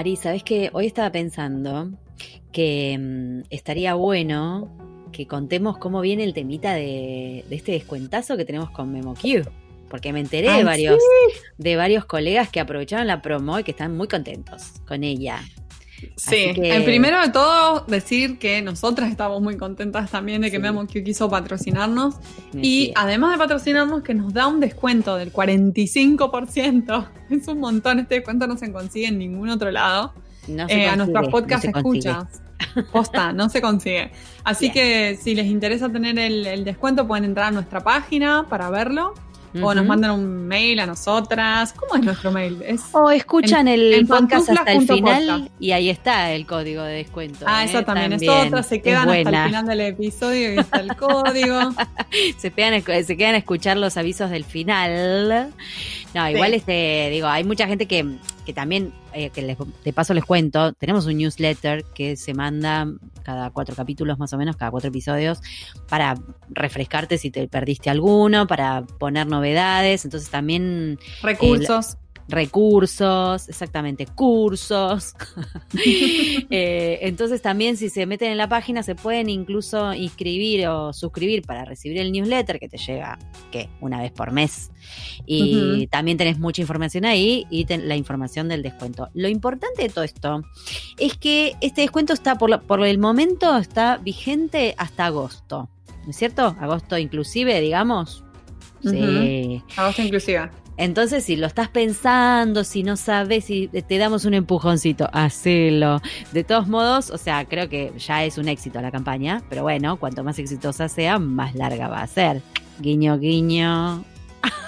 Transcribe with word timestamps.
Mari, 0.00 0.16
¿sabes 0.16 0.42
qué? 0.42 0.70
Hoy 0.72 0.86
estaba 0.86 1.12
pensando 1.12 1.90
que 2.52 2.96
mm, 2.98 3.48
estaría 3.50 3.92
bueno 3.92 4.74
que 5.12 5.26
contemos 5.26 5.76
cómo 5.76 6.00
viene 6.00 6.24
el 6.24 6.32
temita 6.32 6.72
de, 6.72 7.44
de 7.46 7.54
este 7.54 7.72
descuentazo 7.72 8.38
que 8.38 8.46
tenemos 8.46 8.70
con 8.70 8.90
MemoQ. 8.90 9.46
Porque 9.90 10.14
me 10.14 10.20
enteré 10.20 10.50
de 10.50 10.64
varios, 10.64 10.96
sí. 10.96 11.40
de 11.58 11.76
varios 11.76 12.06
colegas 12.06 12.48
que 12.48 12.60
aprovecharon 12.60 13.08
la 13.08 13.20
promo 13.20 13.58
y 13.58 13.62
que 13.62 13.72
están 13.72 13.94
muy 13.94 14.08
contentos 14.08 14.80
con 14.88 15.04
ella. 15.04 15.42
Sí, 16.16 16.52
que- 16.54 16.82
primero 16.84 17.20
de 17.20 17.28
todo 17.30 17.84
decir 17.86 18.38
que 18.38 18.62
nosotras 18.62 19.10
estamos 19.10 19.40
muy 19.42 19.56
contentas 19.56 20.10
también 20.10 20.42
de 20.42 20.50
que 20.50 20.56
Sí. 20.58 20.62
MemoQ 20.62 21.02
quiso 21.04 21.28
patrocinarnos 21.30 22.16
Me 22.52 22.60
y 22.66 22.92
además 22.96 23.32
de 23.32 23.38
patrocinarnos 23.38 24.02
que 24.02 24.14
nos 24.14 24.32
da 24.32 24.46
un 24.46 24.60
descuento 24.60 25.16
del 25.16 25.32
45%. 25.32 27.06
Es 27.30 27.46
un 27.48 27.60
montón, 27.60 27.98
este 28.00 28.16
descuento 28.16 28.46
no 28.46 28.56
se 28.56 28.72
consigue 28.72 29.06
en 29.06 29.18
ningún 29.18 29.48
otro 29.50 29.70
lado. 29.70 30.12
No 30.48 30.66
se 30.68 30.74
Eh, 30.74 30.86
a 30.88 30.90
consigue, 30.90 30.96
nuestros 30.96 31.24
no 31.26 31.30
podcast 31.30 31.64
se 31.64 31.72
consigue. 31.72 32.10
escuchas. 32.10 32.42
Posta, 32.92 33.32
no 33.32 33.48
se 33.48 33.60
consigue. 33.62 34.10
Así 34.44 34.70
Bien. 34.70 34.72
que 34.74 35.18
si 35.20 35.34
les 35.34 35.46
interesa 35.46 35.88
tener 35.88 36.18
el, 36.18 36.46
el 36.46 36.64
descuento 36.64 37.06
pueden 37.06 37.24
entrar 37.24 37.46
a 37.46 37.50
nuestra 37.52 37.80
página 37.80 38.46
para 38.48 38.68
verlo 38.70 39.14
o 39.62 39.74
nos 39.74 39.84
mandan 39.86 40.12
un 40.12 40.46
mail 40.46 40.78
a 40.80 40.86
nosotras. 40.86 41.72
¿Cómo 41.72 41.96
es 41.96 42.02
nuestro 42.02 42.30
mail? 42.30 42.62
Es... 42.64 42.82
O 42.92 43.10
escuchan 43.10 43.66
el 43.68 43.92
en 43.94 44.06
podcast 44.06 44.48
hasta 44.50 44.72
el 44.72 44.86
final 44.86 45.50
y 45.58 45.72
ahí 45.72 45.90
está 45.90 46.32
el 46.32 46.46
código 46.46 46.82
de 46.82 46.94
descuento. 46.94 47.44
Ah, 47.48 47.62
¿eh? 47.62 47.66
esa 47.66 47.82
también, 47.84 48.12
es 48.12 48.20
También. 48.24 48.46
otra. 48.48 48.62
Se 48.62 48.76
Es 48.76 48.82
quedan 48.82 49.08
hasta 49.08 49.18
el 49.18 49.46
final 49.46 49.66
del 49.66 49.80
episodio 49.80 50.54
y 50.54 50.58
está 50.58 50.80
el 50.80 50.94
código. 50.96 51.58
se, 52.38 52.50
escu- 52.74 53.02
se 53.04 53.16
quedan 53.16 53.34
a 53.34 53.38
escuchar 53.38 53.76
los 53.76 53.96
avisos 53.96 54.30
del 54.30 54.44
final. 54.44 55.52
No, 56.14 56.28
igual 56.28 56.50
Sí. 56.50 56.56
este, 56.56 57.08
digo, 57.10 57.28
hay 57.28 57.44
mucha 57.44 57.66
gente 57.68 57.86
que, 57.86 58.04
que 58.44 58.52
también, 58.52 58.92
eh, 59.12 59.30
que 59.30 59.42
les- 59.42 59.56
de 59.84 59.92
paso 59.92 60.12
les 60.12 60.24
cuento, 60.24 60.72
tenemos 60.72 61.06
un 61.06 61.16
newsletter 61.18 61.84
que 61.94 62.16
se 62.16 62.34
manda 62.34 62.88
cada 63.22 63.50
cuatro 63.50 63.76
capítulos 63.76 64.18
más 64.18 64.32
o 64.32 64.38
menos, 64.38 64.56
cada 64.56 64.70
cuatro 64.72 64.88
episodios, 64.88 65.40
para 65.88 66.16
refrescarte 66.48 67.16
si 67.16 67.30
te 67.30 67.46
perdiste 67.46 67.90
alguno, 67.90 68.46
para 68.48 68.82
poner 68.82 69.26
novedades, 69.28 70.04
entonces 70.04 70.30
también 70.30 70.98
Recursos. 71.22 71.96
Recursos, 72.30 73.48
exactamente, 73.48 74.06
cursos. 74.06 75.14
Eh, 76.52 76.98
entonces 77.02 77.42
también 77.42 77.76
si 77.76 77.88
se 77.90 78.06
meten 78.06 78.30
en 78.32 78.36
la 78.38 78.48
página 78.48 78.82
se 78.82 78.94
pueden 78.94 79.28
incluso 79.28 79.92
inscribir 79.94 80.66
o 80.68 80.92
suscribir 80.92 81.42
para 81.42 81.64
recibir 81.64 81.98
el 81.98 82.10
newsletter 82.12 82.58
que 82.58 82.68
te 82.68 82.76
llega, 82.78 83.18
¿qué? 83.52 83.68
Una 83.80 84.00
vez 84.02 84.10
por 84.12 84.32
mes. 84.32 84.70
Y 85.26 85.86
también 85.88 86.16
tenés 86.18 86.38
mucha 86.38 86.60
información 86.60 87.04
ahí 87.04 87.46
y 87.50 87.64
ten- 87.66 87.88
la 87.88 87.96
información 87.96 88.48
del 88.48 88.62
descuento. 88.62 89.08
Lo 89.14 89.28
importante 89.28 89.82
de 89.82 89.88
todo 89.90 90.04
esto 90.04 90.42
es 90.98 91.16
que 91.16 91.54
este 91.60 91.82
descuento 91.82 92.12
está 92.12 92.36
por, 92.36 92.50
lo- 92.50 92.62
por 92.62 92.84
el 92.84 92.98
momento 92.98 93.56
está 93.56 93.98
vigente 93.98 94.74
hasta 94.78 95.06
agosto. 95.06 95.68
¿No 96.04 96.10
es 96.10 96.16
cierto? 96.16 96.56
Agosto 96.60 96.98
inclusive, 96.98 97.60
digamos. 97.60 98.24
Sí. 98.82 99.62
Agosto 99.76 100.02
inclusiva. 100.02 100.50
Entonces, 100.80 101.24
si 101.24 101.36
lo 101.36 101.46
estás 101.46 101.68
pensando, 101.68 102.64
si 102.64 102.82
no 102.82 102.96
sabes, 102.96 103.44
si 103.44 103.68
te 103.68 103.98
damos 103.98 104.24
un 104.24 104.32
empujoncito, 104.32 105.10
hacelo. 105.12 106.00
De 106.32 106.42
todos 106.42 106.68
modos, 106.68 107.10
o 107.10 107.18
sea, 107.18 107.44
creo 107.44 107.68
que 107.68 107.92
ya 107.98 108.24
es 108.24 108.38
un 108.38 108.48
éxito 108.48 108.80
la 108.80 108.90
campaña, 108.90 109.42
pero 109.50 109.62
bueno, 109.62 109.98
cuanto 109.98 110.24
más 110.24 110.38
exitosa 110.38 110.88
sea, 110.88 111.18
más 111.18 111.54
larga 111.54 111.88
va 111.88 112.00
a 112.00 112.06
ser. 112.06 112.40
Guiño, 112.78 113.18
guiño, 113.18 114.02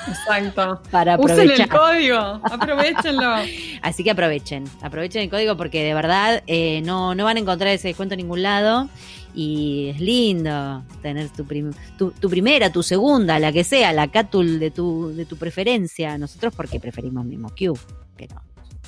Exacto. 0.06 0.82
para 0.90 1.16
Usen 1.18 1.30
aprovechar. 1.32 1.60
el 1.60 1.68
código. 1.68 2.18
Aprovechenlo. 2.42 3.34
Así 3.82 4.04
que 4.04 4.10
aprovechen, 4.10 4.64
aprovechen 4.82 5.22
el 5.22 5.30
código 5.30 5.56
porque 5.56 5.82
de 5.82 5.94
verdad 5.94 6.42
eh, 6.46 6.82
no, 6.84 7.14
no 7.14 7.24
van 7.24 7.38
a 7.38 7.40
encontrar 7.40 7.72
ese 7.72 7.88
descuento 7.88 8.14
en 8.14 8.18
ningún 8.18 8.42
lado. 8.42 8.88
Y 9.34 9.88
es 9.88 10.00
lindo 10.00 10.84
tener 11.00 11.30
tu, 11.30 11.44
prim- 11.46 11.72
tu, 11.96 12.10
tu 12.10 12.28
primera, 12.28 12.70
tu 12.70 12.82
segunda, 12.82 13.38
la 13.38 13.50
que 13.52 13.64
sea, 13.64 13.92
la 13.92 14.08
cátul 14.10 14.58
de 14.58 14.70
tu, 14.70 15.08
de 15.14 15.24
tu 15.24 15.36
preferencia. 15.36 16.18
Nosotros 16.18 16.52
porque 16.54 16.78
preferimos 16.80 17.24
mismo 17.24 17.48
Q, 17.50 17.78
pero 18.16 18.36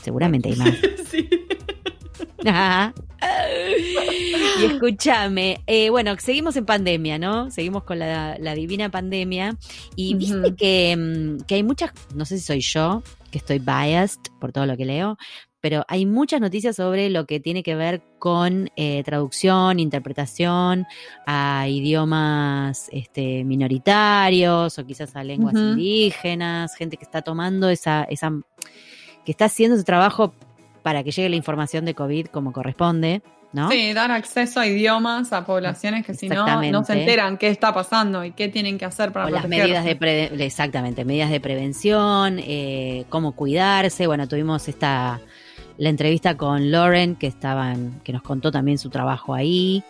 seguramente 0.03 0.51
hay 0.51 0.57
más. 0.57 0.75
sí. 1.11 1.29
Ajá. 2.47 2.93
y 4.61 4.65
escúchame, 4.67 5.61
eh, 5.67 5.89
bueno, 5.91 6.15
seguimos 6.19 6.57
en 6.57 6.67
pandemia, 6.67 7.19
¿no? 7.19 7.51
Seguimos 7.51 7.85
con 7.85 7.99
la, 7.99 8.37
la 8.39 8.55
divina 8.55 8.91
pandemia. 8.91 9.57
Y 9.97 10.15
viste 10.15 10.37
Ujú. 10.37 10.57
que, 10.57 10.97
mm, 10.97 11.45
que 11.47 11.55
hay 11.57 11.63
muchas, 11.63 11.93
no 12.15 12.25
sé 12.27 12.39
si 12.39 12.45
soy 12.45 12.61
yo, 12.61 13.03
que 13.31 13.39
estoy 13.39 13.59
biased 13.59 14.21
por 14.41 14.53
todo 14.53 14.67
lo 14.67 14.77
que 14.77 14.85
leo, 14.85 15.17
pero 15.65 15.83
hay 15.89 16.05
muchas 16.05 16.43
noticias 16.43 16.77
sobre 16.77 17.09
lo 17.09 17.25
que 17.25 17.41
tiene 17.41 17.63
que 17.63 17.75
ver 17.75 18.03
con 18.19 18.69
eh, 18.77 19.03
traducción, 19.03 19.81
interpretación 19.81 20.85
a 21.27 21.67
idiomas 21.67 22.91
este, 22.93 23.45
minoritarios 23.45 24.79
o 24.79 24.85
quizás 24.85 25.17
a 25.17 25.25
lenguas 25.25 25.55
indígenas, 25.55 26.75
gente 26.77 26.99
que 26.99 27.05
está 27.05 27.23
tomando 27.23 27.71
esa, 27.71 28.05
esa, 28.11 28.31
que 29.25 29.33
está 29.33 29.47
haciendo 29.47 29.77
ese 29.77 29.85
trabajo 29.85 30.35
para 30.83 31.03
que 31.03 31.13
llegue 31.13 31.31
la 31.31 31.37
información 31.37 31.87
de 31.87 31.95
COVID 31.95 32.27
como 32.27 32.53
corresponde, 32.53 33.23
¿no? 33.55 33.71
Sí, 33.71 33.95
dar 33.95 34.11
acceso 34.11 34.61
a 34.61 34.67
idiomas 34.67 35.33
a 35.33 35.47
poblaciones 35.47 36.05
que 36.05 36.13
si 36.13 36.29
no, 36.29 36.45
no 36.63 36.85
se 36.85 36.93
enteran 36.93 37.39
qué 37.39 37.49
está 37.49 37.73
pasando 37.73 38.23
y 38.23 38.33
qué 38.33 38.49
tienen 38.49 38.77
que 38.77 38.85
hacer 38.85 39.13
para 39.13 39.29
o 39.29 39.31
las 39.31 39.49
medidas 39.49 39.87
de 39.87 39.97
pre- 39.97 40.45
exactamente 40.45 41.07
medidas 41.07 41.31
de 41.31 41.41
prevención 41.41 42.39
eh, 42.39 43.07
cómo 43.09 43.33
cuidarse. 43.33 44.07
Bueno 44.07 44.29
tuvimos 44.29 44.69
esta 44.69 45.23
la 45.77 45.89
entrevista 45.89 46.37
con 46.37 46.71
Lauren 46.71 47.17
que 47.17 47.27
estaban 47.27 48.01
que 48.05 48.13
nos 48.13 48.23
contó 48.23 48.51
también 48.53 48.79
su 48.79 48.91
trabajo 48.91 49.35
ahí 49.35 49.83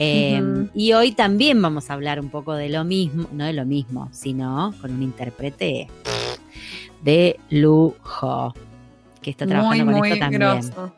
Eh, 0.00 0.40
Ujú. 0.40 0.68
y 0.74 0.92
hoy 0.92 1.10
también 1.12 1.60
vamos 1.60 1.90
a 1.90 1.94
hablar 1.94 2.20
un 2.20 2.28
poco 2.30 2.54
de 2.54 2.68
lo 2.68 2.84
mismo 2.84 3.28
no 3.32 3.44
de 3.44 3.52
lo 3.52 3.64
mismo 3.64 4.08
sino 4.12 4.72
con 4.80 4.92
un 4.92 5.02
intérprete 5.02 5.88
de 7.02 7.38
lujo 7.50 8.54
que 9.22 9.30
está 9.30 9.46
trabajando 9.46 9.84
muy, 9.84 9.92
con 9.92 10.00
muy 10.00 10.08
esto 10.10 10.20
también 10.20 10.40
grosso. 10.42 10.92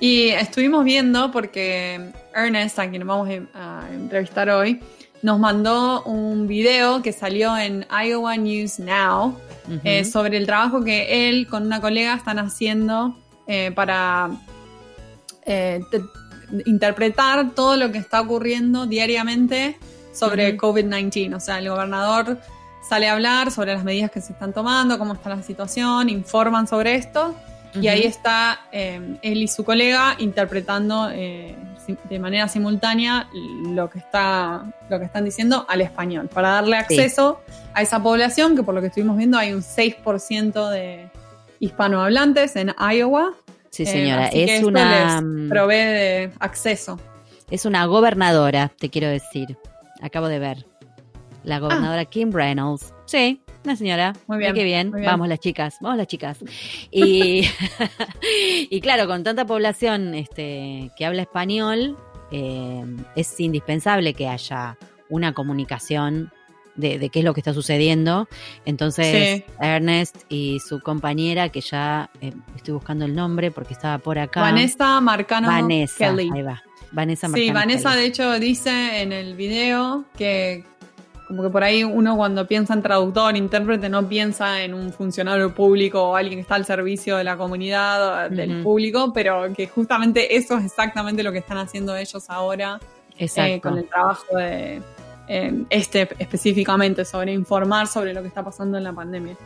Y 0.00 0.28
estuvimos 0.28 0.84
viendo 0.84 1.30
porque 1.30 2.10
Ernest, 2.34 2.78
a 2.78 2.90
quien 2.90 3.06
vamos 3.06 3.28
a 3.54 3.82
entrevistar 3.92 4.50
hoy, 4.50 4.80
nos 5.22 5.38
mandó 5.38 6.02
un 6.02 6.46
video 6.46 7.00
que 7.00 7.12
salió 7.12 7.56
en 7.56 7.86
Iowa 7.90 8.36
News 8.36 8.78
Now 8.80 9.38
eh, 9.84 10.04
sobre 10.04 10.36
el 10.36 10.46
trabajo 10.46 10.82
que 10.84 11.28
él 11.28 11.46
con 11.46 11.64
una 11.64 11.80
colega 11.80 12.14
están 12.14 12.38
haciendo 12.38 13.16
eh, 13.46 13.72
para 13.74 14.30
eh, 15.44 15.80
te- 15.90 16.02
interpretar 16.66 17.50
todo 17.50 17.76
lo 17.76 17.90
que 17.92 17.98
está 17.98 18.20
ocurriendo 18.20 18.86
diariamente 18.86 19.78
sobre 20.12 20.54
Ujú. 20.54 20.66
COVID-19. 20.66 21.34
O 21.34 21.40
sea, 21.40 21.58
el 21.58 21.68
gobernador 21.68 22.38
sale 22.88 23.08
a 23.08 23.12
hablar 23.14 23.50
sobre 23.50 23.74
las 23.74 23.84
medidas 23.84 24.10
que 24.10 24.20
se 24.20 24.32
están 24.32 24.52
tomando, 24.52 24.98
cómo 24.98 25.14
está 25.14 25.30
la 25.30 25.42
situación, 25.42 26.08
informan 26.08 26.66
sobre 26.66 26.94
esto. 26.94 27.34
Y 27.80 27.88
ahí 27.88 28.02
está 28.04 28.60
eh, 28.70 29.16
él 29.22 29.42
y 29.42 29.48
su 29.48 29.64
colega 29.64 30.14
interpretando 30.18 31.10
eh, 31.10 31.56
de 32.08 32.18
manera 32.20 32.46
simultánea 32.46 33.28
lo 33.66 33.90
que, 33.90 33.98
está, 33.98 34.62
lo 34.88 34.98
que 35.00 35.06
están 35.06 35.24
diciendo 35.24 35.66
al 35.68 35.80
español, 35.80 36.28
para 36.32 36.50
darle 36.50 36.76
acceso 36.76 37.40
a 37.72 37.82
esa 37.82 38.00
población, 38.00 38.54
que 38.54 38.62
por 38.62 38.74
lo 38.76 38.80
que 38.80 38.86
estuvimos 38.86 39.16
viendo 39.16 39.38
hay 39.38 39.52
un 39.52 39.60
6% 39.62 40.70
de 40.70 41.08
hispanohablantes 41.64 42.56
en 42.56 42.74
Iowa. 42.78 43.32
sí 43.70 43.84
Eh, 43.84 43.86
señora 43.86 44.28
es 44.28 44.62
una 44.62 45.22
les 45.22 45.48
provee 45.48 45.74
de 45.76 46.32
acceso. 46.40 46.98
Es 47.50 47.64
una 47.64 47.86
gobernadora, 47.86 48.72
te 48.78 48.88
quiero 48.90 49.08
decir. 49.08 49.58
Acabo 50.00 50.28
de 50.28 50.38
ver. 50.38 50.66
La 51.42 51.58
gobernadora 51.58 52.04
Kim 52.06 52.32
Reynolds. 52.32 52.94
Sí, 53.06 53.40
una 53.64 53.76
señora. 53.76 54.12
Ah. 54.14 54.20
Muy 54.26 54.38
bien, 54.38 54.54
Qué 54.54 54.64
bien. 54.64 54.90
muy 54.90 55.00
bien. 55.00 55.10
Vamos 55.10 55.28
las 55.28 55.40
chicas, 55.40 55.76
vamos 55.80 55.98
las 55.98 56.06
chicas. 56.06 56.38
Y, 56.90 57.48
y 58.70 58.80
claro, 58.80 59.06
con 59.06 59.22
tanta 59.24 59.44
población 59.44 60.14
este, 60.14 60.90
que 60.96 61.04
habla 61.04 61.22
español, 61.22 61.96
eh, 62.30 62.84
es 63.14 63.38
indispensable 63.40 64.14
que 64.14 64.28
haya 64.28 64.76
una 65.10 65.34
comunicación 65.34 66.32
de, 66.76 66.98
de 66.98 67.08
qué 67.10 67.20
es 67.20 67.24
lo 67.24 67.34
que 67.34 67.40
está 67.40 67.52
sucediendo. 67.54 68.28
Entonces, 68.64 69.44
Sí. 69.44 69.44
Ernest 69.60 70.16
y 70.28 70.60
su 70.60 70.80
compañera, 70.80 71.48
que 71.48 71.60
ya 71.60 72.10
eh, 72.20 72.32
estoy 72.56 72.74
buscando 72.74 73.04
el 73.04 73.14
nombre 73.14 73.50
porque 73.50 73.72
estaba 73.74 73.98
por 73.98 74.18
acá. 74.18 74.40
Vanessa 74.40 75.00
Marcano 75.00 75.48
Vanessa, 75.48 75.96
Kelly. 76.10 76.30
ahí 76.34 76.42
va. 76.42 76.62
Vanessa 76.92 77.26
Sí, 77.28 77.32
Marcano 77.32 77.54
Vanessa 77.60 77.90
Kelly. 77.90 78.00
de 78.02 78.06
hecho 78.06 78.38
dice 78.40 79.02
en 79.02 79.12
el 79.12 79.34
video 79.34 80.04
que 80.16 80.64
como 81.26 81.42
que 81.42 81.48
por 81.48 81.64
ahí 81.64 81.82
uno 81.84 82.16
cuando 82.16 82.46
piensa 82.46 82.74
en 82.74 82.82
traductor, 82.82 83.34
intérprete, 83.34 83.88
no 83.88 84.06
piensa 84.06 84.62
en 84.62 84.74
un 84.74 84.92
funcionario 84.92 85.54
público 85.54 86.02
o 86.02 86.16
alguien 86.16 86.36
que 86.36 86.42
está 86.42 86.54
al 86.56 86.66
servicio 86.66 87.16
de 87.16 87.24
la 87.24 87.36
comunidad, 87.38 88.26
o 88.26 88.30
del 88.30 88.62
público, 88.62 89.10
pero 89.14 89.50
que 89.54 89.66
justamente 89.66 90.36
eso 90.36 90.58
es 90.58 90.66
exactamente 90.66 91.22
lo 91.22 91.32
que 91.32 91.38
están 91.38 91.56
haciendo 91.56 91.96
ellos 91.96 92.28
ahora 92.28 92.78
eh, 93.18 93.60
con 93.62 93.78
el 93.78 93.88
trabajo 93.88 94.36
de 94.36 94.82
eh, 95.28 95.64
este 95.70 96.08
específicamente 96.18 97.04
sobre 97.04 97.32
informar 97.32 97.86
sobre 97.86 98.12
lo 98.14 98.22
que 98.22 98.28
está 98.28 98.42
pasando 98.44 98.78
en 98.78 98.84
la 98.84 98.92
pandemia. 98.92 99.36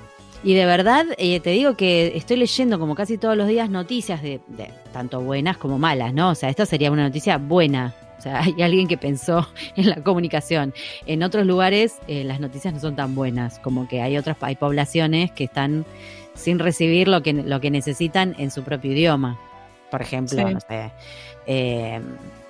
Y 0.45 0.55
de 0.55 0.67
verdad, 0.67 1.05
eh, 1.19 1.41
te 1.41 1.51
digo 1.51 1.77
que 1.77 2.13
estoy 2.17 2.37
leyendo 2.37 2.79
como 2.79 2.95
casi 2.95 3.19
todos 3.19 3.37
los 3.37 3.49
días 3.49 3.71
noticias 3.71 4.23
de, 4.23 4.41
de 4.47 4.71
tanto 4.93 5.21
buenas 5.21 5.57
como 5.57 5.79
malas, 5.79 6.15
¿no? 6.15 6.31
O 6.31 6.35
sea, 6.37 6.49
esta 6.49 6.65
sería 6.65 6.93
una 6.93 7.03
noticia 7.03 7.39
buena. 7.39 7.95
O 8.19 8.23
sea, 8.23 8.41
hay 8.43 8.63
alguien 8.63 8.87
que 8.87 8.97
pensó 8.97 9.49
en 9.77 9.89
la 9.91 9.97
comunicación. 10.03 10.73
En 11.07 11.23
otros 11.25 11.45
lugares 11.45 11.97
eh, 12.07 12.23
las 12.25 12.39
noticias 12.41 12.73
no 12.73 12.79
son 12.81 12.95
tan 12.95 13.15
buenas, 13.17 13.59
como 13.59 13.89
que 13.89 14.01
hay 14.01 14.17
otras, 14.17 14.37
hay 14.41 14.55
poblaciones 14.57 15.33
que 15.33 15.45
están 15.45 15.85
sin 16.35 16.61
recibir 16.61 17.09
lo 17.09 17.21
que, 17.23 17.33
lo 17.33 17.61
que 17.61 17.71
necesitan 17.73 18.37
en 18.39 18.53
su 18.53 18.63
propio 18.63 18.93
idioma. 18.93 19.37
Por 19.91 20.03
ejemplo, 20.03 20.39
Sí. 20.47 20.55
no 20.55 20.61
sé, 20.61 20.93
eh, 21.47 22.01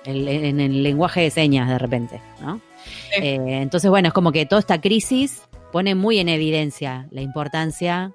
el- 0.05 0.27
en 0.27 0.59
el 0.59 0.83
lenguaje 0.83 1.21
de 1.21 1.31
señas 1.31 1.67
de 1.69 1.79
repente, 1.79 2.21
¿no? 2.41 2.61
Sí. 2.85 3.21
Eh, 3.21 3.39
entonces, 3.61 3.89
bueno, 3.89 4.07
es 4.09 4.13
como 4.13 4.31
que 4.31 4.45
toda 4.45 4.59
esta 4.59 4.79
crisis 4.81 5.41
pone 5.71 5.95
muy 5.95 6.19
en 6.19 6.29
evidencia 6.29 7.07
la 7.11 7.21
importancia 7.21 8.11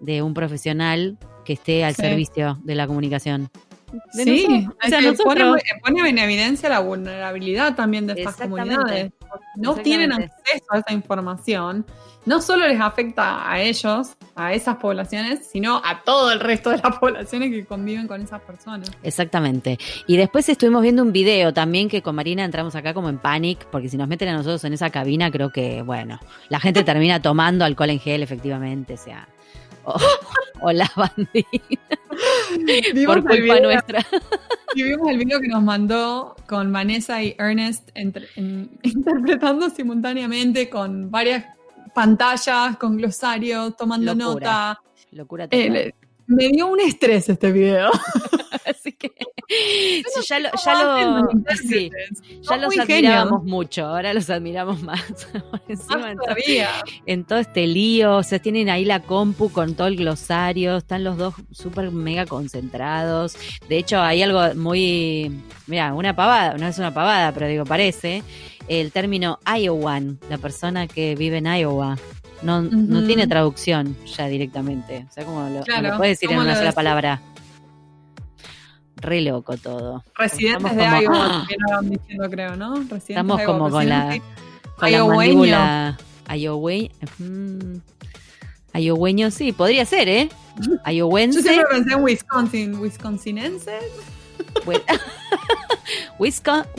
de 0.00 0.22
un 0.22 0.34
profesional 0.34 1.18
que 1.44 1.54
esté 1.54 1.84
al 1.84 1.94
Sí. 1.94 2.02
servicio 2.02 2.58
de 2.64 2.74
la 2.74 2.86
comunicación. 2.86 3.50
De 4.14 4.24
Sí, 4.24 4.46
nosotros. 4.48 4.76
O 4.84 4.88
sea, 4.88 4.98
es 4.98 5.04
que 5.18 5.24
pone, 5.24 5.40
nosotros- 5.44 5.62
pone 5.84 6.08
en 6.08 6.18
evidencia 6.18 6.68
la 6.68 6.80
vulnerabilidad 6.80 7.74
también 7.76 8.06
de 8.06 8.14
estas 8.14 8.36
comunidades. 8.36 9.12
No 9.56 9.74
tienen 9.74 10.12
acceso 10.12 10.64
a 10.70 10.78
esa 10.78 10.92
información. 10.92 11.84
No 12.26 12.40
solo 12.40 12.66
les 12.66 12.80
afecta 12.80 13.50
a 13.50 13.60
ellos, 13.60 14.16
a 14.34 14.54
esas 14.54 14.76
poblaciones, 14.76 15.46
sino 15.46 15.82
a 15.84 16.02
todo 16.04 16.32
el 16.32 16.40
resto 16.40 16.70
de 16.70 16.78
las 16.78 16.98
poblaciones 17.00 17.50
que 17.50 17.66
conviven 17.66 18.06
con 18.06 18.22
esas 18.22 18.40
personas. 18.40 18.90
Exactamente. 19.02 19.78
Y 20.06 20.16
después 20.16 20.48
estuvimos 20.48 20.82
viendo 20.82 21.02
un 21.02 21.12
video 21.12 21.52
también 21.52 21.88
que 21.88 22.02
con 22.02 22.14
Marina 22.14 22.44
entramos 22.44 22.74
acá 22.74 22.94
como 22.94 23.08
en 23.10 23.18
panic, 23.18 23.66
porque 23.66 23.88
si 23.88 23.96
nos 23.96 24.08
meten 24.08 24.28
a 24.28 24.32
nosotros 24.32 24.64
en 24.64 24.72
esa 24.72 24.90
cabina, 24.90 25.30
creo 25.30 25.50
que, 25.50 25.82
bueno, 25.82 26.18
la 26.48 26.60
gente 26.60 26.82
termina 26.82 27.20
tomando 27.20 27.64
alcohol 27.64 27.90
en 27.90 28.00
gel, 28.00 28.22
efectivamente, 28.22 28.94
o 28.94 28.98
sea. 28.98 29.28
O, 30.60 30.68
o 30.68 30.72
la 30.72 30.90
bandina 30.96 31.46
Vimos 32.94 33.16
por 33.16 33.22
culpa 33.22 33.34
video- 33.34 33.62
nuestra. 33.62 34.00
Y 34.74 34.82
vimos 34.82 35.08
el 35.10 35.18
video 35.18 35.40
que 35.40 35.48
nos 35.48 35.62
mandó 35.62 36.36
con 36.48 36.72
Vanessa 36.72 37.22
y 37.22 37.34
Ernest 37.38 37.90
entre- 37.94 38.28
en- 38.36 38.70
interpretando 38.82 39.68
simultáneamente 39.70 40.70
con 40.70 41.10
varias 41.10 41.44
pantallas, 41.94 42.76
con 42.78 42.96
glosarios, 42.96 43.76
tomando 43.76 44.14
Locura. 44.14 44.24
nota. 44.78 44.82
Locura 45.12 45.44
Eh, 45.44 45.48
total. 45.68 45.72
le- 45.72 45.94
me 46.26 46.48
dio 46.48 46.66
un 46.68 46.80
estrés 46.80 47.28
este 47.28 47.52
video. 47.52 47.90
Ya 50.28 50.38
lo, 50.40 50.50
¿Cómo 50.50 50.62
ya 50.64 50.74
lo, 50.84 51.28
sí, 51.56 51.90
ya 52.42 52.56
los 52.56 52.78
admirábamos 52.78 53.44
mucho, 53.44 53.86
ahora 53.86 54.14
los 54.14 54.30
admiramos 54.30 54.82
más. 54.82 55.02
Encima, 55.68 56.10
en, 56.10 56.16
to- 56.18 56.24
todavía. 56.24 56.68
en 57.06 57.24
todo 57.24 57.38
este 57.38 57.66
lío, 57.66 58.16
o 58.16 58.22
sea, 58.22 58.38
tienen 58.38 58.68
ahí 58.70 58.84
la 58.84 59.00
compu 59.00 59.50
con 59.50 59.74
todo 59.74 59.86
el 59.88 59.96
glosario, 59.96 60.76
están 60.76 61.04
los 61.04 61.16
dos 61.16 61.34
súper 61.50 61.90
mega 61.90 62.26
concentrados. 62.26 63.36
De 63.68 63.78
hecho, 63.78 64.00
hay 64.00 64.22
algo 64.22 64.54
muy, 64.54 65.30
mira, 65.66 65.94
una 65.94 66.14
pavada, 66.16 66.56
no 66.56 66.66
es 66.66 66.78
una 66.78 66.92
pavada, 66.94 67.32
pero 67.32 67.46
digo, 67.48 67.64
parece, 67.64 68.22
el 68.68 68.92
término 68.92 69.38
Iowan, 69.46 70.18
la 70.30 70.38
persona 70.38 70.86
que 70.86 71.14
vive 71.14 71.38
en 71.38 71.46
Iowa. 71.46 71.96
No, 72.42 72.60
no 72.60 73.06
tiene 73.06 73.26
traducción 73.26 73.96
ya 74.04 74.26
directamente. 74.26 75.06
O 75.08 75.12
sea, 75.12 75.24
como 75.24 75.48
lo, 75.48 75.62
Claro, 75.62 75.92
lo 75.92 75.96
puedes 75.96 76.18
decir 76.18 76.30
en 76.30 76.36
¿cómo 76.36 76.46
una 76.46 76.56
sola 76.58 76.72
palabra. 76.72 77.22
Re 79.04 79.20
loco 79.20 79.56
todo. 79.56 80.02
Residentes 80.16 80.72
Estamos 80.72 80.76
de 80.76 80.84
como- 80.84 81.02
Iowa 81.02 81.26
¡Ah! 81.26 81.30
también 81.38 81.60
estaban 81.60 81.90
diciendo, 81.90 82.30
creo, 82.30 82.56
¿no? 82.56 82.74
Residentes 82.74 83.08
Estamos 83.10 83.36
de 83.38 83.42
Iowa, 83.44 83.58
como 83.58 83.70
con 83.70 83.88
la, 83.88 84.18
con 84.76 84.92
la 84.92 85.04
mandíbula 85.04 85.98
Iowe, 86.34 86.90
mm, 87.18 87.76
Ioweño, 88.78 89.30
sí, 89.30 89.52
podría 89.52 89.84
ser, 89.84 90.08
¿eh? 90.08 90.28
Yo 90.60 90.72
Iowense, 90.90 91.42
siempre 91.42 91.64
pensé 91.70 91.92
en 91.94 92.02
Wisconsin, 92.02 92.78
Wisconsinense. 92.80 93.78
Wi- 94.66 94.82
Wisconsin, 96.18 96.72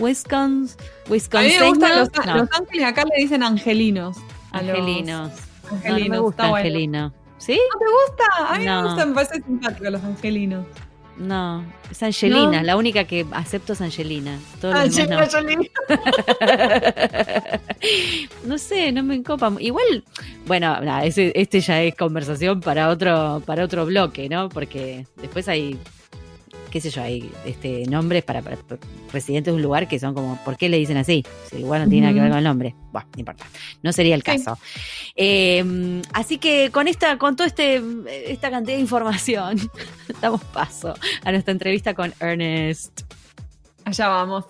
Wisconsin, 1.09 1.39
A 1.39 1.41
mí 1.43 1.59
me 1.59 1.69
gustan 1.69 1.89
los, 1.99 2.07
Wisconsin, 2.09 2.33
no, 2.33 2.37
los 2.39 2.49
ángeles, 2.59 2.85
acá 2.85 3.03
le 3.05 3.21
dicen 3.23 3.43
angelinos. 3.43 4.17
a 4.51 4.61
los 4.61 4.69
angelinos. 4.77 5.29
No, 5.31 5.69
no 5.71 5.75
Angelinos, 5.77 6.09
me 6.09 6.19
gusta 6.19 6.43
está 6.43 6.49
bueno. 6.51 6.67
angelino. 6.67 7.13
¿Sí? 7.37 7.59
¿No 7.73 7.79
te 7.79 7.85
gusta? 7.85 8.53
A 8.53 8.57
mí 8.57 8.65
No. 8.65 8.81
me 8.81 8.87
gusta, 8.87 9.05
me 9.05 9.13
parece 9.15 9.35
simpático 9.43 9.89
los 9.89 10.03
angelinos. 10.03 10.65
No, 11.17 11.63
es 11.89 12.03
Angelina, 12.03 12.57
¿No? 12.59 12.63
la 12.63 12.75
única 12.75 13.05
que 13.05 13.25
acepto 13.31 13.71
es 13.73 13.79
Angelina. 13.81 14.37
Todos 14.59 14.73
los 14.73 14.83
Angelina 14.83 15.15
demás 15.15 15.33
Jolie. 15.33 15.55
no. 15.55 15.63
no 18.49 18.57
sé, 18.57 18.91
no 18.91 19.01
me 19.03 19.23
copa. 19.23 19.51
Igual, 19.59 20.03
bueno, 20.45 20.75
ese- 21.03 21.31
este 21.35 21.61
ya 21.61 21.81
es 21.81 21.95
conversación 21.95 22.59
para 22.59 22.89
otro, 22.89 23.41
para 23.45 23.63
otro 23.63 23.85
bloque, 23.85 24.27
¿no? 24.29 24.49
Porque 24.49 25.05
después 25.17 25.47
hay, 25.47 25.77
qué 26.75 26.81
sé 26.81 26.89
yo, 26.89 27.01
hay 27.03 27.31
este 27.45 27.85
nombres 27.85 28.21
para, 28.25 28.41
para 28.41 28.57
residentes 29.13 29.53
de 29.53 29.55
un 29.55 29.61
lugar 29.61 29.87
que 29.87 29.97
son 29.97 30.13
como, 30.13 30.37
¿por 30.43 30.57
qué 30.57 30.67
le 30.67 30.75
dicen 30.75 30.97
así? 30.97 31.23
Si 31.49 31.55
el 31.55 31.61
lugar 31.61 31.79
no 31.79 31.87
tiene 31.87 32.01
nada 32.07 32.13
que 32.13 32.19
ver 32.19 32.29
con 32.31 32.37
el 32.37 32.43
nombre. 32.43 32.75
Bueno, 32.91 33.07
no 33.13 33.19
importa. 33.21 33.45
No 33.81 33.93
sería 33.93 34.13
el 34.13 34.23
Sí. 34.23 34.25
caso. 34.25 34.59
Eh, 35.15 36.01
así 36.11 36.37
que 36.37 36.71
con 36.73 36.89
esta, 36.89 37.17
con 37.17 37.37
toda 37.37 37.47
este, 37.47 37.81
esta 38.29 38.51
cantidad 38.51 38.75
de 38.75 38.81
información, 38.81 39.57
damos 40.21 40.43
paso 40.43 40.93
a 41.23 41.31
nuestra 41.31 41.53
entrevista 41.53 41.93
con 41.93 42.13
Ernest. 42.19 43.03
Allá 43.85 44.09
vamos. 44.09 44.43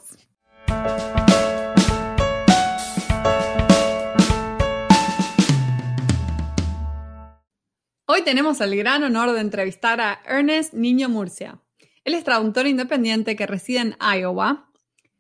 Hoy 8.07 8.23
tenemos 8.23 8.61
el 8.61 8.75
gran 8.75 9.03
honor 9.03 9.31
de 9.33 9.41
entrevistar 9.41 10.01
a 10.01 10.21
Ernest 10.25 10.73
Niño 10.73 11.07
Murcia. 11.07 11.59
Él 12.05 12.13
es 12.13 12.23
traductor 12.23 12.67
independiente 12.67 13.35
que 13.35 13.47
reside 13.47 13.79
en 13.79 13.97
Iowa. 13.99 14.69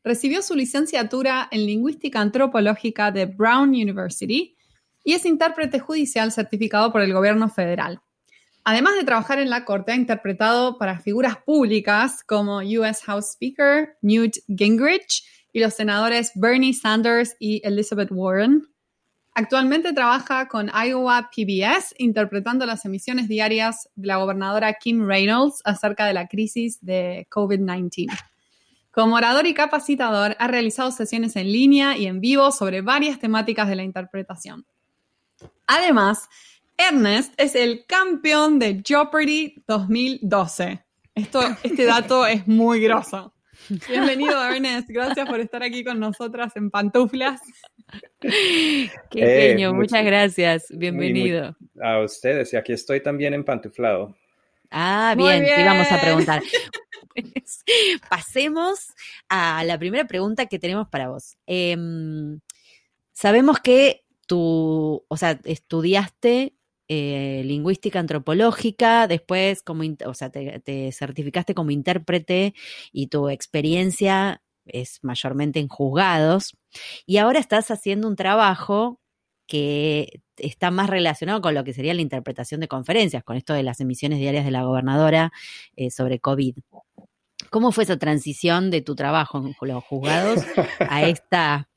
Recibió 0.03 0.43
su 0.43 0.53
licenciatura 0.53 1.47
en 1.49 1.65
Lingüística 1.65 2.21
Antropológica 2.21 3.11
de 3.11 3.25
Brown 3.25 3.69
University 3.69 4.55
y 5.03 5.13
es 5.13 5.25
intérprete 5.25 5.79
judicial 5.79 6.31
certificado 6.31 6.91
por 6.91 7.01
el 7.01 7.11
gobierno 7.11 7.49
federal. 7.49 8.01
Además 8.63 8.95
de 8.95 9.03
trabajar 9.03 9.39
en 9.39 9.49
la 9.49 9.65
corte, 9.65 9.93
ha 9.93 9.95
interpretado 9.95 10.77
para 10.77 10.99
figuras 10.99 11.37
públicas 11.37 12.23
como 12.23 12.57
US 12.57 13.01
House 13.03 13.31
Speaker 13.31 13.97
Newt 14.01 14.37
Gingrich 14.47 15.23
y 15.51 15.61
los 15.61 15.73
senadores 15.73 16.33
Bernie 16.35 16.73
Sanders 16.73 17.35
y 17.39 17.61
Elizabeth 17.65 18.09
Warren. 18.11 18.67
Actualmente 19.37 19.91
trabaja 19.91 20.47
con 20.47 20.69
Iowa 20.69 21.29
PBS 21.29 21.93
interpretando 21.97 22.65
las 22.65 22.85
emisiones 22.85 23.27
diarias 23.27 23.89
de 23.95 24.07
la 24.07 24.15
gobernadora 24.15 24.73
Kim 24.75 25.05
Reynolds 25.05 25.59
acerca 25.65 26.05
de 26.05 26.13
la 26.13 26.29
crisis 26.29 26.79
de 26.79 27.27
COVID-19. 27.29 28.17
Como 28.91 29.17
orador 29.17 29.45
y 29.45 29.53
capacitador, 29.53 30.37
ha 30.39 30.47
realizado 30.47 30.89
sesiones 30.89 31.35
en 31.35 31.51
línea 31.51 31.97
y 31.97 32.05
en 32.05 32.21
vivo 32.21 32.49
sobre 32.53 32.79
varias 32.79 33.19
temáticas 33.19 33.67
de 33.67 33.75
la 33.75 33.83
interpretación. 33.83 34.65
Además, 35.67 36.29
Ernest 36.77 37.33
es 37.35 37.55
el 37.55 37.85
campeón 37.85 38.57
de 38.57 38.81
Jeopardy 38.85 39.65
2012. 39.67 40.85
Esto, 41.13 41.41
este 41.61 41.83
dato 41.83 42.25
es 42.25 42.47
muy 42.47 42.79
grosso. 42.79 43.33
Bienvenido, 43.89 44.41
Ernest. 44.41 44.87
Gracias 44.87 45.27
por 45.27 45.41
estar 45.41 45.61
aquí 45.61 45.83
con 45.83 45.99
nosotras 45.99 46.55
en 46.55 46.71
pantuflas. 46.71 47.41
Qué 48.21 48.89
Eh, 49.13 49.49
genio, 49.49 49.73
muchas 49.73 50.03
gracias. 50.05 50.65
muy- 50.69 50.79
Bienvenido. 50.79 51.55
A 51.81 51.99
ustedes, 51.99 52.51
y 52.53 52.57
aquí 52.57 52.73
estoy 52.73 53.01
también 53.01 53.33
empantuflado. 53.33 54.15
Ah, 54.71 55.13
Muy 55.17 55.25
bien, 55.25 55.45
te 55.45 55.61
íbamos 55.61 55.87
a 55.87 55.95
bien. 55.95 56.01
preguntar. 56.01 56.41
Pues, 57.15 57.63
Pasemos 58.09 58.87
a 59.29 59.63
la 59.63 59.79
primera 59.79 60.05
pregunta 60.05 60.47
que 60.47 60.59
tenemos 60.59 60.89
para 60.89 61.07
vos. 61.07 61.37
Em, 61.45 62.41
sabemos 63.13 63.59
que 63.61 64.03
tú, 64.27 65.05
o 65.07 65.15
sea, 65.15 65.39
estudiaste 65.45 66.55
eh, 66.89 67.41
lingüística 67.45 67.99
antropológica, 67.99 69.07
después 69.07 69.61
como, 69.63 69.83
o 70.05 70.13
sea, 70.13 70.29
te, 70.29 70.59
te 70.59 70.91
certificaste 70.91 71.53
como 71.55 71.71
intérprete 71.71 72.53
y 72.91 73.07
tu 73.07 73.29
experiencia 73.29 74.41
es 74.65 74.99
mayormente 75.01 75.59
en 75.61 75.69
juzgados, 75.69 76.57
y 77.05 77.17
ahora 77.17 77.39
estás 77.39 77.71
haciendo 77.71 78.07
un 78.07 78.15
trabajo 78.15 78.99
que 79.47 80.21
está 80.37 80.71
más 80.71 80.89
relacionado 80.89 81.41
con 81.41 81.53
lo 81.53 81.63
que 81.63 81.73
sería 81.73 81.93
la 81.93 82.01
interpretación 82.01 82.61
de 82.61 82.67
conferencias, 82.67 83.23
con 83.23 83.37
esto 83.37 83.53
de 83.53 83.63
las 83.63 83.79
emisiones 83.79 84.19
diarias 84.19 84.45
de 84.45 84.51
la 84.51 84.63
gobernadora 84.63 85.31
eh, 85.75 85.91
sobre 85.91 86.19
COVID. 86.19 86.57
¿Cómo 87.49 87.71
fue 87.71 87.83
esa 87.83 87.97
transición 87.97 88.71
de 88.71 88.81
tu 88.81 88.95
trabajo 88.95 89.37
en 89.37 89.55
los 89.61 89.83
juzgados 89.83 90.43
a 90.79 91.07
esta, 91.07 91.53
a 91.53 91.67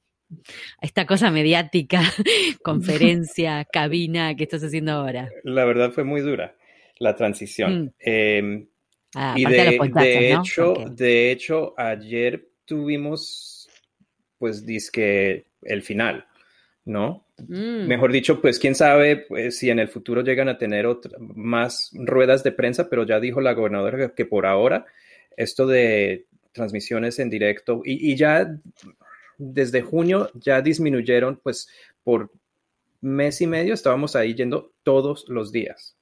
esta 0.81 1.07
cosa 1.07 1.31
mediática, 1.31 2.00
conferencia, 2.62 3.67
cabina 3.71 4.35
que 4.35 4.45
estás 4.45 4.64
haciendo 4.64 4.93
ahora? 4.93 5.28
La 5.45 5.64
verdad 5.64 5.93
fue 5.93 6.05
muy 6.05 6.23
dura 6.23 6.57
la 6.99 7.14
transición. 7.14 7.85
Mm. 7.85 7.90
Eh, 8.00 8.69
Ah, 9.14 9.35
y 9.37 9.45
de 9.45 10.33
hecho, 10.33 10.75
de 10.90 11.31
hecho, 11.33 11.75
ayer 11.76 12.50
tuvimos, 12.64 13.58
pues, 14.38 14.64
disque 14.64 15.47
el 15.62 15.83
final, 15.83 16.26
¿no? 16.85 17.26
Mm. 17.47 17.87
Mejor 17.87 18.12
dicho, 18.12 18.40
pues 18.40 18.59
quién 18.59 18.75
sabe 18.75 19.16
pues, 19.16 19.59
si 19.59 19.71
en 19.71 19.78
el 19.78 19.88
futuro 19.88 20.23
llegan 20.23 20.49
a 20.49 20.59
tener 20.59 20.87
más 21.18 21.90
ruedas 21.95 22.42
de 22.42 22.52
prensa, 22.52 22.88
pero 22.88 23.04
ya 23.04 23.21
dijo 23.21 23.40
la 23.40 23.52
gobernadora 23.52 24.12
que, 24.14 24.25
por 24.25 24.47
ahora 24.47 24.87
esto 25.37 25.66
de 25.66 26.26
transmisiones 26.52 27.18
en 27.21 27.30
directo 27.30 27.83
y, 27.85 28.16
ya 28.16 28.59
desde 29.37 29.83
junio 29.83 30.30
ya 30.35 30.61
disminuyeron, 30.61 31.38
pues 31.42 31.68
por 32.02 32.33
mes 33.00 33.40
y 33.40 33.47
medio 33.47 33.75
estábamos 33.75 34.16
ahí 34.16 34.35
yendo 34.35 34.73
todos 34.83 35.25
los 35.28 35.52
días, 35.52 35.97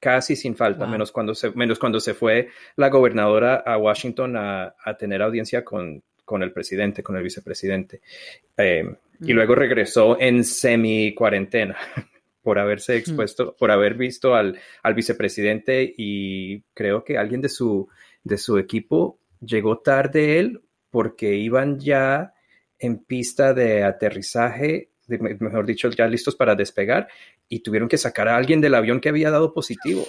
casi 0.00 0.36
sin 0.36 0.54
falta, 0.54 0.86
menos, 0.86 1.10
cuando 1.10 1.34
se, 1.34 1.50
menos 1.52 1.78
cuando 1.78 1.98
se 1.98 2.12
fue 2.12 2.50
la 2.76 2.90
gobernadora 2.90 3.54
a 3.54 3.78
Washington 3.78 4.36
a, 4.36 4.74
tener 4.98 5.22
audiencia 5.22 5.64
con, 5.64 6.02
con, 6.24 6.42
el 6.42 6.52
presidente, 6.52 7.02
con 7.02 7.16
el 7.16 7.22
vicepresidente. 7.22 8.00
Eh, 8.56 8.84
y 9.20 9.32
mm. 9.32 9.36
luego 9.36 9.54
regresó 9.54 10.20
en 10.20 10.44
semi 10.44 11.14
cuarentena 11.14 11.76
por 12.42 12.58
haberse 12.58 12.94
mm. 12.94 12.96
expuesto, 12.96 13.56
por 13.56 13.70
haber 13.70 13.94
visto 13.94 14.34
al, 14.34 14.58
al, 14.82 14.94
vicepresidente 14.94 15.94
y 15.96 16.62
creo 16.74 17.04
que 17.04 17.18
alguien 17.18 17.40
de 17.40 17.48
su, 17.48 17.88
de 18.22 18.38
su 18.38 18.58
equipo 18.58 19.18
llegó 19.40 19.78
tarde 19.78 20.38
él 20.38 20.62
porque 20.90 21.34
iban 21.34 21.78
ya 21.80 22.34
en 22.78 22.98
pista 22.98 23.54
de 23.54 23.82
aterrizaje, 23.82 24.90
mejor 25.08 25.66
dicho, 25.66 25.90
ya 25.90 26.06
listos 26.06 26.36
para 26.36 26.54
despegar 26.54 27.08
y 27.48 27.60
tuvieron 27.60 27.88
que 27.88 27.98
sacar 27.98 28.28
a 28.28 28.36
alguien 28.36 28.60
del 28.60 28.74
avión 28.74 29.00
que 29.00 29.08
había 29.08 29.30
dado 29.30 29.52
positivo. 29.52 30.06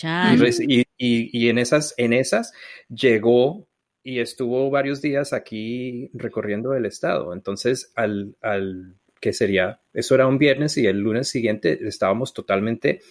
Y, 0.00 0.80
y, 0.80 0.86
y, 0.96 1.48
en 1.48 1.58
esas, 1.58 1.94
en 1.96 2.12
esas 2.12 2.52
llegó 2.88 3.67
y 4.08 4.20
estuvo 4.20 4.70
varios 4.70 5.02
días 5.02 5.34
aquí 5.34 6.10
recorriendo 6.14 6.72
el 6.72 6.86
estado. 6.86 7.34
Entonces, 7.34 7.92
al, 7.94 8.36
al 8.40 8.94
que 9.20 9.34
sería, 9.34 9.82
eso 9.92 10.14
era 10.14 10.26
un 10.26 10.38
viernes 10.38 10.78
y 10.78 10.86
el 10.86 11.00
lunes 11.00 11.28
siguiente 11.28 11.78
estábamos 11.86 12.32
totalmente, 12.32 13.02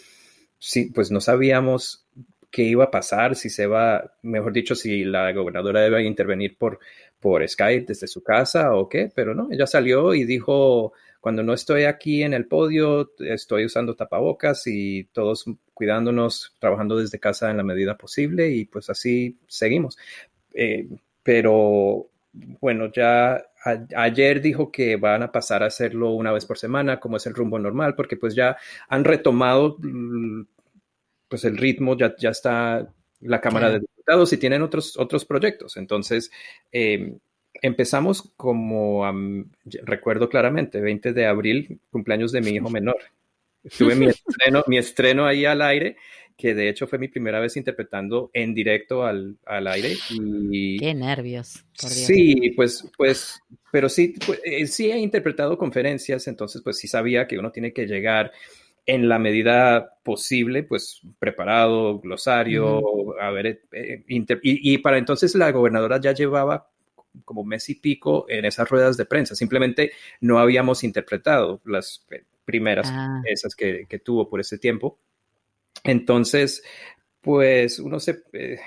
sí, 0.58 0.90
pues 0.90 1.12
no 1.12 1.22
sabíamos 1.22 2.08
qué 2.50 2.64
iba 2.64 2.86
a 2.86 2.90
pasar, 2.90 3.36
si 3.36 3.52
se 3.52 3.68
va, 3.68 4.16
mejor 4.24 4.54
dicho, 4.54 4.74
si 4.74 5.04
la 5.04 5.32
gobernadora 5.34 5.82
debe 5.82 6.04
intervenir 6.04 6.58
por, 6.58 6.80
por 7.20 7.48
Skype 7.48 7.86
desde 7.88 8.08
su 8.08 8.24
casa 8.24 8.74
o 8.74 8.90
qué, 8.90 9.12
pero 9.14 9.36
no, 9.36 9.50
ella 9.52 9.68
salió 9.68 10.16
y 10.16 10.24
dijo, 10.24 10.94
cuando 11.20 11.44
no 11.44 11.54
estoy 11.54 11.84
aquí 11.84 12.24
en 12.24 12.34
el 12.34 12.48
podio, 12.48 13.12
estoy 13.20 13.66
usando 13.66 13.96
tapabocas 13.96 14.66
y 14.66 15.04
todos 15.14 15.46
cuidándonos, 15.76 16.56
trabajando 16.60 16.98
desde 16.98 17.20
casa 17.20 17.52
en 17.52 17.58
la 17.58 17.64
medida 17.64 17.96
posible 17.96 18.50
y 18.50 18.66
pues 18.66 18.90
así 18.90 19.38
seguimos. 19.46 19.96
Eh, 20.60 20.88
pero 21.22 22.10
bueno, 22.60 22.92
ya 22.92 23.44
ayer 23.96 24.42
dijo 24.42 24.72
que 24.72 24.96
van 24.96 25.22
a 25.22 25.32
pasar 25.32 25.62
a 25.62 25.68
hacerlo 25.68 26.12
una 26.12 26.32
vez 26.32 26.46
por 26.46 26.58
semana, 26.58 27.00
como 27.00 27.18
es 27.18 27.28
el 27.28 27.36
rumbo 27.36 27.60
normal, 27.60 27.94
porque 27.96 28.18
pues 28.18 28.34
ya 28.34 28.58
han 28.90 29.04
retomado 29.04 29.78
mm, 29.80 30.42
pues 31.28 31.46
el 31.46 31.58
ritmo, 31.58 31.96
ya, 31.96 32.16
ya 32.18 32.32
está 32.32 32.92
la 33.22 33.42
Cámara 33.42 33.70
de 33.70 33.80
Diputados 33.82 34.34
y 34.34 34.38
tienen 34.38 34.64
otros, 34.64 34.98
otros 34.98 35.26
proyectos. 35.26 35.78
Entonces, 35.78 36.32
em, 36.72 37.20
empezamos 37.62 38.32
como, 38.36 39.06
recuerdo 39.84 40.28
claramente, 40.28 40.82
20 40.82 41.14
de 41.14 41.26
abril, 41.28 41.80
cumpleaños 41.92 42.32
de 42.32 42.42
mi 42.42 42.52
hijo 42.52 42.70
menor. 42.72 42.98
Tuve 43.78 43.96
mi 43.96 44.08
estreno, 44.08 44.64
mi 44.68 44.78
estreno 44.78 45.26
ahí 45.26 45.46
al 45.46 45.62
aire 45.62 45.98
que 46.38 46.54
de 46.54 46.70
hecho 46.70 46.88
fue 46.88 47.00
mi 47.00 47.08
primera 47.08 47.40
vez 47.40 47.58
interpretando 47.58 48.30
en 48.32 48.54
directo 48.54 49.04
al, 49.04 49.38
al 49.46 49.68
aire. 49.68 49.96
Y, 50.12 50.78
Qué 50.78 50.94
nervios. 50.94 51.66
Sí, 51.74 52.54
pues, 52.56 52.90
pues, 52.96 53.42
pero 53.72 53.90
sí, 53.90 54.14
pues, 54.26 54.40
eh, 54.46 54.68
sí 54.68 54.92
he 54.92 55.00
interpretado 55.00 55.58
conferencias, 55.58 56.28
entonces 56.28 56.62
pues 56.62 56.78
sí 56.78 56.88
sabía 56.88 57.28
que 57.28 57.40
uno 57.40 57.52
tiene 57.52 57.74
que 57.74 57.88
llegar 57.88 58.32
en 58.86 59.10
la 59.10 59.20
medida 59.20 59.98
posible, 60.04 60.64
pues 60.64 61.02
preparado, 61.20 62.00
glosario, 62.00 63.20
a 63.20 63.32
ver, 63.32 63.64
eh, 63.72 64.04
y, 64.08 64.24
y, 64.44 64.78
para 64.78 64.98
entonces 64.98 65.36
la 65.36 65.52
gobernadora 65.52 66.00
ya 66.00 66.14
llevaba 66.14 66.70
como 67.26 67.44
mes 67.44 67.68
y 67.70 67.76
pico 67.76 68.26
en 68.30 68.46
esas 68.46 68.70
ruedas 68.70 68.96
de 68.96 69.06
prensa, 69.06 69.36
simplemente 69.36 69.92
no 70.22 70.40
habíamos 70.40 70.84
interpretado 70.84 71.62
las 71.66 72.06
eh, 72.12 72.24
primeras, 72.46 72.90
ah. 72.90 73.22
esas 73.26 73.56
que, 73.56 73.88
que 73.90 74.00
tuvo 74.00 74.30
por 74.30 74.40
ese 74.40 74.58
tiempo. 74.58 75.00
Entonces, 75.88 76.64
pues 77.22 77.80
uno 77.80 78.00
se, 78.00 78.24
eh, 78.34 78.60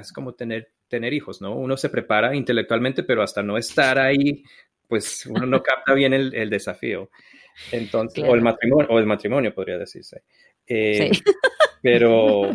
es 0.00 0.12
como 0.12 0.34
tener, 0.34 0.72
tener 0.88 1.12
hijos, 1.12 1.40
¿no? 1.40 1.54
Uno 1.54 1.76
se 1.76 1.90
prepara 1.90 2.34
intelectualmente, 2.34 3.02
pero 3.02 3.22
hasta 3.22 3.42
no 3.42 3.56
estar 3.56 3.98
ahí, 3.98 4.42
pues 4.88 5.26
uno 5.26 5.46
no 5.46 5.62
capta 5.62 5.94
bien 5.94 6.12
el, 6.12 6.50
desafío. 6.50 7.10
Entonces, 7.70 8.24
o 8.26 8.34
el 8.34 8.42
matrimonio, 8.42 8.88
o 8.90 8.98
el 8.98 9.06
matrimonio 9.06 9.54
podría 9.54 9.78
decirse. 9.78 10.22
Eh, 10.66 11.10
sí. 11.12 11.22
Pero. 11.82 12.50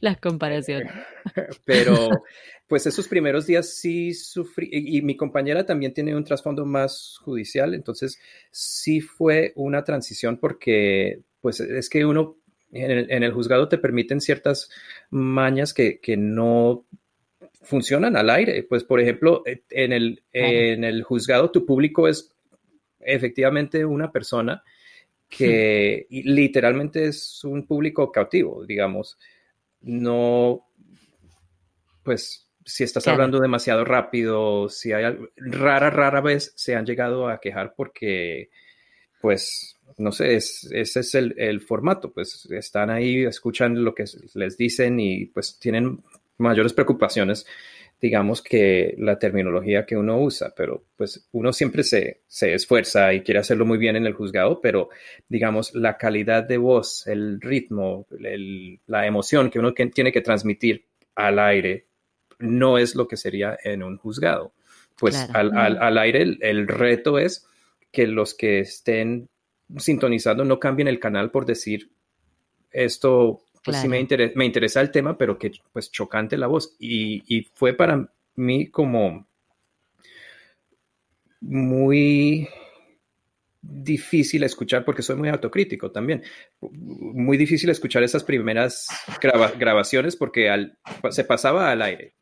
Las 0.00 0.18
comparaciones. 0.18 0.92
Pero, 1.64 2.08
pues 2.66 2.84
esos 2.86 3.06
primeros 3.06 3.46
días 3.46 3.74
sí 3.74 4.12
sufrí, 4.12 4.68
y, 4.72 4.98
y 4.98 5.02
mi 5.02 5.16
compañera 5.16 5.64
también 5.64 5.94
tiene 5.94 6.16
un 6.16 6.24
trasfondo 6.24 6.66
más 6.66 7.16
judicial, 7.20 7.74
entonces 7.74 8.18
sí 8.50 9.00
fue 9.00 9.52
una 9.54 9.84
transición 9.84 10.36
porque, 10.38 11.20
pues 11.40 11.60
es 11.60 11.88
que 11.88 12.04
uno 12.04 12.41
en 12.72 13.22
el, 13.22 13.32
juzgado 13.32 13.68
te 13.68 13.78
permiten 13.78 14.20
ciertas 14.20 14.70
mañas 15.10 15.74
que, 15.74 16.00
no 16.16 16.86
funcionan 17.62 18.16
al 18.16 18.30
aire. 18.30 18.62
Pues, 18.64 18.84
por 18.84 19.00
ejemplo, 19.00 19.42
eh, 19.46 19.62
en 19.70 19.92
el, 19.92 20.22
en 20.32 20.84
el 20.84 21.02
juzgado 21.02 21.50
tu 21.50 21.66
público 21.66 22.08
es 22.08 22.34
efectivamente 22.98 23.84
una 23.84 24.10
persona 24.10 24.62
que 25.28 26.06
literalmente 26.10 27.06
es 27.06 27.42
un 27.44 27.66
público 27.66 28.10
cautivo, 28.10 28.64
digamos. 28.64 29.18
No, 29.80 30.66
pues, 32.02 32.50
si 32.64 32.84
estás 32.84 33.06
hablando 33.08 33.40
demasiado 33.40 33.84
rápido, 33.84 34.68
si 34.68 34.92
hay 34.92 35.16
rara, 35.36 35.90
rara 35.90 36.20
vez 36.20 36.52
se 36.56 36.74
han 36.74 36.86
llegado 36.86 37.28
a 37.28 37.40
quejar 37.40 37.74
porque, 37.76 38.50
pues, 39.20 39.71
no 39.98 40.12
sé, 40.12 40.36
ese 40.36 41.00
es 41.00 41.14
el, 41.14 41.60
formato, 41.60 42.12
pues 42.12 42.46
están 42.50 42.90
ahí, 42.90 43.24
escuchan 43.24 43.82
lo 43.84 43.94
que 43.94 44.04
les 44.34 44.56
dicen 44.56 44.98
y 45.00 45.26
pues 45.26 45.58
tienen 45.58 46.02
mayores 46.38 46.72
preocupaciones, 46.72 47.46
digamos, 48.00 48.42
que 48.42 48.94
la 48.98 49.18
terminología 49.18 49.86
que 49.86 49.96
uno 49.96 50.20
usa, 50.20 50.52
pero 50.56 50.84
pues 50.96 51.28
uno 51.32 51.52
siempre 51.52 51.84
se, 51.84 52.22
esfuerza 52.28 53.12
y 53.12 53.22
quiere 53.22 53.40
hacerlo 53.40 53.64
muy 53.64 53.78
bien 53.78 53.96
en 53.96 54.06
el 54.06 54.14
juzgado, 54.14 54.60
pero 54.60 54.88
digamos, 55.28 55.74
la 55.74 55.96
calidad 55.96 56.42
de 56.42 56.56
voz, 56.56 57.06
el 57.06 57.40
ritmo, 57.40 58.06
la 58.86 59.06
emoción 59.06 59.50
que 59.50 59.58
uno 59.58 59.72
tiene 59.72 60.12
que 60.12 60.20
transmitir 60.20 60.86
al 61.14 61.38
aire 61.38 61.86
no 62.38 62.78
es 62.78 62.96
lo 62.96 63.06
que 63.06 63.16
sería 63.16 63.56
en 63.62 63.82
un 63.82 63.98
juzgado. 63.98 64.52
Pues 64.98 65.28
al, 65.32 65.98
aire 65.98 66.38
el 66.40 66.68
reto 66.68 67.18
es 67.18 67.46
que 67.90 68.06
los 68.06 68.34
que 68.34 68.60
estén 68.60 69.28
sintonizando 69.78 70.44
no 70.44 70.58
cambien 70.58 70.88
el 70.88 71.00
canal 71.00 71.30
por 71.30 71.46
decir 71.46 71.90
esto, 72.70 73.42
pues 73.64 73.78
sí 73.78 73.88
me, 73.88 74.00
interesa, 74.00 74.32
me 74.36 74.44
interesa 74.44 74.80
el 74.80 74.90
tema, 74.90 75.16
pero 75.16 75.38
que 75.38 75.52
pues 75.72 75.90
chocante 75.90 76.36
la 76.36 76.46
voz. 76.46 76.76
Y, 76.78 77.48
fue 77.54 77.74
para 77.74 78.12
mí 78.36 78.68
como 78.68 79.26
muy 81.40 82.48
difícil 83.60 84.42
escuchar 84.42 84.84
porque 84.84 85.02
soy 85.02 85.16
muy 85.16 85.28
autocrítico 85.28 85.90
también. 85.90 86.22
Muy 86.60 87.36
difícil 87.36 87.70
escuchar 87.70 88.02
esas 88.02 88.24
primeras 88.24 88.88
grabaciones 89.58 90.16
porque 90.16 90.50
se 91.10 91.24
pasaba 91.24 91.70
al 91.70 91.82
aire. 91.82 92.14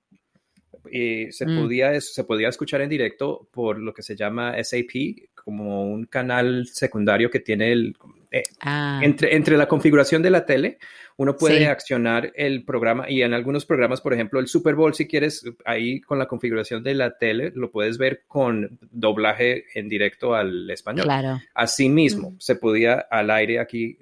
Y 0.90 1.30
se, 1.30 1.46
mm. 1.46 1.60
podía, 1.60 2.00
se 2.00 2.24
podía 2.24 2.48
escuchar 2.48 2.80
en 2.80 2.88
directo 2.88 3.48
por 3.52 3.78
lo 3.78 3.92
que 3.92 4.02
se 4.02 4.16
llama 4.16 4.54
SAP, 4.62 5.28
como 5.44 5.84
un 5.84 6.06
canal 6.06 6.66
secundario 6.66 7.30
que 7.30 7.40
tiene 7.40 7.72
el... 7.72 7.96
Eh, 8.30 8.44
ah. 8.60 9.00
entre, 9.02 9.34
entre 9.34 9.56
la 9.56 9.66
configuración 9.66 10.22
de 10.22 10.30
la 10.30 10.46
tele, 10.46 10.78
uno 11.20 11.36
puede 11.36 11.66
accionar 11.66 12.32
el 12.34 12.64
programa 12.64 13.10
y 13.10 13.20
en 13.20 13.34
algunos 13.34 13.66
programas, 13.66 14.00
por 14.00 14.14
ejemplo, 14.14 14.40
el 14.40 14.46
Super 14.46 14.74
Bowl, 14.74 14.94
si 14.94 15.06
quieres, 15.06 15.44
ahí 15.66 16.00
con 16.00 16.18
la 16.18 16.26
configuración 16.26 16.82
de 16.82 16.94
la 16.94 17.18
tele, 17.18 17.52
lo 17.54 17.70
puedes 17.70 17.98
ver 17.98 18.22
con 18.26 18.78
doblaje 18.90 19.64
en 19.74 19.90
directo 19.90 20.34
al 20.34 20.70
español. 20.70 21.04
Claro. 21.04 21.38
Asimismo, 21.52 22.36
se 22.38 22.54
podía 22.54 23.00
al 23.10 23.30
aire 23.30 23.58
aquí 23.58 23.98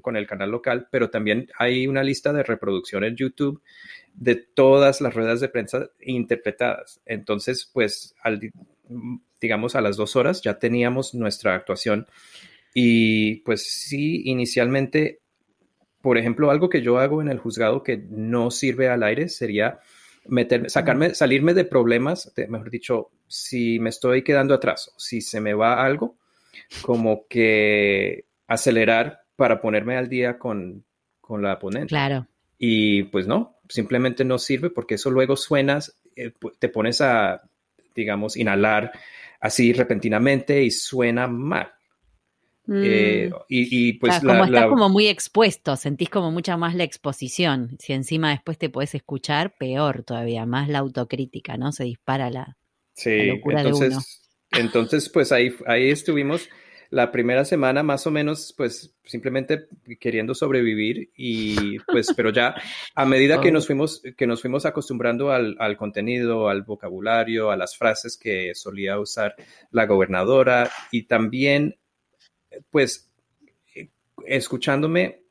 con, 0.00 0.16
el 0.16 0.26
canal 0.28 0.52
local, 0.52 0.86
pero 0.88 1.10
también 1.10 1.48
hay 1.58 1.88
una 1.88 2.04
lista 2.04 2.32
de 2.32 2.44
reproducción 2.44 3.02
en 3.02 3.16
YouTube 3.16 3.60
de 4.14 4.36
todas 4.36 5.00
las 5.00 5.14
ruedas 5.14 5.40
de 5.40 5.48
prensa 5.48 5.88
interpretadas. 6.00 7.00
Entonces, 7.06 7.68
pues, 7.72 8.14
al, 8.22 8.38
digamos, 9.42 9.74
a 9.76 9.82
las 9.82 9.96
dos 9.96 10.16
horas 10.16 10.40
ya 10.40 10.58
teníamos 10.58 11.14
nuestra 11.14 11.54
actuación. 11.54 12.06
Y 12.72 13.36
pues 13.40 13.70
sí, 13.70 14.22
inicialmente, 14.24 15.20
por 16.00 16.16
ejemplo, 16.16 16.50
algo 16.50 16.70
que 16.70 16.80
yo 16.80 16.98
hago 16.98 17.20
en 17.20 17.28
el 17.28 17.38
juzgado 17.38 17.82
que 17.82 17.98
no 18.08 18.50
sirve 18.50 18.88
al 18.88 19.02
aire 19.02 19.28
sería 19.28 19.80
meterme, 20.26 20.70
sacarme, 20.70 21.14
salirme 21.14 21.52
de 21.52 21.64
problemas, 21.64 22.32
mejor 22.48 22.70
dicho, 22.70 23.10
si 23.26 23.78
me 23.78 23.90
estoy 23.90 24.22
quedando 24.22 24.54
atrás, 24.54 24.92
si 24.96 25.20
se 25.20 25.40
me 25.40 25.52
va 25.52 25.84
algo, 25.84 26.16
como 26.80 27.26
que 27.28 28.26
acelerar 28.46 29.22
para 29.36 29.60
ponerme 29.60 29.96
al 29.96 30.08
día 30.08 30.38
con, 30.38 30.84
con 31.20 31.42
la 31.42 31.58
ponente. 31.58 31.88
Claro. 31.88 32.28
Y 32.58 33.04
pues 33.04 33.26
no, 33.26 33.56
simplemente 33.68 34.24
no 34.24 34.38
sirve 34.38 34.70
porque 34.70 34.94
eso 34.94 35.10
luego 35.10 35.36
suenas, 35.36 35.96
eh, 36.14 36.32
te 36.58 36.68
pones 36.68 37.00
a, 37.00 37.42
digamos, 37.94 38.36
inhalar 38.36 38.92
así 39.42 39.74
repentinamente 39.74 40.62
y 40.62 40.70
suena 40.70 41.26
mal. 41.26 41.70
Eh, 42.68 43.28
Mm. 43.30 43.36
y, 43.48 43.88
y, 43.88 43.92
pues 43.94 44.20
Claro, 44.20 44.26
la- 44.28 44.32
como 44.34 44.44
estás 44.44 44.62
la- 44.62 44.68
como 44.68 44.88
muy 44.88 45.08
expuesto, 45.08 45.76
sentís 45.76 46.08
como 46.08 46.30
mucha 46.30 46.56
más 46.56 46.74
la 46.76 46.84
exposición. 46.84 47.76
Si 47.80 47.92
encima 47.92 48.30
después 48.30 48.56
te 48.56 48.70
podés 48.70 48.94
escuchar, 48.94 49.54
peor 49.58 50.04
todavía, 50.04 50.46
más 50.46 50.68
la 50.68 50.78
autocrítica, 50.78 51.56
¿no? 51.56 51.72
Se 51.72 51.84
dispara 51.84 52.30
la. 52.30 52.56
Sí, 52.94 53.16
la 53.18 53.24
locura 53.34 53.62
de 53.62 53.68
entonces, 53.70 53.92
uno. 54.52 54.60
entonces 54.64 55.08
pues 55.08 55.32
ahí, 55.32 55.52
ahí 55.66 55.90
estuvimos 55.90 56.48
la 56.92 57.10
primera 57.10 57.44
semana 57.46 57.82
más 57.82 58.06
o 58.06 58.10
menos 58.10 58.52
pues 58.54 58.94
simplemente 59.04 59.66
queriendo 59.98 60.34
sobrevivir 60.34 61.10
y 61.16 61.78
pues 61.80 62.08
pero 62.14 62.28
ya 62.30 62.54
a 62.94 63.06
medida 63.06 63.40
que 63.40 63.50
nos 63.50 63.66
fuimos 63.66 64.02
que 64.16 64.26
nos 64.26 64.42
fuimos 64.42 64.66
acostumbrando 64.66 65.30
al, 65.32 65.56
al 65.58 65.78
contenido, 65.78 66.48
al 66.50 66.62
vocabulario, 66.62 67.50
a 67.50 67.56
las 67.56 67.76
frases 67.78 68.18
que 68.18 68.54
solía 68.54 68.98
usar 68.98 69.34
la 69.70 69.86
gobernadora 69.86 70.70
y 70.90 71.04
también 71.04 71.76
pues 72.70 73.10
escuchándome 74.26 75.22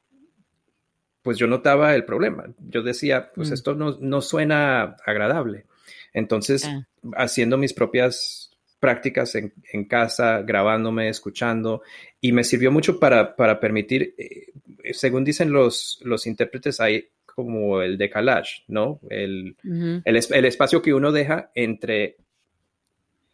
pues 1.21 1.37
yo 1.37 1.45
notaba 1.45 1.93
el 1.93 2.03
problema. 2.03 2.45
Yo 2.57 2.81
decía, 2.81 3.31
pues 3.35 3.51
Mm. 3.51 3.53
esto 3.53 3.75
no, 3.75 3.97
no 4.01 4.21
suena 4.21 4.95
agradable. 5.05 5.65
Entonces, 6.13 6.65
Ah. 6.65 6.87
haciendo 7.15 7.59
mis 7.59 7.73
propias 7.73 8.50
prácticas 8.81 9.35
en, 9.35 9.53
en 9.71 9.85
casa, 9.85 10.41
grabándome, 10.41 11.07
escuchando, 11.07 11.83
y 12.19 12.33
me 12.33 12.43
sirvió 12.43 12.69
mucho 12.71 12.99
para, 12.99 13.37
para 13.37 13.61
permitir, 13.61 14.15
eh, 14.17 14.47
según 14.91 15.23
dicen 15.23 15.53
los, 15.53 15.99
los 16.03 16.27
intérpretes, 16.27 16.81
hay 16.81 17.07
como 17.25 17.81
el 17.81 17.97
decalage, 17.97 18.63
¿no? 18.67 18.99
El, 19.09 19.55
Ujú. 19.63 20.01
el, 20.03 20.15
es- 20.17 20.31
el 20.31 20.43
espacio 20.45 20.81
que 20.81 20.93
uno 20.93 21.13
deja 21.13 21.51
entre 21.55 22.17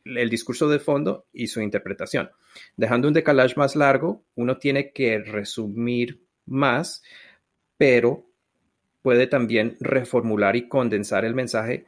el 0.06 0.30
discurso 0.30 0.70
de 0.70 0.80
fondo 0.80 1.26
y 1.34 1.48
su 1.48 1.62
interpretación. 1.62 2.30
Dejando 2.76 3.08
un 3.08 3.14
decalage 3.14 3.56
más 3.58 3.76
largo, 3.76 4.24
uno 4.36 4.58
tiene 4.58 4.92
que 4.92 5.20
resumir 5.20 6.22
más, 6.46 7.04
pero 7.78 8.26
puede 9.02 9.28
también 9.28 9.76
reformular 9.80 10.56
y 10.56 10.68
condensar 10.68 11.26
el 11.26 11.36
mensaje 11.36 11.86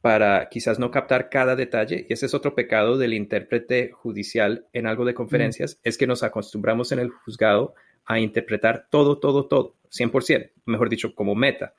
para 0.00 0.48
quizás 0.48 0.78
no 0.78 0.90
captar 0.90 1.28
cada 1.30 1.56
detalle. 1.56 2.06
Y 2.08 2.12
ese 2.12 2.26
es 2.26 2.34
otro 2.34 2.54
pecado 2.54 2.96
del 2.98 3.14
intérprete 3.14 3.90
judicial 3.92 4.66
en 4.72 4.86
algo 4.86 5.04
de 5.04 5.14
conferencias, 5.14 5.80
es 5.82 5.98
que 5.98 6.06
nos 6.06 6.22
acostumbramos 6.22 6.92
en 6.92 6.98
el 7.00 7.10
juzgado 7.10 7.74
a 8.04 8.20
interpretar 8.20 8.86
todo, 8.90 9.18
todo, 9.18 9.46
todo, 9.46 9.74
100%, 9.90 10.50
mejor 10.66 10.88
dicho, 10.88 11.14
como 11.14 11.34
meta. 11.34 11.74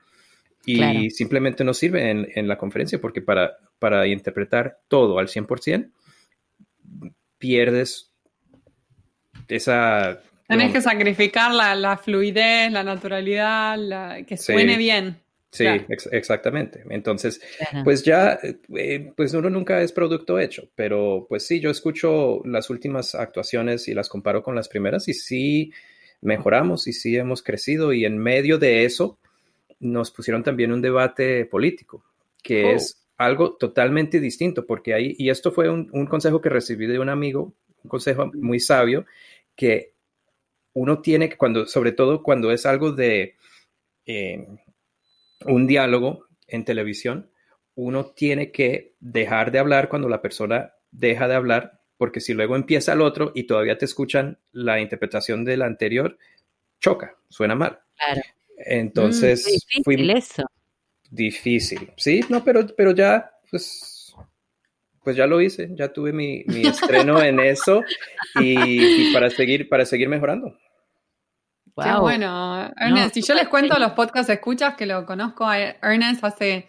Y 0.66 0.76
Claro. 0.78 1.00
simplemente 1.10 1.64
no 1.64 1.74
sirve 1.74 2.10
en, 2.10 2.28
en 2.36 2.48
la 2.50 2.58
conferencia 2.58 3.00
porque 3.00 3.22
para, 3.22 3.58
para 3.80 4.06
interpretar 4.08 4.80
todo 4.90 5.20
al 5.20 5.28
100%, 5.30 5.90
pierdes 7.38 8.12
esa... 9.48 10.20
Digamos, 10.50 10.74
que 10.74 10.82
sacrificar 10.82 11.54
la, 11.54 11.76
la 11.76 11.98
fluidez, 11.98 12.72
la 12.72 12.84
naturalidad, 12.84 13.78
la- 13.78 14.24
que 14.26 14.38
Sí. 14.38 14.54
suene 14.54 14.78
bien. 14.78 15.18
Sí, 15.52 15.64
Claro. 15.64 15.86
ex- 15.90 16.10
exactamente. 16.12 16.84
Entonces, 16.90 17.42
pues 17.84 18.04
ya, 18.04 18.38
eh, 18.78 19.12
pues 19.16 19.34
uno 19.34 19.50
nunca 19.50 19.82
es 19.82 19.92
producto 19.94 20.40
hecho, 20.40 20.70
pero 20.76 21.26
pues 21.30 21.48
sí, 21.48 21.60
yo 21.60 21.70
escucho 21.72 22.42
las 22.46 22.70
últimas 22.70 23.16
actuaciones 23.16 23.88
y 23.88 23.94
las 23.94 24.10
comparo 24.10 24.44
con 24.44 24.56
las 24.56 24.68
primeras 24.68 25.08
y 25.08 25.14
sí 25.14 25.72
mejoramos 26.22 26.88
y 26.88 26.94
sí 26.94 27.16
hemos 27.16 27.42
crecido 27.44 27.94
y 27.94 28.06
en 28.06 28.18
medio 28.18 28.58
de 28.58 28.86
eso 28.86 29.20
nos 29.80 30.12
pusieron 30.12 30.44
también 30.44 30.72
un 30.72 30.82
debate 30.82 31.46
político, 31.46 32.04
que 32.44 32.66
Oh. 32.66 32.76
es 32.76 33.08
algo 33.18 33.56
totalmente 33.58 34.20
distinto, 34.20 34.66
porque 34.66 34.94
ahí, 34.94 35.16
y 35.18 35.30
esto 35.30 35.52
fue 35.52 35.70
un, 35.70 35.90
un 35.94 36.06
consejo 36.08 36.42
que 36.42 36.50
recibí 36.50 36.88
de 36.88 37.00
un 37.00 37.10
amigo, 37.10 37.54
un 37.84 37.90
consejo 37.90 38.32
muy 38.36 38.60
sabio, 38.60 39.06
que 39.56 39.94
uno 40.74 41.02
tiene 41.02 41.30
que, 41.30 41.38
cuando, 41.38 41.66
sobre 41.68 41.92
todo 41.94 42.22
cuando 42.24 42.52
es 42.52 42.66
algo 42.66 42.92
de 42.92 43.36
eh, 44.06 44.48
un 45.46 45.68
diálogo 45.68 46.26
en 46.48 46.66
televisión, 46.66 47.30
uno 47.76 48.08
tiene 48.08 48.52
que 48.52 48.96
dejar 49.00 49.52
de 49.52 49.60
hablar 49.60 49.90
cuando 49.90 50.10
la 50.10 50.22
persona 50.22 50.74
deja 50.92 51.28
de 51.28 51.36
hablar, 51.36 51.82
porque 51.98 52.20
si 52.22 52.34
luego 52.34 52.56
empieza 52.56 52.94
el 52.94 53.02
otro 53.02 53.32
y 53.36 53.44
todavía 53.44 53.78
te 53.78 53.86
escuchan 53.86 54.40
la 54.52 54.80
interpretación 54.80 55.46
del 55.46 55.62
anterior, 55.62 56.18
choca, 56.80 57.16
suena 57.30 57.56
mal. 57.56 57.80
Claro. 57.96 58.22
Entonces, 58.58 59.46
Mm, 59.46 59.52
difícil 59.52 59.84
fui 59.84 60.12
eso. 60.12 60.44
difícil. 61.12 61.92
Sí, 61.98 62.22
no, 62.30 62.44
pero, 62.44 62.66
pero 62.76 62.92
ya, 62.92 63.32
pues, 63.52 64.16
pues 65.04 65.16
ya 65.16 65.28
lo 65.28 65.40
hice, 65.42 65.70
ya 65.74 65.94
tuve 65.94 66.12
mi, 66.12 66.44
mi 66.48 66.66
estreno 66.66 67.22
en 67.22 67.40
eso 67.40 67.84
y, 68.40 69.10
y 69.10 69.14
para 69.14 69.30
seguir, 69.30 69.70
para 69.70 69.86
seguir 69.86 70.10
mejorando. 70.10 70.58
Qué 71.84 71.94
bueno, 72.00 72.72
Ernest. 72.76 73.16
No, 73.16 73.20
y 73.20 73.24
yo 73.24 73.34
les 73.36 73.48
cuento 73.48 73.76
a 73.76 73.80
los 73.80 73.92
podcast 73.92 74.30
escuchas 74.30 74.76
que 74.76 74.86
lo 74.86 75.06
conozco 75.06 75.46
a 75.46 75.60
Ernest 75.60 76.24
hace 76.24 76.68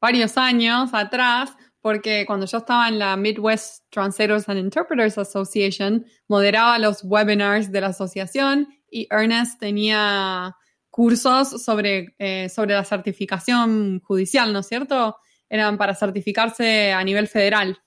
varios 0.00 0.36
años 0.36 0.90
atrás, 0.92 1.56
porque 1.80 2.24
cuando 2.26 2.46
yo 2.46 2.58
estaba 2.58 2.88
en 2.88 2.98
la 2.98 3.16
Midwest 3.16 3.84
Translators 3.90 4.48
and 4.48 4.58
Interpreters 4.58 5.16
Association, 5.16 6.04
moderaba 6.28 6.78
los 6.78 7.02
webinars 7.02 7.72
de 7.72 7.80
la 7.80 7.88
asociación 7.88 8.68
y 8.90 9.08
Ernest 9.10 9.58
tenía 9.58 10.54
cursos 10.90 11.64
sobre, 11.64 12.14
eh, 12.18 12.50
sobre 12.50 12.74
la 12.74 12.84
certificación 12.84 14.00
judicial, 14.00 14.52
¿no 14.52 14.58
es 14.58 14.66
cierto? 14.66 15.16
Eran 15.48 15.78
para 15.78 15.94
certificarse 15.94 16.92
a 16.92 17.02
nivel 17.02 17.26
federal. 17.26 17.78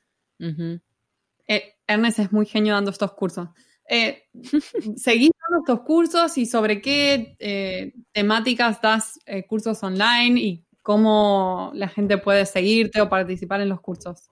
Eh, 1.47 1.75
Ernest 1.85 2.19
es 2.19 2.31
muy 2.31 2.47
genio 2.47 2.73
dando 2.73 2.89
estos 2.89 3.13
cursos. 3.13 3.49
Eh, 3.87 4.23
¿Seguís 4.95 5.31
dando 5.47 5.63
estos 5.63 5.81
cursos 5.81 6.37
y 6.37 6.45
sobre 6.45 6.81
qué 6.81 7.35
eh, 7.39 7.93
temáticas 8.11 8.81
das 8.81 9.19
eh, 9.25 9.45
cursos 9.45 9.81
online 9.83 10.39
y 10.39 10.65
cómo 10.81 11.71
la 11.73 11.87
gente 11.87 12.17
puede 12.17 12.45
seguirte 12.45 13.01
o 13.01 13.09
participar 13.09 13.61
en 13.61 13.69
los 13.69 13.81
cursos? 13.81 14.29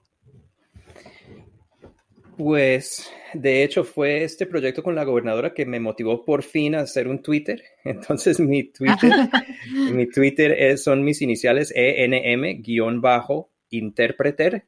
Pues 2.36 3.10
de 3.32 3.62
hecho 3.62 3.84
fue 3.84 4.24
este 4.24 4.46
proyecto 4.46 4.82
con 4.82 4.94
la 4.94 5.04
gobernadora 5.04 5.54
que 5.54 5.66
me 5.66 5.78
motivó 5.78 6.24
por 6.24 6.42
fin 6.42 6.74
a 6.74 6.80
hacer 6.80 7.06
un 7.08 7.22
Twitter. 7.22 7.62
Entonces 7.84 8.40
mi 8.40 8.64
Twitter, 8.64 9.12
mi 9.92 10.08
Twitter 10.08 10.52
es, 10.52 10.82
son 10.82 11.04
mis 11.04 11.20
iniciales 11.22 11.72
E 11.74 12.04
ENM-interpreter, 12.04 14.64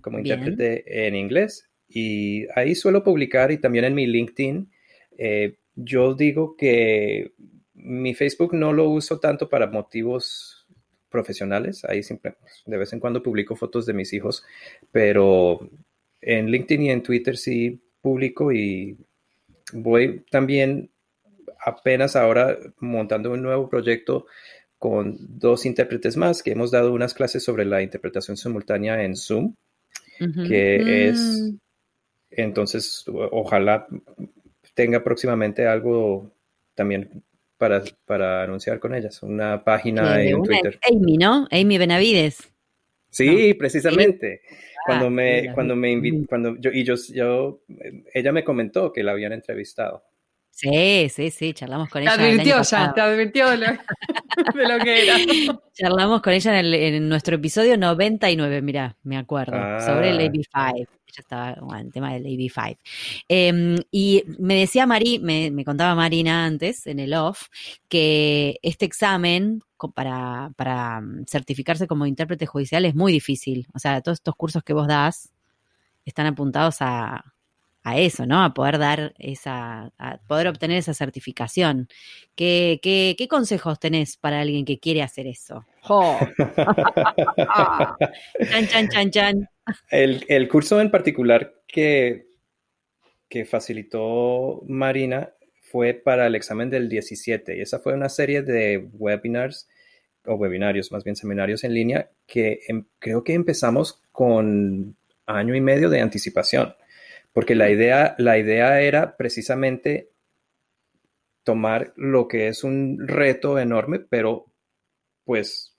como 0.00 0.18
intérprete 0.18 1.06
en 1.06 1.16
inglés. 1.16 1.68
Y 1.88 2.46
ahí 2.54 2.74
suelo 2.74 3.04
publicar 3.04 3.52
y 3.52 3.58
también 3.58 3.84
en 3.84 3.94
mi 3.94 4.06
LinkedIn. 4.06 4.70
Eh, 5.18 5.56
yo 5.74 6.14
digo 6.14 6.56
que 6.56 7.32
mi 7.74 8.14
Facebook 8.14 8.54
no 8.54 8.72
lo 8.72 8.88
uso 8.88 9.18
tanto 9.18 9.48
para 9.48 9.66
motivos 9.66 10.66
profesionales. 11.10 11.84
Ahí 11.84 12.02
siempre, 12.02 12.34
de 12.66 12.76
vez 12.76 12.92
en 12.92 13.00
cuando 13.00 13.22
publico 13.22 13.56
fotos 13.56 13.86
de 13.86 13.92
mis 13.92 14.12
hijos, 14.12 14.44
pero 14.92 15.68
en 16.20 16.46
LinkedIn 16.50 16.82
y 16.82 16.90
en 16.90 17.02
Twitter 17.02 17.36
sí 17.36 17.80
publico 18.00 18.52
y 18.52 18.96
voy 19.72 20.24
también 20.30 20.90
apenas 21.58 22.16
ahora 22.16 22.56
montando 22.78 23.32
un 23.32 23.42
nuevo 23.42 23.68
proyecto 23.68 24.26
con 24.78 25.16
dos 25.38 25.64
intérpretes 25.66 26.16
más 26.16 26.42
que 26.42 26.52
hemos 26.52 26.70
dado 26.70 26.92
unas 26.92 27.14
clases 27.14 27.42
sobre 27.42 27.64
la 27.64 27.80
interpretación 27.82 28.36
simultánea 28.36 29.02
en 29.02 29.16
Zoom, 29.16 29.54
que 30.18 30.78
Mm. 30.84 30.88
es 31.10 31.52
entonces 32.30 33.04
o- 33.08 33.28
ojalá 33.32 33.86
tenga 34.74 35.02
próximamente 35.02 35.66
algo 35.66 36.30
también 36.74 37.22
para, 37.56 37.82
para 38.04 38.42
anunciar 38.42 38.78
con 38.80 38.94
ellas, 38.94 39.22
una 39.22 39.62
página 39.64 40.20
en 40.22 40.36
una 40.36 40.44
Twitter. 40.44 40.78
Amy, 40.90 41.16
¿no? 41.16 41.46
Amy 41.50 41.78
Benavides. 41.78 42.52
Sí, 43.10 43.54
precisamente. 43.54 44.42
Cuando 44.86 45.06
Ah, 45.06 45.10
me, 45.10 45.40
mira, 45.42 45.54
cuando 45.54 45.76
me 45.76 45.92
invitó, 45.92 46.16
ujú. 46.16 46.26
cuando 46.26 46.56
yo, 46.58 46.70
y 46.70 46.84
yo, 46.84 46.94
yo, 47.14 47.60
ella 48.12 48.32
me 48.32 48.44
comentó 48.44 48.92
que 48.92 49.02
la 49.02 49.12
habían 49.12 49.32
entrevistado. 49.32 50.02
Sí, 50.50 51.08
sí, 51.08 51.30
sí, 51.30 51.52
charlamos 51.54 51.88
con 51.88 52.02
Te 52.02 52.06
ella. 52.08 52.14
el 52.16 52.20
año 52.20 52.30
advirtió 52.32 52.62
ya, 52.62 52.92
te 52.94 53.00
advirtió 53.00 53.50
de 53.50 53.56
lo, 53.56 53.66
de 54.54 54.68
lo 54.68 54.84
que 54.84 55.02
era. 55.02 55.16
Charlamos 55.72 56.20
con 56.22 56.32
ella 56.32 56.58
en, 56.60 56.66
el- 56.66 56.74
en 56.74 57.08
nuestro 57.08 57.36
episodio 57.36 57.76
99, 57.78 58.62
mirá, 58.62 58.96
me 59.04 59.16
acuerdo, 59.16 59.54
Ah. 59.56 59.80
sobre 59.80 60.10
el 60.10 60.18
AB5. 60.20 60.86
Ella 61.14 61.22
estaba 61.22 61.54
bueno, 61.60 61.86
el 61.86 61.92
tema 61.92 62.12
del 62.12 62.24
AB5. 62.24 62.78
Eh, 63.28 63.76
y 63.90 64.24
me 64.38 64.56
decía 64.56 64.86
Mari, 64.86 65.20
me, 65.20 65.50
me 65.50 65.64
contaba 65.64 65.94
Marina 65.94 66.44
antes, 66.44 66.86
en 66.86 66.98
el 66.98 67.14
off, 67.14 67.48
que 67.88 68.58
este 68.62 68.84
examen 68.84 69.62
para, 69.94 70.50
para 70.56 71.00
mm, 71.00 71.24
certificarse 71.26 71.86
como 71.86 72.06
intérprete 72.06 72.46
judicial 72.46 72.84
es 72.84 72.94
muy 72.94 73.12
difícil. 73.12 73.66
O 73.74 73.78
sea, 73.78 74.00
todos 74.00 74.16
estos 74.18 74.34
cursos 74.34 74.62
que 74.64 74.72
vos 74.72 74.88
das 74.88 75.30
están 76.04 76.26
apuntados 76.26 76.78
a, 76.80 77.34
a 77.84 77.98
eso, 77.98 78.26
¿no? 78.26 78.42
A 78.42 78.54
poder 78.54 78.78
dar 78.78 79.14
esa, 79.18 79.92
a 79.98 80.18
poder 80.26 80.48
obtener 80.48 80.78
esa 80.78 80.94
certificación. 80.94 81.88
¿Qué, 82.34 82.80
qué, 82.82 83.14
qué 83.16 83.28
consejos 83.28 83.78
tenés 83.78 84.16
para 84.16 84.40
alguien 84.40 84.64
que 84.64 84.80
quiere 84.80 85.02
hacer 85.02 85.26
eso? 85.26 85.66
chan, 88.50 88.66
chan, 88.68 88.88
chan, 88.88 89.10
chan. 89.10 89.48
El, 89.90 90.48
curso 90.48 90.80
en 90.80 90.90
particular 90.90 91.54
que, 91.66 92.26
que 93.28 93.44
facilitó 93.44 94.62
Marina 94.66 95.32
fue 95.62 95.94
para 95.94 96.26
el 96.26 96.34
examen 96.34 96.70
del 96.70 96.88
17 96.88 97.56
y 97.56 97.60
esa 97.60 97.78
fue 97.78 97.94
una 97.94 98.08
serie 98.08 98.42
de 98.42 98.88
webinars 98.92 99.68
o 100.26 100.34
webinarios, 100.34 100.92
más 100.92 101.04
bien 101.04 101.16
seminarios 101.16 101.64
en 101.64 101.74
línea, 101.74 102.10
que 102.26 102.60
em, 102.68 102.84
creo 102.98 103.24
que 103.24 103.34
empezamos 103.34 104.00
con 104.12 104.96
año 105.26 105.54
y 105.54 105.60
medio 105.60 105.90
de 105.90 106.00
anticipación 106.00 106.74
porque 107.34 107.56
la 107.56 107.68
idea, 107.68 108.14
la 108.16 108.38
idea 108.38 108.80
era 108.80 109.16
precisamente 109.16 110.08
tomar 111.42 111.92
lo 111.96 112.28
que 112.28 112.46
es 112.46 112.62
un 112.62 113.06
reto 113.06 113.58
enorme, 113.58 113.98
pero 113.98 114.46
pues 115.24 115.73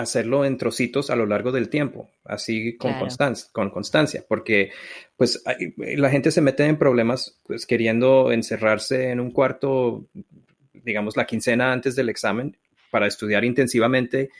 hacerlo 0.00 0.44
en 0.44 0.56
trocitos 0.56 1.10
a 1.10 1.16
lo 1.16 1.26
largo 1.26 1.50
del 1.50 1.68
tiempo, 1.68 2.08
así 2.24 2.76
con, 2.76 2.98
constancia, 2.98 3.48
con 3.52 3.70
constancia, 3.70 4.24
porque 4.26 4.70
pues 5.16 5.42
la 5.76 6.10
gente 6.10 6.30
se 6.30 6.40
mete 6.40 6.64
en 6.64 6.78
problemas 6.78 7.40
pues 7.46 7.66
queriendo 7.66 8.30
encerrarse 8.30 9.10
en 9.10 9.18
un 9.18 9.32
cuarto, 9.32 10.06
digamos, 10.72 11.16
la 11.16 11.26
quincena 11.26 11.72
antes 11.72 11.96
del 11.96 12.08
examen 12.08 12.56
para 12.90 13.08
estudiar 13.08 13.44
intensivamente 13.44 14.30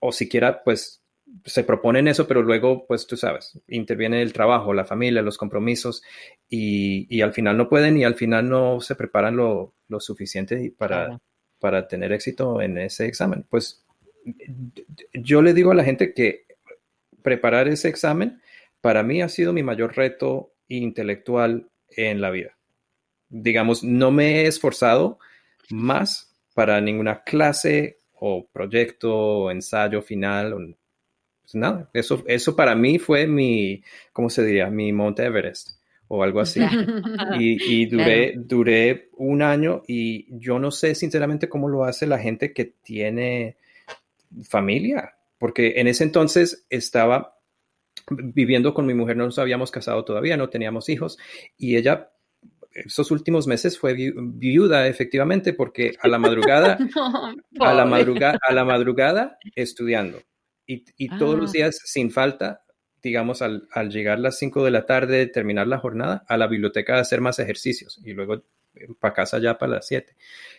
o 0.00 0.10
siquiera 0.10 0.62
pues 0.64 1.02
se 1.44 1.64
proponen 1.64 2.08
eso, 2.08 2.26
pero 2.26 2.42
luego, 2.42 2.86
pues 2.86 3.06
tú 3.06 3.16
sabes, 3.16 3.60
interviene 3.68 4.22
el 4.22 4.32
trabajo, 4.32 4.74
la 4.74 4.84
familia, 4.84 5.22
los 5.22 5.38
compromisos 5.38 6.02
y, 6.48 7.20
al 7.20 7.32
final 7.32 7.56
no 7.56 7.68
pueden 7.68 7.96
y 7.96 8.04
al 8.04 8.14
final 8.14 8.48
no 8.48 8.80
se 8.80 8.94
preparan 8.94 9.36
lo, 9.36 9.74
suficiente 10.00 10.72
para, 10.76 11.20
para 11.60 11.86
tener 11.86 12.12
éxito 12.12 12.60
en 12.60 12.78
ese 12.78 13.06
examen. 13.06 13.44
Pues 13.48 13.85
yo 15.14 15.42
le 15.42 15.54
digo 15.54 15.70
a 15.70 15.74
la 15.74 15.84
gente 15.84 16.12
que 16.12 16.46
preparar 17.22 17.68
ese 17.68 17.88
examen 17.88 18.40
para 18.80 19.02
mí 19.02 19.22
ha 19.22 19.28
sido 19.28 19.52
mi 19.52 19.62
mayor 19.62 19.96
reto 19.96 20.52
intelectual 20.68 21.68
en 21.88 22.20
la 22.20 22.30
vida. 22.30 22.56
Digamos, 23.28 23.82
no 23.82 24.10
me 24.10 24.42
he 24.42 24.46
esforzado 24.46 25.18
más 25.70 26.34
para 26.54 26.80
ninguna 26.80 27.22
clase 27.24 27.98
o 28.12 28.46
proyecto 28.46 29.14
o 29.14 29.50
ensayo 29.50 30.02
final 30.02 30.76
pues 31.46 31.54
nada, 31.54 31.88
eso, 31.92 32.24
eso 32.26 32.56
para 32.56 32.74
mí 32.74 32.98
fue 32.98 33.28
mi, 33.28 33.80
¿cómo 34.12 34.28
se 34.28 34.44
diría? 34.44 34.68
Mi 34.68 34.92
Monte 34.92 35.24
Everest 35.24 35.78
o 36.08 36.24
algo 36.24 36.40
así. 36.40 36.60
Y, 37.38 37.86
duré, 37.86 38.34
duré 38.36 39.10
un 39.16 39.42
año 39.42 39.82
y 39.86 40.26
yo 40.38 40.58
no 40.58 40.72
sé 40.72 40.96
sinceramente 40.96 41.48
cómo 41.48 41.68
lo 41.68 41.84
hace 41.84 42.06
la 42.06 42.18
gente 42.18 42.52
que 42.52 42.64
tiene 42.64 43.56
familia, 44.44 45.14
porque 45.38 45.74
en 45.76 45.88
ese 45.88 46.04
entonces 46.04 46.66
estaba 46.70 47.38
viviendo 48.10 48.74
con 48.74 48.86
mi 48.86 48.94
mujer, 48.94 49.16
no 49.16 49.24
nos 49.24 49.38
habíamos 49.38 49.70
casado 49.70 50.04
todavía, 50.04 50.36
no 50.36 50.48
teníamos 50.48 50.88
hijos 50.88 51.18
y 51.56 51.76
ella 51.76 52.10
esos 52.72 53.10
últimos 53.10 53.46
meses 53.46 53.78
fue 53.78 53.94
viuda 53.94 54.86
efectivamente 54.86 55.54
porque 55.54 55.94
a 55.98 56.08
la 56.08 56.18
madrugada 56.18 56.76
a 57.60 57.72
la 57.72 57.86
madrugada 57.86 58.38
a 58.46 58.52
la 58.52 58.66
madrugada 58.66 59.38
estudiando 59.54 60.20
y, 60.66 61.08
todos 61.18 61.38
los 61.38 61.50
ah. 61.50 61.52
días 61.52 61.80
sin 61.84 62.10
falta, 62.10 62.64
digamos, 63.02 63.42
al, 63.42 63.68
llegar 63.90 64.18
las 64.18 64.38
5 64.38 64.64
de 64.64 64.70
la 64.70 64.86
tarde, 64.86 65.26
terminar 65.26 65.66
la 65.66 65.78
jornada, 65.78 66.24
a 66.28 66.36
la 66.36 66.46
biblioteca 66.46 66.96
a 66.96 67.00
hacer 67.00 67.20
más 67.20 67.38
ejercicios 67.38 68.00
y 68.04 68.12
luego 68.12 68.42
eh, 68.74 68.88
para 68.98 69.14
casa 69.14 69.38
ya 69.38 69.58
para 69.58 69.74
las 69.74 69.86
7. 69.86 70.16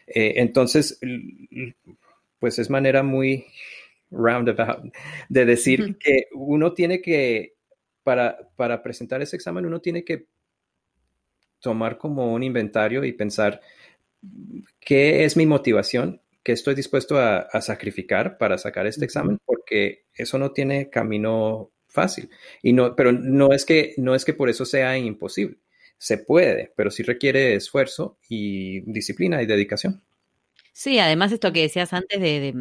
Eh, 0.08 0.34
entonces, 0.38 1.00
pues 2.40 2.60
es 2.60 2.70
manera 2.70 3.04
muy 3.04 3.46
roundabout 4.10 4.94
de 5.30 5.46
decir 5.46 5.98
que 5.98 6.28
uno 6.34 6.74
tiene 6.74 7.02
que, 7.02 7.56
para, 8.04 8.50
para 8.56 8.82
presentar 8.82 9.22
ese 9.22 9.36
examen, 9.36 9.66
uno 9.66 9.82
tiene 9.82 10.04
que 10.04 10.28
tomar 11.60 11.98
como 11.98 12.34
un 12.34 12.44
inventario 12.44 13.04
y 13.04 13.14
pensar 13.14 13.62
qué 14.80 15.26
es 15.26 15.38
mi 15.38 15.46
motivación 15.46 16.22
que 16.44 16.54
estoy 16.54 16.76
dispuesto 16.76 17.20
a, 17.20 17.50
sacrificar 17.62 18.38
para 18.38 18.58
sacar 18.58 18.88
este 18.88 19.04
examen, 19.04 19.38
porque 19.44 20.06
eso 20.14 20.38
no 20.38 20.52
tiene 20.52 20.90
camino 20.90 21.72
fácil. 21.88 22.30
Y 22.64 22.72
no, 22.72 22.96
pero 22.96 23.12
no 23.12 23.52
es 23.52 23.66
que 23.66 23.94
no 23.98 24.16
es 24.16 24.24
que 24.24 24.34
por 24.34 24.50
eso 24.50 24.64
sea 24.64 24.98
imposible. 24.98 25.58
Se 25.98 26.18
puede, 26.18 26.72
pero 26.76 26.90
sí 26.90 27.04
requiere 27.04 27.56
esfuerzo 27.56 28.18
y 28.30 28.80
disciplina 28.90 29.42
y 29.42 29.46
dedicación. 29.46 30.02
Sí, 30.78 31.00
además 31.00 31.32
esto 31.32 31.52
que 31.52 31.64
decías 31.64 31.92
antes 31.92 32.22
de, 32.22 32.54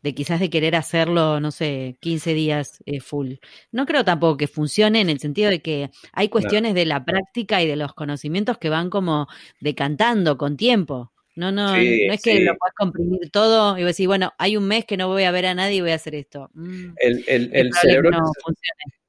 de, 0.00 0.14
quizás 0.14 0.38
de 0.38 0.48
querer 0.48 0.76
hacerlo, 0.76 1.40
no 1.40 1.50
sé, 1.50 1.96
15 1.98 2.32
días 2.32 2.80
eh, 2.86 3.00
full. 3.00 3.32
No 3.72 3.84
creo 3.84 4.04
tampoco 4.04 4.36
que 4.36 4.46
funcione 4.46 5.00
en 5.00 5.10
el 5.10 5.18
sentido 5.18 5.50
de 5.50 5.60
que 5.60 5.90
hay 6.12 6.28
cuestiones 6.28 6.74
de 6.74 6.86
la 6.86 7.04
práctica 7.04 7.60
y 7.60 7.66
de 7.66 7.74
los 7.74 7.94
conocimientos 7.94 8.58
que 8.58 8.68
van 8.68 8.90
como 8.90 9.26
decantando 9.58 10.38
con 10.38 10.56
tiempo. 10.56 11.10
No, 11.34 11.50
no, 11.50 11.72
no 11.72 11.76
es 11.76 12.22
que 12.22 12.38
lo 12.42 12.56
puedas 12.56 12.74
comprimir 12.76 13.28
todo 13.32 13.76
y 13.76 13.82
decir, 13.82 14.06
bueno, 14.06 14.32
hay 14.38 14.56
un 14.56 14.68
mes 14.68 14.84
que 14.84 14.96
no 14.96 15.08
voy 15.08 15.24
a 15.24 15.32
ver 15.32 15.46
a 15.46 15.54
nadie 15.54 15.78
y 15.78 15.80
voy 15.80 15.90
a 15.90 15.96
hacer 15.96 16.14
esto. 16.14 16.50
Mm. 16.54 16.94
el, 17.00 17.24
el, 17.52 17.72
cerebro 17.74 18.10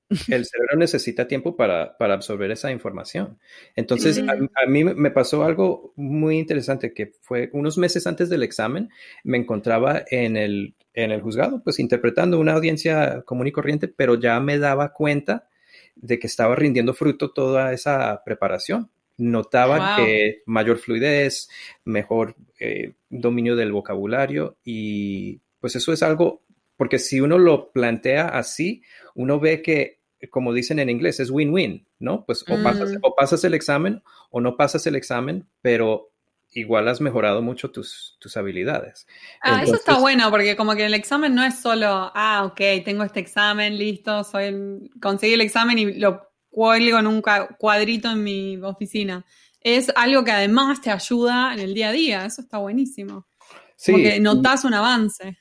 el 0.09 0.45
cerebro 0.45 0.77
necesita 0.77 1.27
tiempo 1.27 1.55
para, 1.55 1.97
para 1.97 2.15
absorber 2.15 2.51
esa 2.51 2.71
información. 2.71 3.37
Entonces, 3.75 4.23
a, 4.27 4.65
mí 4.67 4.83
me 4.83 5.11
pasó 5.11 5.43
algo 5.43 5.93
muy 5.95 6.39
interesante, 6.39 6.93
que 6.93 7.13
fue 7.21 7.49
unos 7.53 7.77
meses 7.77 8.07
antes 8.07 8.29
del 8.29 8.43
examen, 8.43 8.89
me 9.23 9.37
encontraba 9.37 10.03
en 10.09 10.37
el, 10.37 10.75
en 10.93 11.11
el 11.11 11.21
juzgado, 11.21 11.61
pues 11.63 11.79
interpretando 11.79 12.39
una 12.39 12.53
audiencia 12.53 13.21
común 13.23 13.47
y 13.47 13.51
corriente, 13.51 13.87
pero 13.87 14.15
ya 14.15 14.39
me 14.39 14.57
daba 14.57 14.93
cuenta 14.93 15.47
de 15.95 16.19
que 16.19 16.27
estaba 16.27 16.55
rindiendo 16.55 16.93
fruto 16.93 17.31
toda 17.31 17.73
esa 17.73 18.23
preparación. 18.23 18.89
Notaba 19.17 19.97
que 19.97 20.43
mayor 20.45 20.77
fluidez, 20.77 21.49
mejor 21.83 22.35
eh, 22.59 22.93
dominio 23.09 23.57
del 23.57 23.73
vocabulario 23.73 24.57
y 24.63 25.41
pues 25.59 25.75
eso 25.75 25.91
es 25.91 26.03
algo, 26.03 26.41
porque 26.77 26.99
si 26.99 27.19
uno 27.19 27.37
lo 27.37 27.71
plantea 27.71 28.29
así, 28.29 28.81
uno 29.15 29.39
ve 29.39 29.61
que, 29.61 29.98
como 30.27 30.53
dicen 30.53 30.79
en 30.79 30.89
inglés, 30.89 31.19
es 31.19 31.29
win-win, 31.29 31.87
¿no? 31.99 32.25
Pues 32.25 32.43
o, 32.43 32.61
pasas, 32.61 32.91
mm. 32.91 32.97
o 33.01 33.15
pasas 33.15 33.43
el 33.43 33.53
examen 33.53 34.03
o 34.31 34.41
no 34.41 34.57
pasas 34.57 34.85
el 34.87 34.95
examen, 34.95 35.47
pero 35.61 36.11
igual 36.51 36.87
has 36.87 36.99
mejorado 36.99 37.41
mucho 37.41 37.71
tus, 37.71 38.17
tus 38.19 38.35
habilidades. 38.35 39.07
Ah, 39.41 39.61
eso 39.63 39.75
está 39.75 39.99
bueno, 39.99 40.29
porque 40.31 40.55
como 40.55 40.75
que 40.75 40.85
el 40.85 40.93
examen 40.93 41.35
no 41.35 41.43
es 41.43 41.59
solo, 41.59 42.11
ah, 42.13 42.43
ok, 42.45 42.83
tengo 42.83 43.03
este 43.03 43.19
examen, 43.19 43.77
listo, 43.77 44.23
soy 44.23 44.89
conseguí 45.01 45.33
el 45.33 45.41
examen 45.41 45.77
y 45.77 45.93
lo 45.93 46.29
cuelgo 46.49 46.99
en 46.99 47.07
un 47.07 47.21
cuadrito 47.21 48.11
en 48.11 48.23
mi 48.23 48.57
oficina. 48.57 49.25
Es 49.61 49.91
algo 49.95 50.23
que 50.23 50.31
además 50.31 50.81
te 50.81 50.89
ayuda 50.89 51.53
en 51.53 51.59
el 51.59 51.73
día 51.73 51.89
a 51.89 51.91
día, 51.91 52.25
eso 52.25 52.41
está 52.41 52.57
buenísimo. 52.57 53.27
Sí. 53.75 53.91
Porque 53.91 54.19
notas 54.19 54.63
un 54.63 54.73
avance. 54.73 55.37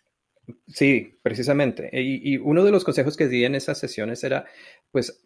Sí, 0.66 1.18
precisamente. 1.22 1.90
Y, 1.92 2.36
uno 2.38 2.64
de 2.64 2.70
los 2.70 2.84
consejos 2.84 3.16
que 3.16 3.28
di 3.28 3.44
en 3.44 3.54
esas 3.54 3.78
sesiones 3.78 4.22
era, 4.24 4.44
pues, 4.90 5.24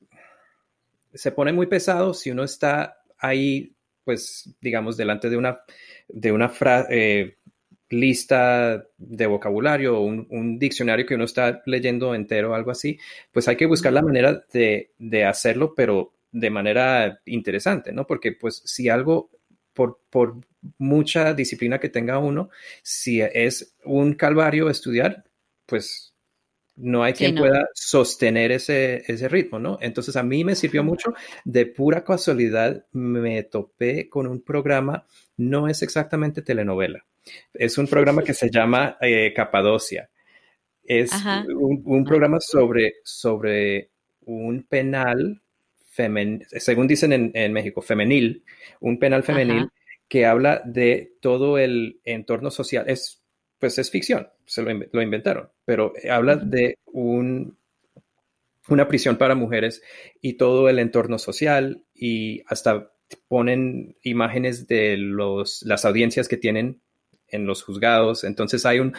se 1.14 1.32
pone 1.32 1.52
muy 1.52 1.66
pesado 1.66 2.14
si 2.14 2.30
uno 2.30 2.44
está 2.44 3.02
ahí, 3.18 3.74
pues, 4.04 4.54
digamos, 4.60 4.96
delante 4.96 5.30
de 5.30 5.36
una, 5.36 5.60
de 6.08 6.32
una 6.32 6.52
eh, 6.90 7.36
lista 7.92 8.84
de 8.96 9.26
vocabulario 9.26 9.98
o 9.98 10.02
un, 10.02 10.58
diccionario 10.58 11.06
que 11.06 11.14
uno 11.14 11.24
está 11.24 11.62
leyendo 11.66 12.14
entero 12.14 12.50
o 12.50 12.54
algo 12.54 12.70
así, 12.70 12.98
pues 13.30 13.46
hay 13.48 13.56
que 13.56 13.66
buscar 13.66 13.92
la 13.92 14.02
manera 14.02 14.44
de, 14.52 15.24
hacerlo, 15.24 15.74
pero 15.74 16.14
de 16.32 16.50
manera 16.50 17.20
interesante, 17.26 17.92
¿no? 17.92 18.06
Porque 18.06 18.32
pues 18.32 18.62
si 18.64 18.88
algo, 18.88 19.30
por, 19.72 20.00
por 20.10 20.36
mucha 20.78 21.34
disciplina 21.34 21.78
que 21.78 21.88
tenga 21.88 22.18
uno, 22.18 22.50
si 22.82 23.20
es 23.20 23.74
un 23.84 24.14
calvario 24.14 24.70
estudiar, 24.70 25.24
pues 25.66 26.14
no 26.76 27.02
hay 27.02 27.12
quien 27.12 27.34
pueda 27.34 27.68
sostener 27.74 28.50
ese, 28.52 29.02
ese, 29.06 29.28
ritmo, 29.28 29.58
¿no? 29.58 29.78
Entonces 29.80 30.16
a 30.16 30.22
mí 30.22 30.42
me 30.44 30.54
sirvió 30.54 30.82
mucho. 30.82 31.12
De 31.44 31.66
pura 31.66 32.02
casualidad 32.02 32.86
me 32.92 33.42
topé 33.42 34.08
con 34.08 34.26
un 34.26 34.42
programa, 34.42 35.06
no 35.36 35.68
es 35.68 35.82
exactamente 35.82 36.42
telenovela, 36.42 37.04
es 37.54 37.78
un 37.78 37.86
programa 37.86 38.22
que 38.22 38.34
se 38.34 38.50
llama 38.50 38.96
eh, 39.00 39.32
Capadocia. 39.34 40.10
Es 40.84 41.12
un, 41.54 42.04
programa 42.04 42.38
sobre, 42.40 42.94
sobre 43.04 43.90
un 44.22 44.64
penal, 44.64 45.41
femen, 45.92 46.46
según 46.50 46.88
dicen 46.88 47.32
en, 47.34 47.52
México, 47.52 47.82
femenil, 47.82 48.44
un 48.80 48.98
penal 48.98 49.22
femenil 49.22 49.68
que 50.08 50.24
habla 50.24 50.62
de 50.64 51.16
todo 51.20 51.58
el 51.58 52.00
entorno 52.04 52.50
social. 52.50 52.84
Es, 52.88 53.22
pues 53.58 53.78
es 53.78 53.90
ficción, 53.90 54.28
se 54.46 54.62
lo, 54.62 55.02
inventaron, 55.02 55.50
pero 55.66 55.92
habla 56.10 56.36
de 56.36 56.78
un, 56.86 57.58
una 58.68 58.88
prisión 58.88 59.18
para 59.18 59.34
mujeres 59.34 59.82
y 60.22 60.34
todo 60.34 60.68
el 60.70 60.78
entorno 60.78 61.18
social 61.18 61.84
y 61.94 62.42
hasta 62.46 62.90
ponen 63.28 63.96
imágenes 64.02 64.66
de 64.66 64.96
los, 64.96 65.62
las 65.62 65.84
audiencias 65.84 66.26
que 66.26 66.38
tienen 66.38 66.80
en 67.28 67.44
los 67.44 67.62
juzgados. 67.62 68.24
Entonces 68.24 68.64
hay 68.64 68.80
un, 68.80 68.94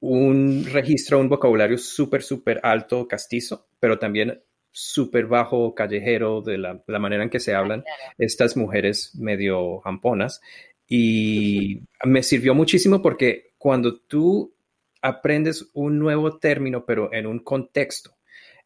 un 0.00 0.66
registro, 0.72 1.20
un 1.20 1.28
vocabulario 1.28 1.76
súper, 1.76 2.22
súper 2.22 2.58
alto, 2.62 3.06
castizo, 3.06 3.68
pero 3.78 3.98
también 3.98 4.42
súper 4.78 5.26
bajo, 5.26 5.74
callejero, 5.74 6.40
de 6.40 6.58
la, 6.58 6.82
la, 6.86 6.98
manera 6.98 7.24
en 7.24 7.30
que 7.30 7.40
se 7.40 7.54
hablan 7.54 7.84
estas 8.16 8.56
mujeres 8.56 9.14
medio 9.16 9.80
jamponas. 9.80 10.40
Y 10.86 11.82
me 12.04 12.22
sirvió 12.22 12.54
muchísimo 12.54 13.02
porque 13.02 13.52
cuando 13.58 13.98
tú 13.98 14.54
aprendes 15.02 15.68
un 15.74 15.98
nuevo 15.98 16.38
término, 16.38 16.86
pero 16.86 17.12
en 17.12 17.26
un 17.26 17.40
contexto, 17.40 18.16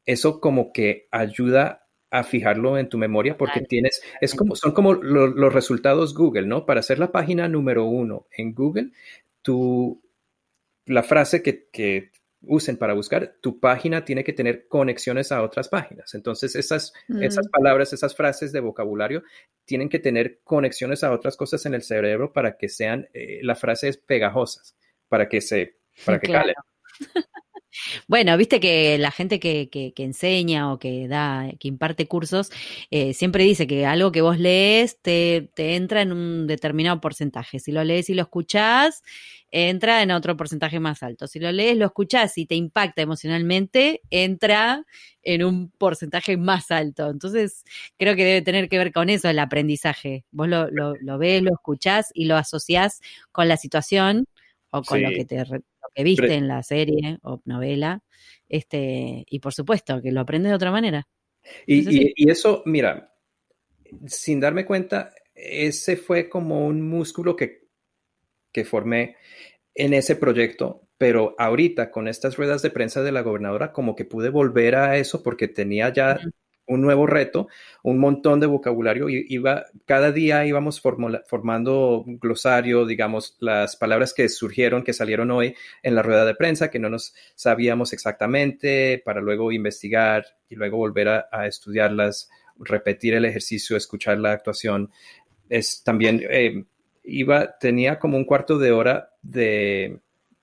eso 0.05 0.41
como 0.41 0.73
que 0.73 1.09
ayuda 1.11 1.87
a 2.11 2.25
fijarlo 2.25 2.77
en 2.77 2.91
tu 2.91 2.99
memoria 2.99 3.39
porque 3.39 3.63
tienes, 3.63 4.03
es 4.21 4.35
como, 4.35 4.55
son 4.55 4.73
como 4.73 4.93
los 4.93 5.53
resultados 5.53 6.15
Google, 6.15 6.47
¿no? 6.47 6.67
Para 6.67 6.81
hacer 6.81 6.99
la 6.99 7.11
página 7.11 7.49
número 7.49 7.87
uno 7.87 8.27
en 8.37 8.53
Google, 8.53 8.91
tu, 9.41 10.03
la 10.85 11.03
frase 11.03 11.43
que, 11.43 11.69
que 11.73 12.11
usen 12.45 12.77
para 12.77 12.95
buscar, 12.95 13.37
tu 13.41 13.61
página 13.61 14.05
tiene 14.05 14.25
que 14.25 14.33
tener 14.33 14.67
conexiones 14.67 15.33
a 15.33 15.43
otras 15.43 15.69
páginas. 15.69 16.15
Entonces, 16.15 16.57
esas, 16.57 16.93
esas 17.21 17.47
mm. 17.47 17.51
palabras, 17.51 17.93
esas 17.93 18.15
frases 18.15 18.53
de 18.53 18.61
vocabulario 18.61 19.23
tienen 19.65 19.89
que 19.89 19.99
tener 19.99 20.41
conexiones 20.45 21.05
a 21.05 21.13
otras 21.13 21.37
cosas 21.37 21.65
en 21.67 21.75
el 21.75 21.83
cerebro 21.83 22.33
para 22.33 22.57
que 22.57 22.69
sean 22.69 23.09
eh, 23.15 23.41
las 23.43 23.61
frases 23.61 23.97
pegajosas, 23.97 24.77
para 25.09 25.29
que 25.29 25.41
se, 25.41 25.77
para 26.05 26.19
que 26.21 26.33
calen. 26.33 26.55
Bueno, 28.07 28.37
viste 28.37 28.61
que 28.61 28.99
la 28.99 29.11
gente 29.11 29.41
que, 29.41 29.69
que, 29.71 29.93
enseña 30.03 30.73
o 30.73 30.79
que 30.79 31.09
da, 31.09 31.51
que 31.59 31.69
imparte 31.69 32.07
cursos, 32.07 32.51
eh, 32.91 33.15
siempre 33.15 33.45
dice 33.45 33.67
que 33.67 33.87
algo 33.87 34.13
que 34.13 34.21
vos 34.21 34.39
lees 34.39 35.01
te, 35.01 35.51
te, 35.55 35.77
entra 35.77 36.03
en 36.03 36.13
un 36.13 36.47
determinado 36.47 37.01
porcentaje. 37.01 37.59
Si 37.59 37.73
lo 37.73 37.85
lees 37.85 38.11
y 38.11 38.15
lo 38.15 38.23
escuchás, 38.23 39.03
entra 39.51 40.03
en 40.03 40.11
otro 40.11 40.37
porcentaje 40.37 40.81
más 40.81 41.03
alto. 41.03 41.27
Si 41.27 41.39
lo 41.39 41.53
lees, 41.53 41.77
lo 41.77 41.87
escuchás 41.87 42.39
y 42.39 42.47
te 42.47 42.55
impacta 42.55 43.03
emocionalmente, 43.03 44.01
entra 44.11 44.85
en 45.23 45.45
un 45.45 45.71
porcentaje 45.71 46.37
más 46.37 46.71
alto. 46.71 47.11
Entonces, 47.11 47.65
creo 47.99 48.17
que 48.17 48.25
debe 48.25 48.43
tener 48.43 48.69
que 48.69 48.79
ver 48.79 48.93
con 48.93 49.11
eso 49.11 49.29
el 49.29 49.39
aprendizaje. 49.39 50.25
Vos 50.31 50.49
lo, 50.49 50.71
lo, 50.71 50.95
lo 51.01 51.19
ves, 51.19 51.43
lo 51.43 51.53
escuchás 51.53 52.11
y 52.15 52.25
lo 52.27 52.37
asociás 52.37 53.01
con 53.31 53.49
la 53.49 53.57
situación 53.57 54.27
o 54.71 54.83
con 54.83 55.03
lo 55.03 55.11
que 55.11 55.25
te 55.25 55.37
que 55.95 56.05
viste 56.05 56.35
en 56.35 56.49
la 56.49 56.63
serie 56.63 57.19
o 57.23 57.41
novela, 57.45 58.03
este, 58.49 59.25
y 59.29 59.39
por 59.41 59.53
supuesto 59.53 60.01
que 60.03 60.13
lo 60.13 60.21
aprendes 60.21 60.51
de 60.51 60.57
otra 60.57 60.71
manera. 60.71 61.09
Y, 61.67 62.31
eso, 62.31 62.63
mira, 62.67 63.15
sin 64.07 64.41
darme 64.41 64.65
cuenta, 64.65 65.13
ese 65.35 65.97
fue 65.97 66.29
como 66.29 66.67
un 66.67 66.89
músculo 66.89 67.37
que, 67.37 67.69
que 68.53 68.65
formé 68.65 69.17
en 69.75 69.95
ese 69.95 70.17
proyecto, 70.17 70.89
pero 70.99 71.35
ahorita 71.39 71.91
con 71.91 72.09
estas 72.09 72.37
ruedas 72.37 72.63
de 72.63 72.71
prensa 72.71 73.03
de 73.03 73.13
la 73.13 73.23
gobernadora, 73.23 73.73
como 73.73 73.97
que 73.97 74.05
pude 74.05 74.29
volver 74.29 74.77
a 74.77 74.99
eso 74.99 75.23
porque 75.23 75.49
tenía 75.49 75.93
ya 75.93 76.21
un 76.67 76.81
nuevo 76.81 77.07
reto, 77.07 77.49
un 77.83 77.99
montón 77.99 78.41
de 78.41 78.47
vocabulario. 78.47 79.09
Y 79.09 79.27
iba, 79.29 79.67
cada 79.85 80.13
día 80.13 80.45
íbamos 80.47 80.81
formando 80.81 82.03
un 82.07 82.19
glosario, 82.19 82.87
digamos, 82.87 83.37
las 83.41 83.77
palabras 83.77 84.15
que 84.15 84.29
surgieron, 84.29 84.83
que 84.83 84.93
salieron 84.93 85.31
hoy 85.31 85.55
en 85.83 85.95
la 85.95 86.03
rueda 86.03 86.25
de 86.25 86.35
prensa, 86.35 86.71
que 86.71 86.79
no 86.79 86.89
nos 86.89 87.15
sabíamos 87.35 87.93
exactamente, 87.93 89.03
para 89.05 89.21
luego 89.21 89.53
investigar 89.53 90.25
y 90.49 90.55
luego 90.55 90.77
volver 90.77 91.09
a, 91.09 91.47
estudiarlas, 91.47 92.31
repetir 92.59 93.15
el 93.15 93.25
ejercicio, 93.25 93.77
escuchar 93.77 94.19
la 94.19 94.33
actuación. 94.33 94.91
Es 95.49 95.83
también, 95.83 96.23
eh, 96.31 96.65
iba, 97.05 97.59
tenía 97.59 97.99
como 97.99 98.17
un 98.17 98.25
cuarto 98.25 98.59
de 98.59 98.73
hora 98.73 99.11
de 99.23 99.99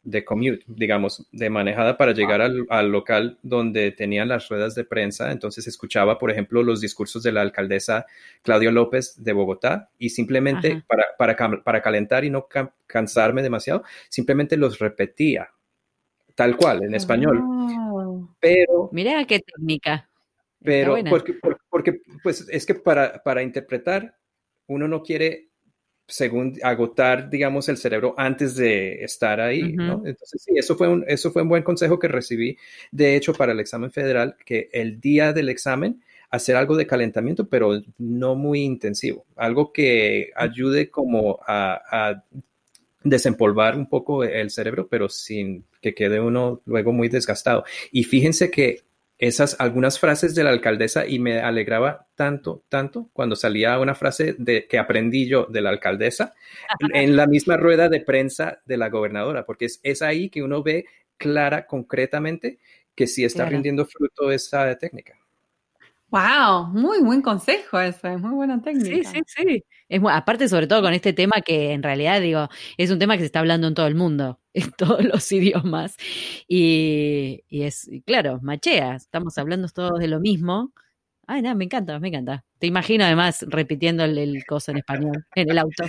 de 0.10 0.26
commute, 0.26 0.64
digamos, 0.68 1.28
de 1.32 1.50
manejada 1.50 1.98
para 1.98 2.14
llegar 2.14 2.42
al, 2.42 2.92
local 2.92 3.38
donde 3.44 3.92
tenían 3.92 4.28
las 4.28 4.50
ruedas 4.50 4.76
de 4.76 4.84
prensa. 4.84 5.32
Entonces 5.32 5.68
escuchaba, 5.68 6.18
por 6.18 6.32
ejemplo, 6.32 6.64
los 6.64 6.82
discursos 6.82 7.22
de 7.24 7.32
la 7.32 7.42
alcaldesa 7.42 8.06
Claudio 8.42 8.72
López 8.72 9.24
de 9.24 9.34
Bogotá 9.34 9.90
y 10.00 10.10
simplemente 10.10 10.84
para, 10.88 11.06
para, 11.18 11.62
para, 11.64 11.82
calentar 11.82 12.26
y 12.26 12.30
no 12.30 12.48
cansarme 12.88 13.42
demasiado, 13.44 13.84
simplemente 14.10 14.58
los 14.58 14.80
repetía 14.80 15.50
tal 16.36 16.56
cual 16.58 16.84
en 16.84 16.96
español. 16.96 17.44
Pero... 18.40 18.90
Mira 18.92 19.26
qué 19.26 19.40
técnica. 19.40 20.10
Pero 20.64 20.98
porque, 21.10 21.36
porque, 21.70 22.02
pues 22.24 22.48
es 22.50 22.66
que 22.66 22.76
para, 22.76 23.22
para 23.24 23.44
interpretar 23.44 24.16
uno 24.68 24.88
no 24.88 25.02
quiere 25.04 25.49
según 26.10 26.58
agotar, 26.64 27.30
digamos, 27.30 27.70
el 27.70 27.78
cerebro 27.78 28.16
antes 28.18 28.56
de 28.56 29.04
estar 29.04 29.40
ahí, 29.40 29.74
¿no? 29.74 30.02
Entonces, 30.06 30.42
sí, 30.42 30.54
eso 30.56 30.76
fue, 30.76 30.90
un, 30.90 31.06
eso 31.08 31.32
fue 31.32 31.44
un 31.44 31.50
buen 31.50 31.64
consejo 31.64 32.00
que 32.00 32.08
recibí, 32.08 32.58
de 32.92 33.16
hecho, 33.16 33.34
para 33.34 33.52
el 33.54 33.60
examen 33.60 33.92
federal, 33.92 34.36
que 34.46 34.70
el 34.74 35.00
día 35.00 35.32
del 35.34 35.50
examen, 35.50 36.04
hacer 36.32 36.56
algo 36.56 36.76
de 36.76 36.88
calentamiento, 36.88 37.48
pero 37.48 37.82
no 37.98 38.36
muy 38.36 38.62
intensivo, 38.62 39.26
algo 39.36 39.72
que 39.72 40.32
ayude 40.36 40.90
como 40.90 41.40
a, 41.48 41.82
a 41.92 42.24
desempolvar 43.04 43.78
un 43.78 43.88
poco 43.88 44.24
el 44.24 44.50
cerebro, 44.50 44.88
pero 44.88 45.10
sin 45.10 45.66
que 45.82 45.94
quede 45.94 46.20
uno 46.20 46.62
luego 46.66 46.92
muy 46.92 47.08
desgastado. 47.08 47.64
Y 47.92 48.04
fíjense 48.04 48.52
que 48.52 48.82
esas 49.20 49.60
algunas 49.60 50.00
frases 50.00 50.34
de 50.34 50.46
la 50.46 50.50
alcaldesa 50.50 51.06
y 51.06 51.20
me 51.20 51.42
alegraba 51.42 52.08
tanto, 52.16 52.64
tanto 52.70 53.10
cuando 53.12 53.36
salía 53.36 53.78
una 53.78 53.94
frase 53.94 54.34
de, 54.38 54.66
que 54.66 54.80
aprendí 54.80 55.28
yo 55.28 55.46
de 55.46 55.62
la 55.62 55.70
alcaldesa 55.70 56.34
en 56.94 57.18
la 57.18 57.28
misma 57.28 57.58
rueda 57.58 57.90
de 57.90 58.00
prensa 58.00 58.62
de 58.66 58.78
la 58.78 58.90
gobernadora, 58.90 59.46
porque 59.46 59.66
es, 59.66 59.82
es 59.84 60.02
ahí 60.02 60.30
que 60.30 60.42
uno 60.42 60.64
ve 60.64 60.86
clara, 61.18 61.68
concretamente, 61.68 62.60
que 62.96 63.08
sí 63.08 63.26
está 63.26 63.46
rindiendo 63.46 63.86
fruto 63.86 64.32
esa 64.32 64.74
técnica. 64.78 65.20
Wow, 66.12 66.68
muy 66.68 67.02
buen 67.02 67.22
consejo 67.22 67.80
eso, 67.80 68.08
es 68.08 68.20
muy 68.20 68.34
buena 68.34 68.62
técnica. 68.62 69.12
Sí, 69.12 69.22
sí, 69.28 69.44
sí. 69.46 69.64
Es 69.90 70.02
aparte, 70.10 70.48
sobre 70.48 70.66
todo 70.66 70.82
con 70.82 70.94
este 70.94 71.14
tema 71.14 71.42
que 71.46 71.72
en 71.74 71.84
realidad, 71.84 72.20
digo, 72.22 72.48
es 72.78 72.90
un 72.90 73.00
tema 73.00 73.16
que 73.16 73.22
se 73.22 73.26
está 73.28 73.40
hablando 73.40 73.68
en 73.68 73.76
todo 73.76 73.86
el 73.86 73.96
mundo, 73.96 74.39
en 74.62 74.72
todos 74.78 75.04
los 75.04 75.32
idiomas. 75.32 75.96
Y, 76.48 77.44
y 77.50 77.64
es, 77.64 77.90
claro, 78.06 78.40
machea, 78.42 78.96
estamos 78.96 79.38
hablando 79.38 79.68
todos 79.70 80.00
de 80.00 80.08
lo 80.08 80.20
mismo. 80.20 80.74
Ay, 81.32 81.44
no, 81.44 81.54
me 81.54 81.66
encanta, 81.66 82.00
me 82.00 82.08
encanta. 82.08 82.44
Te 82.58 82.66
imagino 82.66 83.04
además 83.04 83.46
repitiendo 83.48 84.04
el, 84.04 84.18
el 84.18 84.44
coso 84.46 84.72
en 84.72 84.78
español 84.78 85.24
en 85.36 85.52
el 85.52 85.60
auto. 85.60 85.84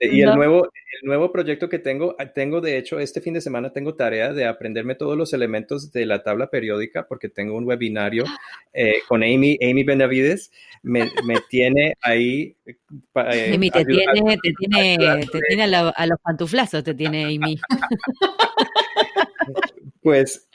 y 0.00 0.22
el 0.22 0.34
nuevo, 0.34 0.64
el 0.64 1.06
nuevo 1.06 1.30
proyecto 1.30 1.68
que 1.68 1.78
tengo, 1.78 2.16
ah, 2.18 2.32
tengo 2.32 2.62
de 2.62 2.78
hecho 2.78 2.98
este 2.98 3.20
fin 3.20 3.34
de 3.34 3.42
semana 3.42 3.70
tengo 3.70 3.94
tarea 3.94 4.32
de 4.32 4.46
aprenderme 4.46 4.94
todos 4.94 5.18
los 5.18 5.34
elementos 5.34 5.92
de 5.92 6.06
la 6.06 6.22
tabla 6.22 6.48
periódica 6.48 7.06
porque 7.06 7.28
tengo 7.28 7.58
un 7.58 7.66
webinario 7.66 8.24
eh, 8.72 9.02
con 9.06 9.22
Amy, 9.22 9.58
Amy 9.60 9.84
Benavides. 9.84 10.50
Me, 10.82 11.10
me 11.26 11.36
tiene 11.50 11.92
ahí. 12.00 12.56
Eh, 12.64 13.52
Amy, 13.54 13.70
te 13.70 13.84
tiene, 13.84 14.38
te 14.42 14.54
tiene, 14.58 15.26
te 15.30 15.40
tiene 15.46 15.76
a, 15.76 15.90
a 15.90 16.06
los 16.06 16.18
pantuflazos, 16.22 16.82
te 16.82 16.94
tiene 16.94 17.26
Amy. 17.26 17.60
Pues 20.02 20.48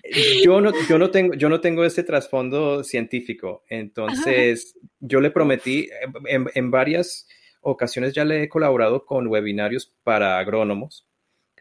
yo 0.43 0.61
no, 0.61 0.71
yo 0.87 0.97
no 0.97 1.11
tengo, 1.11 1.33
yo 1.33 1.49
no 1.49 1.61
tengo 1.61 1.83
ese 1.83 2.03
trasfondo 2.03 2.83
científico. 2.83 3.63
Entonces, 3.67 4.75
yo 4.99 5.19
le 5.21 5.31
prometí 5.31 5.89
en, 6.25 6.71
varias 6.71 7.27
ocasiones 7.61 8.13
ya 8.13 8.25
le 8.25 8.43
he 8.43 8.49
colaborado 8.49 9.05
con 9.05 9.27
webinarios 9.27 9.93
para 10.03 10.37
agrónomos 10.39 11.07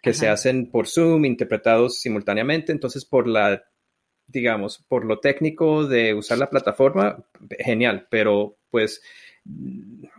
que 0.02 0.14
se 0.14 0.28
hacen 0.28 0.68
por 0.68 0.88
Zoom, 0.88 1.24
interpretados 1.24 2.00
simultáneamente. 2.00 2.72
Entonces, 2.72 3.04
por 3.04 3.28
la, 3.28 3.62
digamos, 4.26 4.84
por 4.88 5.04
lo 5.04 5.20
técnico 5.20 5.86
de 5.86 6.14
usar 6.14 6.38
la 6.38 6.50
plataforma, 6.50 7.24
genial, 7.58 8.08
pero 8.10 8.58
pues, 8.70 9.00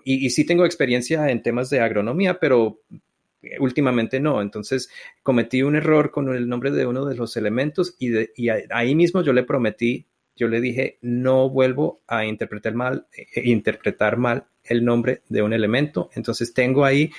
y, 0.05 0.25
y 0.25 0.29
sí 0.29 0.45
tengo 0.45 0.65
experiencia 0.65 1.29
en 1.29 1.41
temas 1.41 1.69
de 1.69 1.81
agronomía, 1.81 2.39
pero 2.39 2.79
últimamente 3.59 4.19
no. 4.19 4.41
Entonces 4.41 4.89
cometí 5.21 5.63
un 5.63 5.75
error 5.75 6.11
con 6.11 6.33
el 6.33 6.47
nombre 6.47 6.71
de 6.71 6.85
uno 6.85 7.05
de 7.05 7.15
los 7.15 7.37
elementos 7.37 7.95
y, 7.99 8.49
ahí 8.71 8.95
mismo 8.95 9.21
yo 9.21 9.33
le 9.33 9.43
prometí, 9.43 10.07
yo 10.35 10.47
le 10.47 10.61
dije, 10.61 10.97
no 11.01 11.49
vuelvo 11.49 12.01
a 12.07 12.25
interpretar 12.25 12.73
mal, 12.73 13.07
eh, 13.15 13.41
interpretar 13.45 14.17
mal 14.17 14.45
el 14.63 14.83
nombre 14.83 15.21
de 15.29 15.41
un 15.41 15.53
elemento. 15.53 16.09
Entonces 16.15 16.53
tengo 16.53 16.85
ahí 16.85 17.11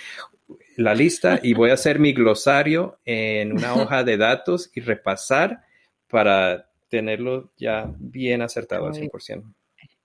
la 0.76 0.94
lista 0.94 1.40
y 1.42 1.54
voy 1.54 1.70
a 1.70 1.74
hacer 1.74 1.98
mi 1.98 2.12
glosario 2.12 2.98
en 3.04 3.52
una 3.52 3.74
hoja 3.74 4.04
de 4.04 4.16
datos 4.16 4.70
y 4.74 4.80
repasar 4.80 5.62
para 6.08 6.70
tenerlo 6.88 7.52
ya 7.56 7.92
bien 7.98 8.42
acertado 8.42 8.86
al 8.86 8.94
100%. 8.94 9.42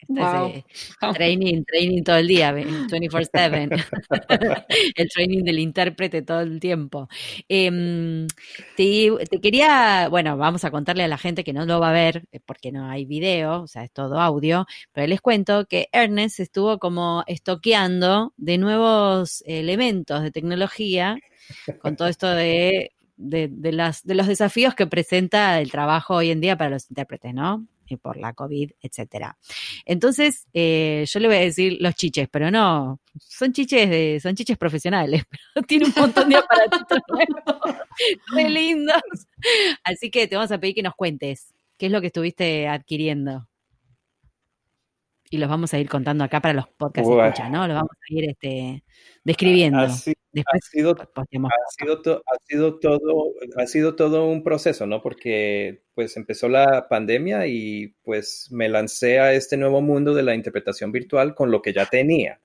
Training, 1.13 1.63
training 1.63 2.03
todo 2.03 2.17
el 2.17 2.27
día, 2.27 2.51
24/7. 2.51 3.85
el 4.95 5.09
training 5.09 5.43
del 5.43 5.59
intérprete 5.59 6.21
todo 6.23 6.41
el 6.41 6.59
tiempo. 6.59 7.07
Em, 7.47 8.27
te, 8.75 9.39
quería, 9.41 10.07
bueno, 10.09 10.35
vamos 10.37 10.65
a 10.65 10.71
contarle 10.71 11.03
a 11.03 11.07
la 11.07 11.17
gente 11.17 11.43
que 11.43 11.53
no 11.53 11.65
lo 11.65 11.79
va 11.79 11.89
a 11.89 11.93
ver 11.93 12.23
eh, 12.31 12.39
porque 12.43 12.71
no 12.71 12.89
hay 12.89 13.05
video, 13.05 13.61
o 13.61 13.67
sea, 13.67 13.83
es 13.83 13.91
todo 13.91 14.19
audio, 14.19 14.65
pero 14.93 15.05
les 15.07 15.21
cuento 15.21 15.65
que 15.65 15.89
Ernest 15.91 16.39
estuvo 16.39 16.79
como 16.79 17.23
estoqueando 17.27 18.33
de 18.37 18.57
nuevos 18.57 19.43
elementos 19.45 20.23
de 20.23 20.31
tecnología 20.31 21.19
con 21.81 21.95
todo 21.95 22.07
esto 22.07 22.27
de 22.27 22.91
de, 23.19 23.71
las, 23.73 24.03
de 24.05 24.15
los 24.15 24.27
desafíos 24.27 24.75
que 24.75 24.87
presenta 24.87 25.59
el 25.59 25.71
trabajo 25.71 26.15
hoy 26.15 26.31
en 26.31 26.39
día 26.39 26.57
para 26.57 26.69
los 26.69 26.89
intérpretes, 26.89 27.33
¿no? 27.33 27.67
Y 27.89 27.97
por 27.97 28.17
la 28.17 28.33
COVID, 28.33 28.71
etcétera. 28.81 29.37
Entonces, 29.83 30.47
eh, 30.53 31.05
yo 31.07 31.19
le 31.19 31.27
voy 31.27 31.37
a 31.37 31.41
decir 31.41 31.77
los 31.79 31.95
chiches, 31.95 32.29
pero 32.31 32.51
no, 32.51 33.01
son 33.19 33.51
chiches 33.51 33.89
de, 33.89 34.19
son 34.21 34.35
chiches 34.35 34.57
profesionales, 34.57 35.23
pero 35.53 35.65
tiene 35.65 35.85
un 35.85 35.93
montón 35.97 36.29
de 36.29 36.37
aparatitos 36.37 36.99
nuevos, 37.07 37.77
muy 38.31 38.49
lindos. 38.49 39.01
Así 39.83 40.11
que 40.11 40.27
te 40.27 40.35
vamos 40.35 40.51
a 40.51 40.59
pedir 40.59 40.75
que 40.75 40.83
nos 40.83 40.95
cuentes 40.95 41.53
qué 41.77 41.87
es 41.87 41.91
lo 41.91 42.01
que 42.01 42.07
estuviste 42.07 42.67
adquiriendo. 42.67 43.47
Y 45.31 45.37
los 45.37 45.49
vamos 45.49 45.73
a 45.73 45.79
ir 45.79 45.87
contando 45.89 46.23
acá 46.23 46.41
para 46.41 46.53
los 46.53 46.67
podcasts 46.67 47.09
que 47.09 47.27
escuchan, 47.27 47.51
¿no? 47.51 47.67
Los 47.67 47.75
vamos 47.75 47.91
a 47.91 48.13
ir 48.13 48.29
este, 48.29 48.83
describiendo. 49.23 49.87
Después, 50.31 50.61
ha, 50.63 50.69
sido, 50.69 50.91
ha, 50.91 51.25
sido, 51.77 52.01
todo, 52.01 52.23
ha 53.57 53.65
sido 53.65 53.95
todo 53.95 54.27
un 54.27 54.43
proceso, 54.43 54.85
¿no? 54.85 55.01
Porque 55.01 55.81
pues 55.95 56.17
empezó 56.17 56.47
la 56.47 56.87
pandemia 56.87 57.47
y 57.47 57.95
pues 58.03 58.47
me 58.51 58.69
lancé 58.69 59.19
a 59.19 59.33
este 59.33 59.57
nuevo 59.57 59.81
mundo 59.81 60.13
de 60.13 60.23
la 60.23 60.35
interpretación 60.35 60.91
virtual 60.91 61.33
con 61.33 61.49
lo 61.49 61.61
que 61.61 61.73
ya 61.73 61.87
tenía. 61.87 62.39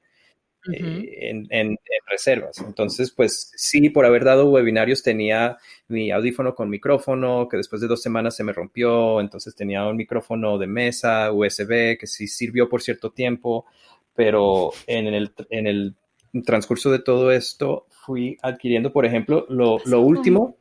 Eh, 0.72 1.28
en, 1.30 1.46
en, 1.50 1.76
reservas. 2.06 2.58
Entonces, 2.58 3.10
pues 3.10 3.50
sí, 3.56 3.90
por 3.90 4.06
haber 4.06 4.24
dado 4.24 4.50
webinarios 4.50 5.02
tenía 5.02 5.58
mi 5.88 6.10
audífono 6.10 6.54
con 6.54 6.70
micrófono, 6.70 7.48
que 7.48 7.56
después 7.56 7.82
de 7.82 7.88
dos 7.88 8.02
semanas 8.02 8.36
se 8.36 8.44
me 8.44 8.52
rompió, 8.52 9.20
entonces 9.20 9.54
tenía 9.54 9.86
un 9.86 9.96
micrófono 9.96 10.58
de 10.58 10.66
mesa, 10.66 11.32
USB, 11.32 11.98
que 11.98 12.06
sí 12.06 12.28
sirvió 12.28 12.68
por 12.68 12.82
cierto 12.82 13.10
tiempo, 13.10 13.66
pero 14.14 14.70
en 14.86 15.06
el, 15.06 15.34
en 15.50 15.66
el 15.66 15.96
transcurso 16.42 16.90
de 16.90 16.98
todo 16.98 17.30
esto 17.30 17.86
fui 17.90 18.36
adquiriendo, 18.42 18.92
por 18.92 19.06
ejemplo, 19.06 19.46
lo, 19.48 19.78
lo 19.84 20.00
último, 20.00 20.56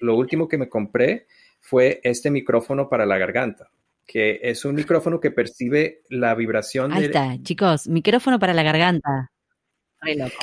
lo 0.00 0.16
último 0.16 0.48
que 0.48 0.58
me 0.58 0.68
compré 0.68 1.26
fue 1.60 2.00
este 2.04 2.30
micrófono 2.30 2.88
para 2.88 3.06
la 3.06 3.18
garganta 3.18 3.70
que 4.06 4.38
es 4.42 4.64
un 4.64 4.76
micrófono 4.76 5.20
que 5.20 5.32
percibe 5.32 6.02
la 6.08 6.34
vibración. 6.34 6.92
Ahí 6.92 7.06
está, 7.06 7.36
chicos, 7.42 7.88
micrófono 7.88 8.38
para 8.38 8.54
la 8.54 8.62
garganta. 8.62 9.32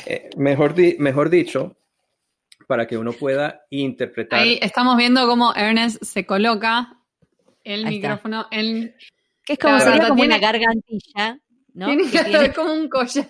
Eh, 0.06 0.30
mejor, 0.36 0.76
mejor 1.00 1.30
dicho, 1.30 1.78
para 2.68 2.86
que 2.86 2.98
uno 2.98 3.14
pueda 3.14 3.66
interpretar. 3.70 4.40
Ahí 4.40 4.60
estamos 4.62 4.98
viendo 4.98 5.26
cómo 5.28 5.54
Ernest 5.56 6.04
se 6.04 6.26
coloca 6.26 6.98
el 7.64 7.86
micrófono 7.86 8.48
en. 8.52 8.96
Que 9.46 9.54
es 9.54 9.60
como, 9.60 9.80
sería 9.80 10.08
como 10.10 10.24
una 10.24 10.40
gargantilla, 10.40 11.40
¿no? 11.74 11.88
Tiene 11.88 12.10
que 12.10 12.54
como 12.54 12.74
un 12.74 12.90
collar. 12.90 13.30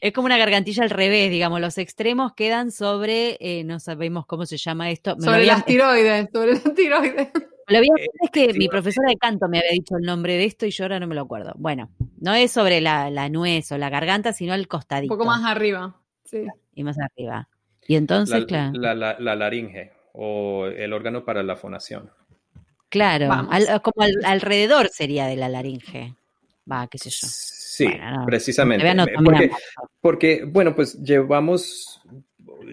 Es 0.00 0.12
como 0.12 0.26
una 0.26 0.38
gargantilla 0.38 0.82
al 0.82 0.90
revés, 0.90 1.30
digamos, 1.30 1.60
los 1.60 1.78
extremos 1.78 2.32
quedan 2.34 2.70
sobre, 2.70 3.36
eh, 3.40 3.64
no 3.64 3.80
sabemos 3.80 4.26
cómo 4.26 4.46
se 4.46 4.56
llama 4.56 4.90
esto. 4.90 5.16
sobre 5.20 5.46
las 5.46 5.64
tiroides, 5.64 6.28
sobre 6.32 6.52
las 6.52 6.74
tiroides. 6.74 7.28
Lo 7.66 7.78
había, 7.78 7.94
eh, 7.98 8.08
es 8.22 8.30
que 8.30 8.52
mi 8.52 8.68
profesora 8.68 9.08
de 9.08 9.16
canto 9.16 9.48
me 9.48 9.58
había 9.58 9.70
dicho 9.70 9.96
el 9.96 10.04
nombre 10.04 10.34
de 10.34 10.44
esto 10.44 10.66
y 10.66 10.70
yo 10.70 10.84
ahora 10.84 11.00
no 11.00 11.06
me 11.06 11.14
lo 11.14 11.22
acuerdo. 11.22 11.54
Bueno, 11.56 11.90
no 12.20 12.34
es 12.34 12.50
sobre 12.52 12.82
la, 12.82 13.28
nuez 13.30 13.72
o 13.72 13.78
la 13.78 13.88
garganta, 13.88 14.34
sino 14.34 14.52
el 14.52 14.68
costadito. 14.68 15.14
Un 15.14 15.18
poco 15.18 15.30
más 15.30 15.44
arriba, 15.44 15.96
sí. 16.24 16.46
Y 16.74 16.84
más 16.84 16.98
arriba. 16.98 17.48
Y 17.86 17.96
entonces, 17.96 18.40
la, 18.40 18.46
claro. 18.46 19.18
La, 19.18 19.34
laringe 19.34 19.92
o 20.12 20.66
el 20.66 20.92
órgano 20.92 21.24
para 21.24 21.42
la 21.42 21.56
fonación. 21.56 22.10
Claro, 22.90 23.30
como 23.82 24.06
alrededor 24.24 24.88
sería 24.88 25.26
de 25.26 25.36
la 25.36 25.48
laringe. 25.48 26.14
Va, 26.70 26.86
qué 26.86 26.98
sé 26.98 27.10
yo. 27.10 27.26
Sí, 27.74 27.88
precisamente. 28.24 28.86
Porque, 29.24 29.50
porque, 30.00 30.44
bueno, 30.44 30.76
pues 30.76 30.94
llevamos 31.02 32.00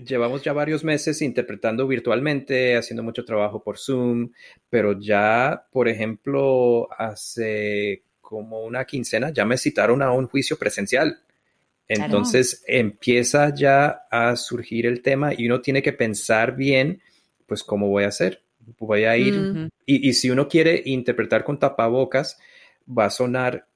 llevamos 0.05 0.43
ya 0.43 0.53
varios 0.53 0.83
meses 0.83 1.23
interpretando 1.23 1.87
virtualmente, 1.87 2.77
haciendo 2.77 3.01
mucho 3.01 3.25
trabajo 3.25 3.63
por 3.63 3.79
Zoom, 3.79 4.31
pero 4.69 4.99
ya, 4.99 5.65
por 5.71 5.87
ejemplo, 5.87 6.87
hace 6.95 8.03
como 8.21 8.61
una 8.61 8.85
quincena 8.85 9.31
ya 9.31 9.43
me 9.43 9.57
citaron 9.57 10.03
a 10.03 10.11
un 10.11 10.27
juicio 10.27 10.57
presencial. 10.57 11.19
Entonces 11.87 12.63
empieza 12.67 13.53
ya 13.53 14.03
a 14.11 14.35
surgir 14.35 14.85
el 14.85 15.01
tema 15.01 15.33
y 15.35 15.47
uno 15.47 15.61
tiene 15.61 15.81
que 15.81 15.93
pensar 15.93 16.55
bien, 16.55 17.01
pues, 17.47 17.63
cómo 17.63 17.89
voy 17.89 18.03
a 18.03 18.09
hacer. 18.09 18.43
Voy 18.77 19.05
a 19.05 19.17
ir. 19.17 19.69
y, 19.87 20.07
y 20.09 20.13
si 20.13 20.29
uno 20.29 20.47
quiere 20.47 20.83
interpretar 20.85 21.43
con 21.43 21.57
tapabocas, 21.57 22.37
va 22.87 23.05
a 23.05 23.09
sonar 23.09 23.67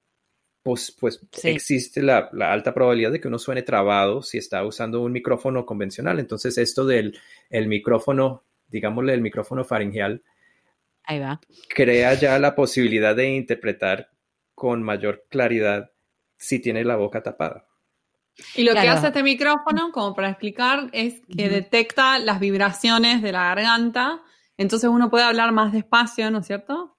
pues, 0.66 0.92
pues 1.00 1.22
existe 1.44 2.02
la, 2.02 2.32
alta 2.40 2.74
probabilidad 2.74 3.12
de 3.12 3.22
que 3.22 3.28
uno 3.28 3.38
suene 3.38 3.62
trabado 3.62 4.24
si 4.24 4.40
está 4.40 4.66
usando 4.66 5.04
un 5.04 5.12
micrófono 5.12 5.64
convencional. 5.64 6.20
Entonces, 6.20 6.58
esto 6.58 6.88
del 6.88 7.20
el 7.52 7.68
micrófono, 7.68 8.44
digámosle 8.68 9.14
el 9.14 9.22
micrófono 9.22 9.64
faringeal, 9.64 10.24
Ahí 11.04 11.20
va. 11.20 11.40
crea 11.70 12.16
ya 12.16 12.40
la 12.40 12.56
posibilidad 12.56 13.16
de 13.16 13.36
interpretar 13.36 14.10
con 14.56 14.82
mayor 14.82 15.28
claridad 15.30 15.92
si 16.36 16.58
tiene 16.58 16.84
la 16.84 16.96
boca 16.96 17.22
tapada. 17.22 17.68
Y 18.56 18.64
lo 18.64 18.74
que 18.74 18.90
hace 18.90 19.08
este 19.08 19.22
micrófono, 19.22 19.92
como 19.92 20.16
para 20.16 20.30
explicar, 20.30 20.90
es 20.94 21.22
que 21.38 21.48
detecta 21.48 22.18
las 22.18 22.40
vibraciones 22.40 23.22
de 23.22 23.32
la 23.32 23.44
garganta, 23.54 24.24
entonces 24.58 24.90
uno 24.90 25.12
puede 25.12 25.26
hablar 25.26 25.52
más 25.52 25.74
despacio, 25.74 26.32
¿no 26.32 26.40
es 26.40 26.48
cierto? 26.48 26.95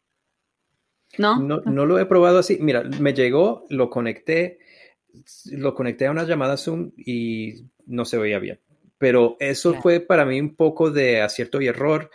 ¿No? 1.19 1.39
¿No? 1.41 1.87
lo 1.87 1.99
he 1.99 2.07
probado 2.07 2.39
así. 2.39 2.59
Mira, 2.61 2.83
me 2.83 3.15
llegó, 3.15 3.65
lo 3.71 3.91
conecté, 3.91 4.59
lo 5.53 5.75
conecté 5.75 6.07
a 6.07 6.11
una 6.11 6.25
llamada 6.25 6.57
Zoom 6.57 6.93
y 6.97 7.65
no 7.87 8.05
se 8.05 8.19
veía 8.19 8.39
bien. 8.39 8.61
Pero 8.99 9.37
eso 9.41 9.75
fue 9.75 10.01
para 10.01 10.25
mí 10.25 10.41
un 10.41 10.55
poco 10.55 10.91
de 10.91 11.21
acierto 11.21 11.61
y 11.61 11.67
error. 11.67 12.11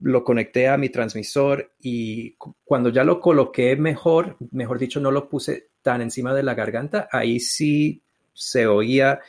Lo 0.00 0.24
conecté 0.24 0.68
a 0.68 0.76
mi 0.76 0.90
transmisor 0.90 1.72
y 1.80 2.36
cuando 2.64 2.90
ya 2.90 3.04
lo 3.04 3.20
coloqué 3.20 3.76
mejor, 3.76 4.36
mejor 4.50 4.78
dicho, 4.78 5.00
no 5.00 5.10
lo 5.10 5.28
puse 5.28 5.68
tan 5.82 6.02
encima 6.02 6.34
de 6.34 6.42
la 6.42 6.54
garganta, 6.54 7.08
ahí 7.10 7.40
sí 7.40 8.02
se 8.34 8.66
oía 8.66 9.20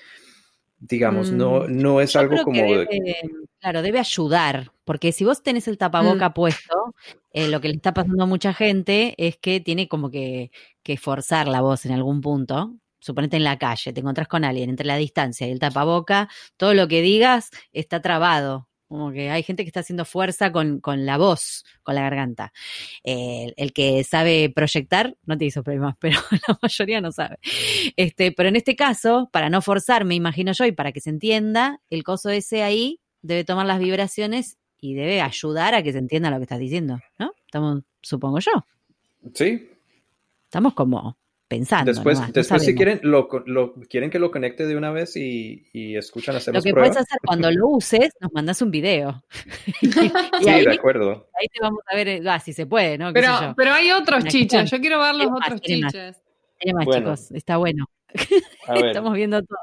digamos, 0.80 1.32
no, 1.32 1.62
mm, 1.62 1.66
no 1.70 2.02
es 2.02 2.16
algo 2.16 2.44
como... 2.44 2.62
claro, 3.60 3.82
debe 3.82 4.00
ayudar, 4.00 4.72
porque 4.86 5.12
si 5.12 5.26
vos 5.26 5.44
tenés 5.44 5.68
el 5.68 5.78
tapaboca 5.78 6.30
mm. 6.30 6.34
puesto, 6.34 6.94
eh, 7.34 7.48
lo 7.48 7.62
que 7.62 7.70
le 7.70 7.76
está 7.76 7.94
pasando 7.94 8.24
a 8.24 8.28
mucha 8.28 8.54
gente 8.54 9.16
es 9.18 9.38
que 9.38 9.60
tiene 9.60 9.88
como 9.88 10.10
que, 10.10 10.52
que 10.84 10.98
forzar 10.98 11.48
la 11.48 11.62
voz 11.62 11.86
en 11.86 11.94
algún 11.94 12.22
punto. 12.22 12.76
Suponete 13.00 13.38
en 13.38 13.44
la 13.44 13.58
calle, 13.58 13.94
te 13.94 14.00
encontrás 14.00 14.28
con 14.28 14.44
alguien 14.44 14.70
entre 14.70 14.88
la 14.88 14.98
distancia 14.98 15.48
y 15.48 15.52
el 15.52 15.60
tapaboca, 15.60 16.30
todo 16.58 16.74
lo 16.74 16.88
que 16.88 17.02
digas 17.02 17.52
está 17.72 18.02
trabado. 18.02 18.67
Como 18.88 19.12
que 19.12 19.30
hay 19.30 19.44
gente 19.44 19.64
que 19.64 19.70
está 19.70 19.82
haciendo 19.82 20.06
fuerza 20.06 20.52
con, 20.52 20.80
con 20.80 21.06
la 21.06 21.18
voz, 21.18 21.66
con 21.84 21.96
la 21.96 22.02
garganta. 22.02 22.54
el 23.04 23.74
que 23.74 24.04
sabe 24.04 24.50
proyectar 24.54 25.18
no 25.26 25.38
te 25.38 25.46
hizo 25.46 25.64
problemas, 25.64 25.96
pero 26.00 26.20
la 26.48 26.58
mayoría 26.62 27.02
no 27.02 27.12
sabe. 27.12 27.38
Este, 27.96 28.32
pero 28.32 28.50
en 28.50 28.56
este 28.56 28.76
caso, 28.76 29.30
para 29.32 29.50
no 29.50 29.62
forzar, 29.62 30.06
me 30.06 30.16
imagino 30.16 30.52
yo, 30.54 30.66
y 30.66 30.72
para 30.72 30.92
que 30.92 31.02
se 31.02 31.10
entienda, 31.10 31.82
el 31.90 32.04
coso 32.04 32.30
ese 32.30 32.64
ahí 32.64 33.00
debe 33.22 33.44
tomar 33.44 33.66
las 33.66 33.80
vibraciones 33.80 34.58
y 34.80 34.94
debe 34.94 35.22
ayudar 35.22 35.76
a 35.76 35.84
que 35.84 35.92
se 35.92 36.00
entienda 36.00 36.30
lo 36.30 36.38
que 36.38 36.44
estás 36.44 36.60
diciendo, 36.60 37.00
¿no? 37.20 37.34
Estamos, 37.46 37.84
supongo 38.02 38.40
yo. 38.40 38.52
Sí. 39.34 39.70
Estamos 40.46 40.74
como 40.74 41.18
pensando. 41.48 41.92
Después, 41.92 42.22
después 42.34 42.64
si 42.64 42.76
quieren, 42.76 43.00
lo, 43.04 43.28
quieren 43.90 44.10
que 44.10 44.20
lo 44.20 44.32
conecte 44.32 44.66
de 44.66 44.76
una 44.76 44.92
vez 44.92 45.16
y, 45.16 45.68
y 45.74 45.96
escuchan, 45.96 46.36
hacemos 46.36 46.64
Lo 46.64 46.64
que 46.64 46.74
puedes 46.74 46.98
hacer 46.98 47.20
cuando 47.26 47.50
lo 47.52 47.68
uses, 47.70 48.12
nos 48.20 48.32
mandas 48.34 48.62
un 48.62 48.72
video. 48.72 49.24
sí, 49.82 49.90
de 49.90 50.74
acuerdo. 50.74 51.30
Ahí 51.40 51.48
te 51.48 51.60
vamos 51.62 51.82
a 51.92 51.96
ver, 51.96 52.08
eh, 52.08 52.22
ah, 52.28 52.40
si 52.40 52.54
se 52.54 52.66
puede, 52.66 52.98
¿no? 52.98 53.14
Pero, 53.14 53.54
pero 53.56 53.74
hay 53.74 53.92
otros 53.92 54.26
chiches, 54.26 54.70
yo 54.70 54.80
quiero 54.80 55.00
ver 55.02 55.16
los 55.16 55.28
otros 55.28 55.62
chiches. 55.62 56.22
Tiene 56.60 56.86
más, 56.86 56.96
chicos, 56.96 57.32
está 57.32 57.58
bueno. 57.58 57.86
Estamos 58.14 59.14
viendo 59.14 59.44
todo. 59.44 59.58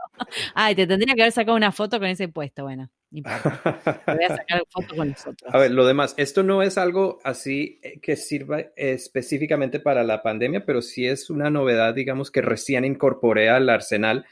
Ay, 0.54 0.74
te 0.74 0.86
tendría 0.86 1.14
que 1.14 1.22
haber 1.22 1.32
sacado 1.32 1.56
una 1.56 1.72
foto 1.72 1.98
con 1.98 2.08
ese 2.08 2.28
puesto, 2.28 2.64
bueno. 2.64 2.90
Voy 3.10 3.22
a 3.26 4.36
sacar 4.36 4.62
foto 4.70 4.96
con 4.96 5.10
nosotros. 5.10 5.54
A 5.54 5.58
ver, 5.58 5.70
lo 5.70 5.86
demás, 5.86 6.14
esto 6.16 6.42
no 6.42 6.62
es 6.62 6.78
algo 6.78 7.20
así 7.22 7.78
eh, 7.82 8.00
que 8.00 8.16
sirva 8.16 8.60
específicamente 8.76 9.80
para 9.80 10.02
la 10.02 10.22
pandemia, 10.22 10.64
pero 10.64 10.82
sí 10.82 11.06
es 11.06 11.30
una 11.30 11.50
novedad, 11.50 11.94
digamos, 11.94 12.30
que 12.30 12.42
recién 12.42 12.84
incorporé 12.84 13.48
al 13.48 13.68
arsenal, 13.68 14.26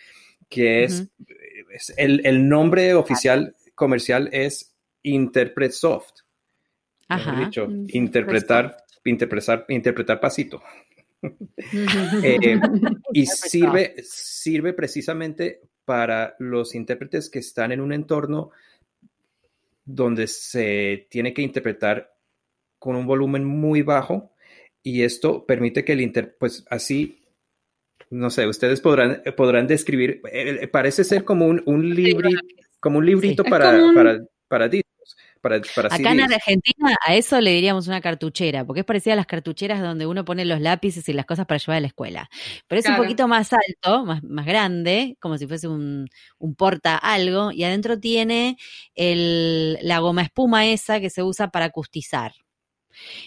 que 0.48 0.84
es, 0.84 1.08
el, 1.96 2.48
nombre 2.48 2.94
oficial 2.94 3.54
comercial 3.74 4.28
es 4.32 4.74
Interpret 5.02 5.72
Soft. 5.72 6.20
Ajá. 7.08 7.44
Dicho, 7.44 7.68
interpretar, 7.88 8.76
interpretar, 9.04 9.64
interpretar 9.68 10.20
pasito. 10.20 10.62
Eh, 11.22 12.60
y 13.12 13.26
sirve, 13.26 13.94
sirve 14.02 14.72
precisamente 14.72 15.60
para 15.84 16.34
los 16.38 16.74
intérpretes 16.74 17.30
que 17.30 17.38
están 17.38 17.72
en 17.72 17.80
un 17.80 17.92
entorno 17.92 18.50
donde 19.84 20.26
se 20.26 21.06
tiene 21.10 21.32
que 21.32 21.42
interpretar 21.42 22.14
con 22.78 22.96
un 22.96 23.06
volumen 23.06 23.44
muy 23.44 23.82
bajo 23.82 24.32
y 24.82 25.02
esto 25.02 25.46
permite 25.46 25.84
que 25.84 25.92
el 25.92 26.00
inter, 26.00 26.36
pues 26.38 26.64
así, 26.68 27.22
no 28.10 28.30
sé, 28.30 28.46
ustedes 28.46 28.80
podrán, 28.80 29.22
podrán 29.36 29.66
describir, 29.66 30.20
eh, 30.32 30.66
parece 30.68 31.04
ser 31.04 31.24
como 31.24 31.46
un, 31.46 31.62
un, 31.66 31.96
como 32.80 32.98
un 32.98 33.06
librito 33.06 33.44
para, 33.44 33.80
para, 33.94 34.24
para 34.48 34.68
Acá 35.90 36.12
en 36.12 36.20
Argentina 36.20 36.96
a 37.06 37.14
eso 37.14 37.40
le 37.40 37.52
diríamos 37.52 37.88
una 37.88 38.00
cartuchera, 38.00 38.64
porque 38.64 38.80
es 38.80 38.86
parecida 38.86 39.14
a 39.14 39.16
las 39.16 39.26
cartucheras 39.26 39.80
donde 39.80 40.06
uno 40.06 40.24
pone 40.24 40.44
los 40.44 40.60
lápices 40.60 41.08
y 41.08 41.12
las 41.12 41.26
cosas 41.26 41.46
para 41.46 41.58
llevar 41.58 41.76
a 41.78 41.80
la 41.80 41.86
escuela. 41.88 42.30
Pero 42.68 42.80
es 42.80 42.88
un 42.88 42.96
poquito 42.96 43.28
más 43.28 43.50
alto, 43.52 44.04
más, 44.04 44.22
más 44.22 44.46
grande, 44.46 45.16
como 45.20 45.38
si 45.38 45.46
fuese 45.46 45.68
un, 45.68 46.08
un 46.38 46.54
porta 46.54 46.96
algo, 46.96 47.52
y 47.52 47.64
adentro 47.64 47.98
tiene 47.98 48.56
el, 48.94 49.78
la 49.82 49.98
goma 49.98 50.22
espuma 50.22 50.66
esa 50.66 51.00
que 51.00 51.10
se 51.10 51.22
usa 51.22 51.48
para 51.48 51.66
acustizar. 51.66 52.32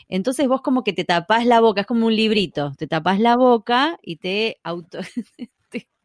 Entonces 0.08 0.48
vos 0.48 0.62
como 0.62 0.84
que 0.84 0.94
te 0.94 1.04
tapás 1.04 1.46
la 1.46 1.60
boca, 1.60 1.82
es 1.82 1.88
como 1.88 2.06
un 2.08 2.16
librito, 2.16 2.74
te 2.78 2.88
tapás 2.88 3.20
la 3.20 3.36
boca 3.36 3.98
y 4.02 4.18
te 4.18 4.60
auto... 4.64 5.00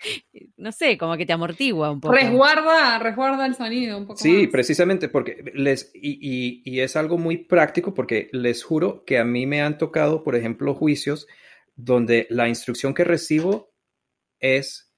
no 0.57 0.72
sé, 0.72 0.96
como 0.98 1.16
que 1.16 1.26
te 1.26 1.32
amortigua 1.32 1.90
un 1.90 2.01
poco. 2.01 2.14
Resguarda, 2.14 2.98
resguarda 2.98 3.46
el 3.46 3.55
sonido 3.55 3.98
un 3.98 4.07
poco. 4.07 4.18
Sí, 4.18 4.46
precisamente, 4.46 5.09
porque 5.09 5.53
les, 5.55 5.90
y, 5.94 6.62
y, 6.64 6.80
es 6.80 6.96
algo 6.96 7.18
muy 7.18 7.38
práctico, 7.38 7.94
porque 7.94 8.28
les 8.32 8.64
juro 8.64 9.05
que 9.05 9.18
a 9.18 9.24
mí 9.24 9.46
me 9.46 9.62
han 9.62 9.78
tocado, 9.78 10.22
por 10.22 10.36
ejemplo, 10.36 10.74
juicios 10.74 11.26
donde 11.76 12.26
la 12.30 12.48
instrucción 12.48 12.94
que 12.94 13.05
recibo 13.05 13.72
es, 14.38 14.92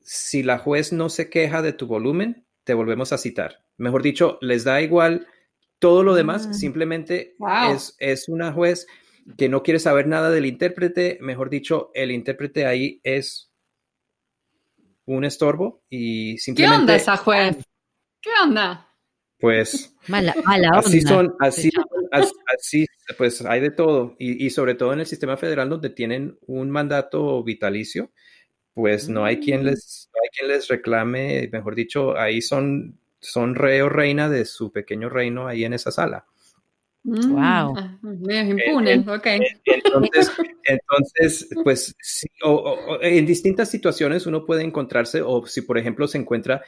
si 0.00 0.42
la 0.42 0.58
juez 0.58 0.92
no 0.92 1.08
se 1.08 1.30
queja 1.30 1.62
de 1.62 1.72
tu 1.72 1.86
volumen, 1.86 2.46
te 2.64 2.74
volvemos 2.74 3.12
a 3.12 3.18
citar. 3.18 3.64
Mejor 3.76 4.02
dicho, 4.02 4.38
les 4.40 4.64
da 4.64 4.80
igual 4.80 5.26
todo 5.78 6.02
lo 6.02 6.14
demás, 6.14 6.46
ah. 6.48 6.54
simplemente 6.54 7.34
es, 7.70 7.96
es 7.98 8.28
una 8.28 8.52
juez 8.52 8.86
que 9.36 9.48
no 9.48 9.62
quiere 9.62 9.80
saber 9.80 10.06
nada 10.06 10.30
del 10.30 10.46
intérprete, 10.46 11.18
mejor 11.20 11.50
dicho, 11.50 11.90
el 11.94 12.10
intérprete 12.10 12.66
ahí 12.66 13.00
es 13.04 13.53
un 15.06 15.24
estorbo 15.24 15.82
y 15.88 16.38
simplemente... 16.38 16.76
¿Qué 16.76 16.80
onda 16.80 16.96
esa 16.96 17.16
juez? 17.16 17.56
¿Qué 18.20 18.30
onda? 18.42 18.88
Pues 19.38 19.94
mala, 20.08 20.34
mala 20.44 20.68
onda. 20.68 20.78
así 20.80 21.00
son, 21.02 21.34
así, 21.40 21.70
así, 22.58 22.86
pues 23.18 23.44
hay 23.44 23.60
de 23.60 23.70
todo 23.70 24.16
y, 24.18 24.48
sobre 24.50 24.74
todo 24.74 24.92
en 24.92 25.00
el 25.00 25.06
sistema 25.06 25.36
federal 25.36 25.68
donde 25.68 25.90
tienen 25.90 26.38
un 26.46 26.70
mandato 26.70 27.42
vitalicio, 27.42 28.10
pues 28.72 29.08
no 29.08 29.24
hay 29.24 29.40
quien 29.40 29.62
mm. 29.62 29.66
les, 29.66 30.10
no 30.14 30.20
hay 30.22 30.28
quien 30.30 30.48
les 30.48 30.68
reclame, 30.68 31.48
mejor 31.52 31.74
dicho, 31.74 32.16
ahí 32.16 32.40
son, 32.40 32.98
son 33.20 33.54
rey 33.54 33.80
o 33.80 33.88
reina 33.88 34.28
de 34.30 34.44
su 34.44 34.72
pequeño 34.72 35.08
reino 35.08 35.46
ahí 35.46 35.64
en 35.64 35.74
esa 35.74 35.90
sala. 35.90 36.26
Wow. 37.04 37.74
Mm, 38.00 38.30
ah, 38.30 38.44
impunes, 38.48 39.06
ok. 39.06 39.26
Entonces, 39.66 40.32
entonces 40.64 41.48
pues 41.62 41.94
sí, 42.00 42.26
o, 42.42 42.98
en 43.02 43.26
distintas 43.26 43.70
situaciones 43.70 44.26
uno 44.26 44.46
puede 44.46 44.62
encontrarse, 44.62 45.20
o 45.20 45.44
si 45.46 45.60
por 45.60 45.76
ejemplo 45.76 46.08
se 46.08 46.16
encuentra 46.16 46.62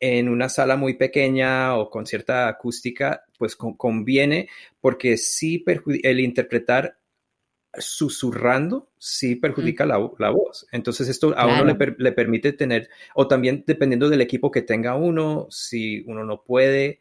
en 0.00 0.30
una 0.30 0.48
sala 0.48 0.76
muy 0.76 0.94
pequeña 0.94 1.76
o 1.76 1.90
con 1.90 2.06
cierta 2.06 2.48
acústica, 2.48 3.24
pues 3.38 3.54
conviene 3.54 4.48
porque 4.80 5.18
sí 5.18 5.62
el 6.02 6.20
interpretar 6.20 6.96
susurrando 7.74 8.90
sí 8.98 9.36
perjudica 9.36 9.84
la, 9.84 10.10
la, 10.18 10.30
voz. 10.30 10.66
Entonces 10.72 11.08
esto 11.08 11.34
a 11.36 11.46
uno 11.46 11.64
le, 11.64 11.94
le 11.98 12.12
permite 12.12 12.54
tener, 12.54 12.88
o 13.14 13.28
también 13.28 13.62
dependiendo 13.66 14.08
del 14.08 14.22
equipo 14.22 14.50
que 14.50 14.62
tenga 14.62 14.94
uno, 14.94 15.48
si 15.50 16.02
uno 16.06 16.24
no 16.24 16.42
puede 16.42 16.86
eh, 16.86 16.98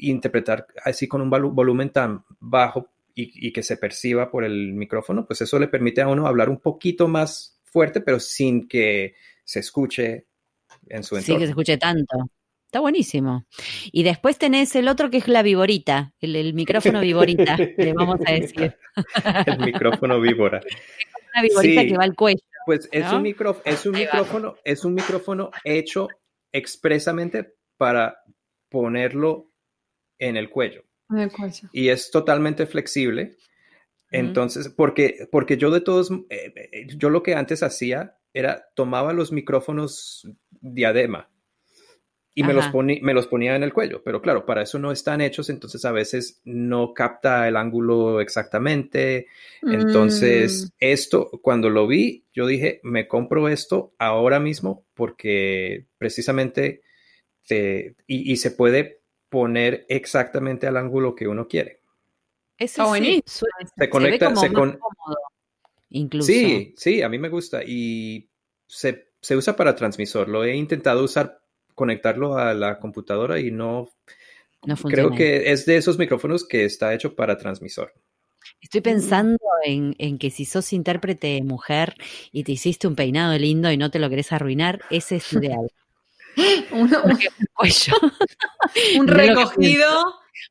interpretar 0.00 0.66
así 0.84 1.08
con 1.08 1.20
un 1.20 1.30
volumen 1.30 1.90
tan 1.90 2.24
bajo 2.40 2.88
y, 3.14 3.52
que 3.52 3.62
se 3.62 3.76
perciba 3.76 4.30
por 4.30 4.44
el 4.44 4.74
micrófono, 4.74 5.26
pues 5.26 5.40
eso 5.40 5.58
le 5.58 5.66
permite 5.66 6.00
a 6.00 6.08
uno 6.08 6.26
hablar 6.26 6.48
un 6.48 6.60
poquito 6.60 7.08
más 7.08 7.60
fuerte, 7.64 8.00
pero 8.00 8.20
sin 8.20 8.68
que 8.68 9.14
se 9.42 9.60
escuche 9.60 10.26
en 10.88 11.02
su 11.02 11.16
entorno. 11.16 11.34
Sí, 11.34 11.38
que 11.38 11.46
se 11.46 11.50
escuche 11.50 11.76
tanto. 11.78 12.30
Está 12.66 12.80
buenísimo. 12.80 13.46
Y 13.90 14.02
después 14.02 14.36
tenés 14.38 14.76
el 14.76 14.88
otro 14.88 15.10
que 15.10 15.16
es 15.16 15.26
la 15.26 15.42
viborita, 15.42 16.12
el, 16.20 16.52
micrófono 16.54 17.00
viborita, 17.00 17.56
le 17.76 17.92
vamos 17.94 18.20
a 18.26 18.32
decir. 18.32 18.76
el 19.46 19.58
micrófono 19.60 20.20
víbora. 20.20 20.60
Una 21.34 21.42
viborita 21.42 21.86
que 21.86 21.96
va 21.96 22.04
al 22.04 22.14
cuello. 22.14 22.40
Pues 22.66 22.88
es 22.92 23.10
un, 23.10 23.22
micro, 23.22 23.62
es 23.64 23.86
un 23.86 23.92
micrófono, 23.92 24.56
es 24.62 24.84
un 24.84 24.94
micrófono 24.94 25.50
hecho 25.64 26.08
expresamente 26.52 27.54
para 27.78 28.22
ponerlo 28.68 29.47
en 30.18 30.36
el 30.36 30.50
cuello. 30.50 30.84
Y 31.72 31.88
es 31.88 32.10
totalmente 32.10 32.66
flexible. 32.66 33.36
Entonces, 34.10 34.68
porque, 34.68 35.28
porque 35.30 35.56
yo 35.56 35.70
de 35.70 35.80
todos, 35.80 36.10
eh, 36.30 36.52
eh, 36.54 36.86
yo 36.96 37.10
lo 37.10 37.22
que 37.22 37.34
antes 37.34 37.62
hacía 37.62 38.16
era 38.32 38.66
tomaba 38.74 39.12
los 39.12 39.32
micrófonos 39.32 40.26
diadema 40.60 41.28
y 42.38 42.44
me 42.44 42.52
los, 42.52 42.72
me 42.72 43.14
los 43.14 43.26
ponía 43.26 43.56
en 43.56 43.64
el 43.64 43.72
cuello, 43.72 44.00
pero 44.04 44.22
claro, 44.22 44.46
para 44.46 44.62
eso 44.62 44.78
no 44.78 44.92
están 44.92 45.20
hechos, 45.20 45.50
entonces 45.50 45.84
a 45.84 45.90
veces 45.90 46.40
no 46.44 46.94
capta 46.94 47.48
el 47.48 47.56
ángulo 47.56 48.20
exactamente. 48.20 49.26
Entonces, 49.60 50.66
mm. 50.66 50.68
esto, 50.78 51.30
cuando 51.42 51.68
lo 51.68 51.88
vi, 51.88 52.26
yo 52.32 52.46
dije, 52.46 52.78
me 52.84 53.08
compro 53.08 53.48
esto 53.48 53.92
ahora 53.98 54.38
mismo 54.38 54.86
porque 54.94 55.86
precisamente 55.98 56.82
y, 58.06 58.36
se 58.36 58.50
puede 58.50 59.00
poner 59.28 59.86
exactamente 59.88 60.66
al 60.66 60.76
ángulo 60.76 61.14
que 61.14 61.28
uno 61.28 61.48
quiere. 61.48 61.80
Eso 62.58 62.92
sí, 62.94 63.22
se 63.26 63.88
conecta, 63.88 64.34
se, 64.34 64.52
cómodo, 64.52 64.78
incluso. 65.90 66.26
Sí, 66.26 66.74
sí, 66.76 67.02
a 67.02 67.08
mí 67.08 67.18
me 67.18 67.28
gusta 67.28 67.62
y 67.64 68.28
se, 68.66 69.06
usa 69.36 69.54
para 69.54 69.76
transmisor. 69.76 70.28
Lo 70.28 70.42
he 70.42 70.56
intentado 70.56 71.04
usar, 71.04 71.40
conectarlo 71.74 72.36
a 72.36 72.54
la 72.54 72.80
computadora 72.80 73.38
y 73.38 73.52
no, 73.52 73.90
no 74.66 74.76
creo 74.76 75.12
que 75.12 75.52
es 75.52 75.66
de 75.66 75.76
esos 75.76 75.98
micrófonos 75.98 76.46
que 76.46 76.64
está 76.64 76.92
hecho 76.94 77.14
para 77.14 77.38
transmisor. 77.38 77.94
Estoy 78.60 78.80
pensando 78.80 79.38
en, 79.64 79.94
en, 79.98 80.18
que 80.18 80.30
si 80.30 80.44
sos 80.44 80.72
intérprete 80.72 81.40
mujer 81.42 81.94
y 82.32 82.42
te 82.42 82.52
hiciste 82.52 82.88
un 82.88 82.96
peinado 82.96 83.38
lindo 83.38 83.70
y 83.70 83.76
no 83.76 83.90
te 83.90 84.00
lo 84.00 84.10
querés 84.10 84.32
arruinar, 84.32 84.80
ese 84.90 85.16
es 85.16 85.32
ideal. 85.32 85.70
un, 86.72 86.90
cuello. 87.54 87.94
un 88.98 89.08
recogido 89.08 89.88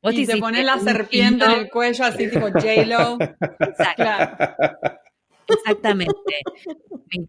y 0.03 0.25
te 0.25 0.37
pones 0.37 0.65
la 0.65 0.79
serpiente 0.79 1.45
en 1.45 1.51
el 1.51 1.69
cuello 1.69 2.05
así 2.05 2.29
tipo 2.29 2.47
J-Lo. 2.53 3.17
Exactamente. 5.47 6.13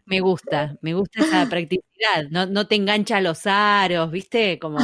Me, 0.07 0.21
gusta, 0.21 0.77
me 0.83 0.95
gusta 0.95 1.21
esa 1.21 1.49
practicidad. 1.49 2.29
No, 2.31 2.47
no 2.47 2.67
te 2.67 2.75
engancha 2.75 3.21
los 3.21 3.47
aros, 3.47 4.11
¿viste? 4.11 4.59
Como. 4.59 4.79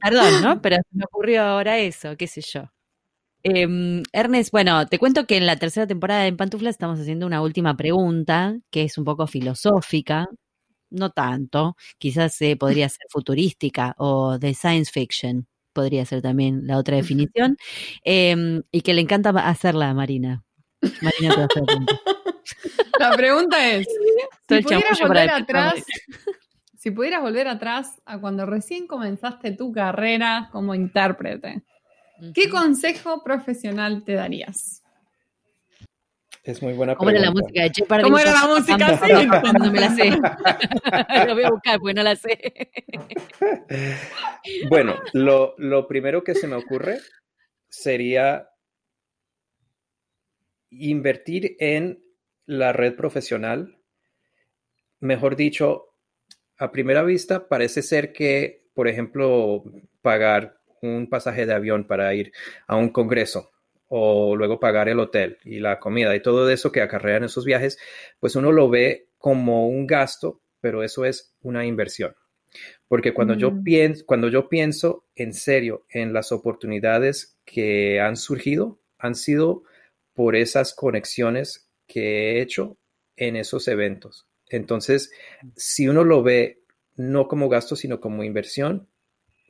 Perdón, 0.00 0.42
¿no? 0.42 0.62
Pero 0.62 0.76
me 0.92 1.04
ocurrió 1.04 1.42
ahora 1.42 1.78
eso, 1.78 2.16
qué 2.16 2.26
sé 2.26 2.42
yo. 2.42 2.70
Eh, 3.44 4.02
Ernest, 4.12 4.52
bueno, 4.52 4.86
te 4.86 5.00
cuento 5.00 5.26
que 5.26 5.36
en 5.36 5.46
la 5.46 5.56
tercera 5.56 5.86
temporada 5.86 6.22
de 6.22 6.32
Pantuflas 6.32 6.74
estamos 6.74 7.00
haciendo 7.00 7.26
una 7.26 7.42
última 7.42 7.76
pregunta, 7.76 8.56
que 8.70 8.84
es 8.84 8.98
un 8.98 9.04
poco 9.04 9.26
filosófica, 9.26 10.28
no 10.92 11.10
tanto, 11.10 11.76
quizás 11.98 12.40
eh, 12.42 12.56
podría 12.56 12.88
ser 12.88 13.06
futurística 13.10 13.94
o 13.98 14.38
de 14.38 14.54
science 14.54 14.90
fiction, 14.92 15.46
podría 15.72 16.04
ser 16.04 16.22
también 16.22 16.66
la 16.66 16.78
otra 16.78 16.96
definición, 16.96 17.56
em, 18.04 18.62
y 18.70 18.82
que 18.82 18.94
le 18.94 19.00
encanta 19.00 19.30
hacerla 19.30 19.90
a 19.90 19.94
Marina. 19.94 20.44
Marina 21.00 21.48
te 21.48 21.62
La 22.98 23.12
pregunta 23.16 23.72
es, 23.72 23.86
si 24.48 24.62
pudieras 24.62 25.00
volver 25.00 25.30
atrás, 25.30 25.74
si 26.76 26.90
pudieras 26.90 27.22
volver 27.22 27.48
atrás 27.48 28.00
a 28.04 28.20
cuando 28.20 28.46
recién 28.46 28.86
comenzaste 28.86 29.52
tu 29.52 29.72
carrera 29.72 30.48
como 30.52 30.74
intérprete, 30.74 31.62
¿qué 32.34 32.48
consejo 32.48 33.22
profesional 33.22 34.04
te 34.04 34.14
darías? 34.14 34.81
Es 36.44 36.60
muy 36.60 36.72
buena 36.72 36.96
¿Cómo 36.96 37.10
era 37.10 37.20
la 37.20 37.30
música 37.30 37.62
de 37.62 37.70
Che 37.70 37.84
¿Cómo 37.86 38.18
era 38.18 38.32
la 38.32 38.46
música? 38.48 38.98
Sí, 38.98 39.12
no 39.60 39.70
me 39.70 39.80
la 39.80 39.94
sé. 39.94 40.10
lo 41.26 41.34
voy 41.34 41.44
a 41.44 41.50
buscar 41.50 41.78
porque 41.78 41.94
no 41.94 42.02
la 42.02 42.16
sé. 42.16 42.72
bueno, 44.68 44.96
lo, 45.12 45.54
lo 45.58 45.86
primero 45.86 46.24
que 46.24 46.34
se 46.34 46.48
me 46.48 46.56
ocurre 46.56 46.98
sería 47.68 48.48
invertir 50.70 51.56
en 51.60 52.02
la 52.46 52.72
red 52.72 52.96
profesional. 52.96 53.78
Mejor 54.98 55.36
dicho, 55.36 55.94
a 56.58 56.72
primera 56.72 57.04
vista 57.04 57.46
parece 57.46 57.82
ser 57.82 58.12
que, 58.12 58.64
por 58.74 58.88
ejemplo, 58.88 59.62
pagar 60.00 60.58
un 60.80 61.08
pasaje 61.08 61.46
de 61.46 61.54
avión 61.54 61.86
para 61.86 62.12
ir 62.14 62.32
a 62.66 62.74
un 62.74 62.88
congreso 62.88 63.51
o 63.94 64.36
luego 64.36 64.58
pagar 64.58 64.88
el 64.88 65.00
hotel 65.00 65.36
y 65.44 65.60
la 65.60 65.78
comida 65.78 66.16
y 66.16 66.22
todo 66.22 66.48
eso 66.48 66.72
que 66.72 66.80
acarrean 66.80 67.24
esos 67.24 67.44
viajes, 67.44 67.78
pues 68.20 68.36
uno 68.36 68.50
lo 68.50 68.70
ve 68.70 69.08
como 69.18 69.68
un 69.68 69.86
gasto, 69.86 70.40
pero 70.62 70.82
eso 70.82 71.04
es 71.04 71.34
una 71.42 71.66
inversión. 71.66 72.14
Porque 72.88 73.12
cuando, 73.12 73.34
yo 73.34 73.50
Mm. 73.50 73.64
pienso, 73.64 74.06
cuando 74.06 74.30
yo 74.30 74.48
pienso 74.48 75.04
en 75.14 75.34
serio 75.34 75.84
en 75.90 76.14
las 76.14 76.32
oportunidades 76.32 77.36
que 77.44 78.00
han 78.00 78.16
surgido, 78.16 78.80
han 78.96 79.14
sido 79.14 79.64
por 80.14 80.36
esas 80.36 80.72
conexiones 80.72 81.68
que 81.86 82.38
he 82.38 82.40
hecho 82.40 82.78
en 83.16 83.36
esos 83.36 83.68
eventos. 83.68 84.26
Entonces, 84.48 85.10
si 85.54 85.86
uno 85.86 86.02
lo 86.02 86.22
ve 86.22 86.62
no 86.96 87.28
como 87.28 87.50
gasto, 87.50 87.76
sino 87.76 88.00
como 88.00 88.24
inversión, 88.24 88.88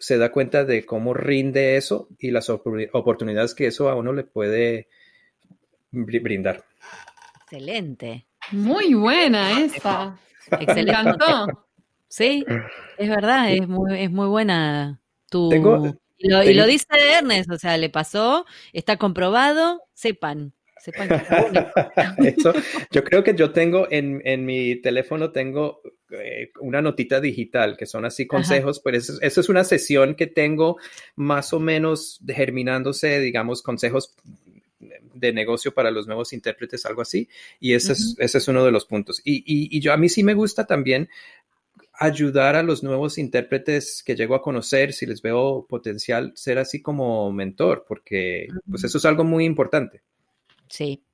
se 0.03 0.18
da 0.18 0.32
cuenta 0.32 0.64
de 0.64 0.84
cómo 0.84 1.14
rinde 1.14 1.76
eso 1.76 2.09
y 2.18 2.32
las 2.32 2.50
opor- 2.50 2.90
oportunidades 2.92 3.55
que 3.55 3.68
eso 3.68 3.88
a 3.88 3.94
uno 3.94 4.12
le 4.12 4.24
puede 4.24 4.88
bri- 5.92 6.20
brindar. 6.22 6.64
Excelente. 7.44 8.26
Muy 8.50 8.94
buena 8.94 9.61
esa. 9.61 10.18
Me 10.50 10.64
Excelente. 10.64 11.24
Sí, 12.09 12.44
es 12.98 13.09
verdad, 13.09 13.53
es 13.53 13.66
muy, 13.68 14.03
es 14.03 14.11
muy 14.11 14.26
buena 14.26 15.00
tu. 15.30 15.48
Tengo- 15.48 15.96
y, 16.18 16.28
lo, 16.28 16.42
y 16.42 16.55
lo 16.55 16.66
dice 16.66 16.86
Ernest, 16.90 17.50
o 17.50 17.59
sea, 17.59 17.76
le 17.78 17.88
pasó, 17.88 18.44
está 18.72 18.96
comprobado, 18.96 19.82
sepan, 19.94 20.53
sepan 20.83 21.09
que 21.09 21.14
está 21.14 21.43
bueno. 21.43 21.70
Eso, 22.18 22.53
yo 22.91 23.05
creo 23.05 23.22
que 23.22 23.35
yo 23.35 23.53
tengo 23.53 23.87
en, 23.91 24.20
en 24.24 24.45
mi 24.45 24.76
teléfono 24.76 25.30
tengo 25.30 25.80
eh, 26.11 26.51
una 26.61 26.83
notita 26.83 27.20
digital 27.20 27.76
que 27.76 27.87
son 27.87 28.05
así 28.05 28.26
consejos, 28.26 28.80
pero 28.80 28.99
eso, 28.99 29.14
eso 29.20 29.41
es 29.41 29.49
una 29.49 29.64
sesión 29.64 30.14
que 30.14 30.26
tengo 30.26 30.76
más 31.16 31.53
o 31.53 31.61
menos 31.61 32.20
germinándose, 32.26 33.20
digamos, 33.20 33.62
consejos 33.62 34.14
de 35.14 35.33
negocio 35.33 35.72
para 35.72 35.91
los 35.91 36.07
nuevos 36.07 36.33
intérpretes, 36.33 36.85
algo 36.85 37.03
así. 37.03 37.28
Y 37.61 37.74
ese, 37.74 37.93
es, 37.93 38.16
ese 38.18 38.39
es 38.39 38.49
uno 38.49 38.64
de 38.64 38.72
los 38.72 38.85
puntos. 38.85 39.20
Y, 39.24 39.37
y, 39.39 39.76
y 39.76 39.80
yo 39.80 39.93
a 39.93 39.97
mí 39.97 40.09
sí 40.09 40.24
me 40.24 40.35
gusta 40.35 40.66
también 40.66 41.09
ayudar 41.95 42.57
a 42.57 42.62
los 42.62 42.83
nuevos 42.83 43.18
intérpretes 43.18 44.03
que 44.05 44.16
llego 44.16 44.35
a 44.35 44.43
conocer, 44.43 44.93
si 44.93 45.07
les 45.07 45.22
veo 45.22 45.66
potencial, 45.68 46.33
ser 46.35 46.59
así 46.59 46.83
como 46.83 47.30
mentor, 47.33 47.85
porque 47.87 48.49
pues 48.68 48.83
eso 48.85 48.99
es 48.99 49.05
algo 49.05 49.24
muy 49.24 49.45
importante. 49.45 50.03
Sí, 50.73 51.05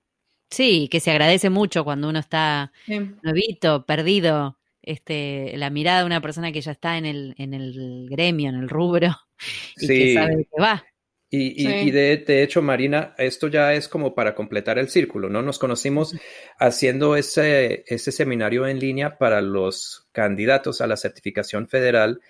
sí, 0.51 0.89
que 0.89 1.01
se 1.01 1.11
agradece 1.11 1.51
mucho 1.51 1.83
cuando 1.83 2.09
uno 2.09 2.21
está 2.21 2.73
Sí. 2.87 3.01
nuevito, 3.25 3.85
perdido, 3.87 4.57
este, 4.83 5.57
la 5.57 5.69
mirada 5.69 6.01
de 6.01 6.07
una 6.07 6.21
persona 6.21 6.53
que 6.53 6.61
ya 6.61 6.71
está 6.71 6.97
en 6.97 7.07
el, 7.07 7.35
en 7.39 7.55
el 7.55 8.07
gremio, 8.09 8.51
en 8.51 8.55
el 8.55 8.69
rubro, 8.69 9.17
y 9.77 9.89
que 9.89 10.15
sabe 10.15 10.37
de 10.37 10.45
qué 10.45 10.63
va. 10.63 10.85
Y, 11.29 11.49
y- 11.49 11.67
Sí. 11.67 11.89
y 11.89 11.91
de, 11.91 12.17
de 12.19 12.43
hecho, 12.45 12.63
Marina, 12.63 13.17
esto 13.19 13.49
ya 13.49 13.75
es 13.75 13.89
como 13.89 14.15
para 14.15 14.37
completar 14.37 14.79
el 14.79 14.89
círculo, 14.91 15.29
¿no? 15.29 15.43
Nos 15.43 15.59
conocimos 15.59 16.15
haciendo 16.61 17.17
ese, 17.17 17.85
ese 17.89 18.13
seminario 18.13 18.65
en 18.69 18.79
línea 18.79 19.19
para 19.19 19.41
los 19.43 20.09
candidatos 20.13 20.81
a 20.81 20.87
la 20.87 20.97
certificación 20.97 21.69
federal 21.69 22.21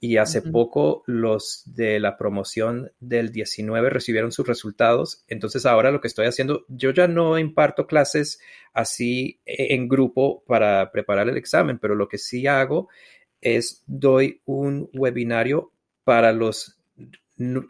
y 0.00 0.16
hace 0.18 0.42
poco 0.42 1.02
los 1.06 1.62
de 1.66 1.98
la 1.98 2.16
promoción 2.16 2.92
del 3.00 3.32
19 3.32 3.90
recibieron 3.90 4.30
sus 4.30 4.46
resultados. 4.46 5.24
Entonces 5.26 5.66
ahora 5.66 5.90
lo 5.90 6.00
que 6.00 6.06
estoy 6.06 6.26
haciendo, 6.26 6.64
yo 6.68 6.90
ya 6.90 7.08
no 7.08 7.36
imparto 7.38 7.86
clases 7.86 8.38
así 8.72 9.40
en 9.44 9.88
grupo 9.88 10.44
para 10.46 10.92
preparar 10.92 11.28
el 11.28 11.36
examen, 11.36 11.78
pero 11.78 11.96
lo 11.96 12.08
que 12.08 12.18
sí 12.18 12.46
hago 12.46 12.88
es 13.40 13.82
doy 13.86 14.40
un 14.44 14.88
webinario 14.92 15.72
para 16.04 16.32
los 16.32 16.78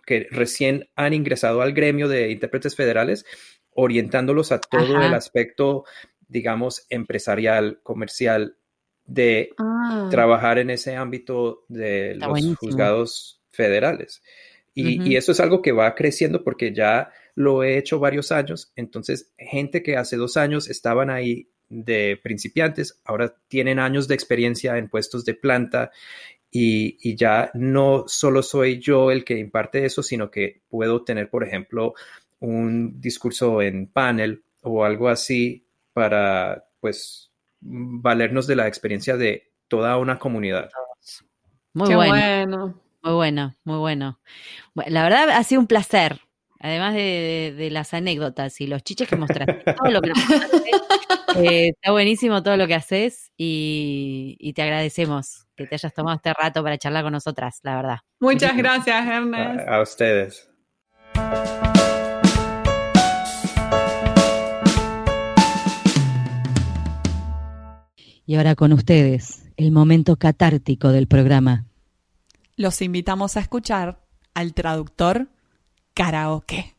que 0.07 0.26
recién 0.31 0.89
han 0.97 1.14
ingresado 1.14 1.62
al 1.62 1.72
gremio 1.72 2.09
de 2.09 2.31
intérpretes 2.31 2.76
federales, 2.76 3.24
orientándolos 3.70 4.53
a 4.53 4.61
todo 4.61 4.97
Ajá. 4.97 5.07
el 5.07 5.14
aspecto, 5.14 5.85
digamos, 6.26 6.87
empresarial, 6.91 7.81
comercial, 7.83 8.57
de 9.09 9.50
Ah, 9.59 10.09
trabajar 10.11 10.59
en 10.59 10.70
ese 10.70 10.94
ámbito 10.94 11.64
de 11.68 12.12
Está 12.12 12.26
los 12.26 12.30
buenísimo. 12.30 12.56
juzgados 12.61 13.40
federales. 13.50 14.22
Y, 14.74 15.02
y 15.11 15.16
eso 15.16 15.32
es 15.32 15.40
algo 15.40 15.61
que 15.61 15.72
va 15.72 15.94
creciendo 15.96 16.44
porque 16.44 16.72
ya 16.72 17.11
lo 17.34 17.64
he 17.64 17.78
hecho 17.78 17.98
varios 17.98 18.30
años. 18.30 18.72
Entonces, 18.76 19.32
gente 19.36 19.82
que 19.82 19.96
hace 19.96 20.16
dos 20.16 20.36
años 20.36 20.68
estaban 20.70 21.11
ahí 21.11 21.48
de 21.68 22.18
principiantes, 22.22 23.00
ahora 23.04 23.34
tienen 23.48 23.80
años 23.80 24.06
de 24.09 24.14
experiencia 24.14 24.78
en 24.78 24.88
puestos 24.88 25.24
de 25.24 25.34
planta 25.34 25.90
y, 26.50 26.96
y 27.02 27.16
ya 27.16 27.50
no 27.54 28.04
solo 28.06 28.42
soy 28.42 28.78
yo 28.78 29.11
el 29.11 29.24
que 29.24 29.36
imparte 29.38 29.84
eso, 29.84 30.02
sino 30.02 30.30
que 30.30 30.62
puedo 30.70 31.02
tener, 31.04 31.28
por 31.28 31.44
ejemplo, 31.44 31.94
un 32.40 33.00
discurso 33.00 33.61
en 33.62 33.88
panel 33.88 34.44
o 34.62 34.84
algo 34.84 35.09
así 35.09 35.64
para, 35.92 36.64
pues, 36.80 37.30
valernos 37.61 38.46
de 38.46 38.56
la 38.56 38.66
experiencia 38.68 39.16
de 39.16 39.52
toda 39.68 39.96
una 39.98 40.18
comunidad. 40.18 40.70
Muy 41.74 41.94
bueno, 41.94 42.12
bueno. 42.12 42.80
muy 43.02 43.12
bueno, 43.14 43.54
muy 43.64 43.78
bueno. 43.78 44.20
Bueno, 44.74 44.90
La 44.90 45.02
verdad 45.02 45.30
ha 45.30 45.42
sido 45.44 45.61
un 45.61 45.66
placer, 45.66 46.20
además 46.61 46.94
de, 46.94 47.00
de- 47.00 47.54
de 47.56 47.70
las 47.70 47.92
anécdotas 47.94 48.61
y 48.61 48.66
los 48.66 48.82
chiches 48.82 49.09
que 49.09 49.16
mostraste, 49.16 49.62
todo 49.76 49.90
lo 49.90 50.00
que 50.00 50.09
nos 50.11 50.18
mostraste, 50.28 50.70
eh, 51.36 51.68
está 51.68 51.92
buenísimo 51.92 52.42
todo 52.42 52.56
lo 52.56 52.66
que 52.66 52.74
haces 52.74 53.30
y, 53.36 54.36
y 54.40 54.52
te 54.54 54.62
agradecemos 54.62 55.46
que 55.56 55.66
te 55.66 55.74
hayas 55.74 55.92
tomado 55.92 56.16
este 56.16 56.32
rato 56.32 56.62
para 56.62 56.78
charlar 56.78 57.02
con 57.04 57.12
nosotras, 57.12 57.61
la 57.62 57.76
verdad. 57.76 57.98
Muchas 58.20 58.56
gracias, 58.56 59.06
Ernest. 59.06 59.68
A, 59.68 59.76
a 59.76 59.82
ustedes. 59.82 60.48
Y 68.29 68.37
ahora 68.37 68.57
con 68.57 68.74
ustedes, 68.74 69.49
el 69.57 69.72
momento 69.72 70.16
catártico 70.16 70.93
del 70.93 71.07
programa. 71.07 71.64
Los 72.57 72.83
invitamos 72.83 73.39
a 73.39 73.41
escuchar 73.41 74.05
al 74.35 74.53
traductor 74.53 75.31
karaoke. 75.95 76.76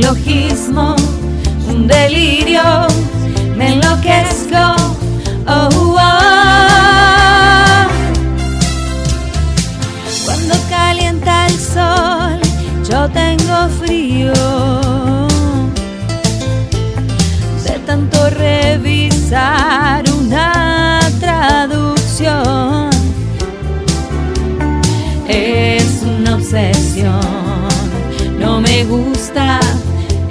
Neologismo, 0.00 0.94
un 1.68 1.86
delirio. 1.86 2.62
Me 3.56 3.74
enloquezco. 3.74 4.76
Oh, 5.46 5.68
oh. 5.74 5.98
Cuando 10.24 10.54
calienta 10.68 11.46
el 11.46 11.58
sol, 11.58 12.40
yo 12.88 13.08
tengo 13.10 13.68
frío. 13.80 14.87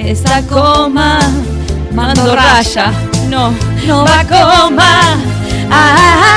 Esa 0.07 0.41
coma. 0.43 1.19
Mando 1.93 2.35
raya. 2.35 2.91
No, 3.29 3.51
no 3.85 4.05
va 4.05 4.23
coma. 4.23 5.17
Ah, 5.69 6.36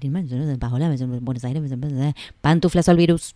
Pantuflas 2.41 2.89
al 2.89 2.97
virus. 2.97 3.33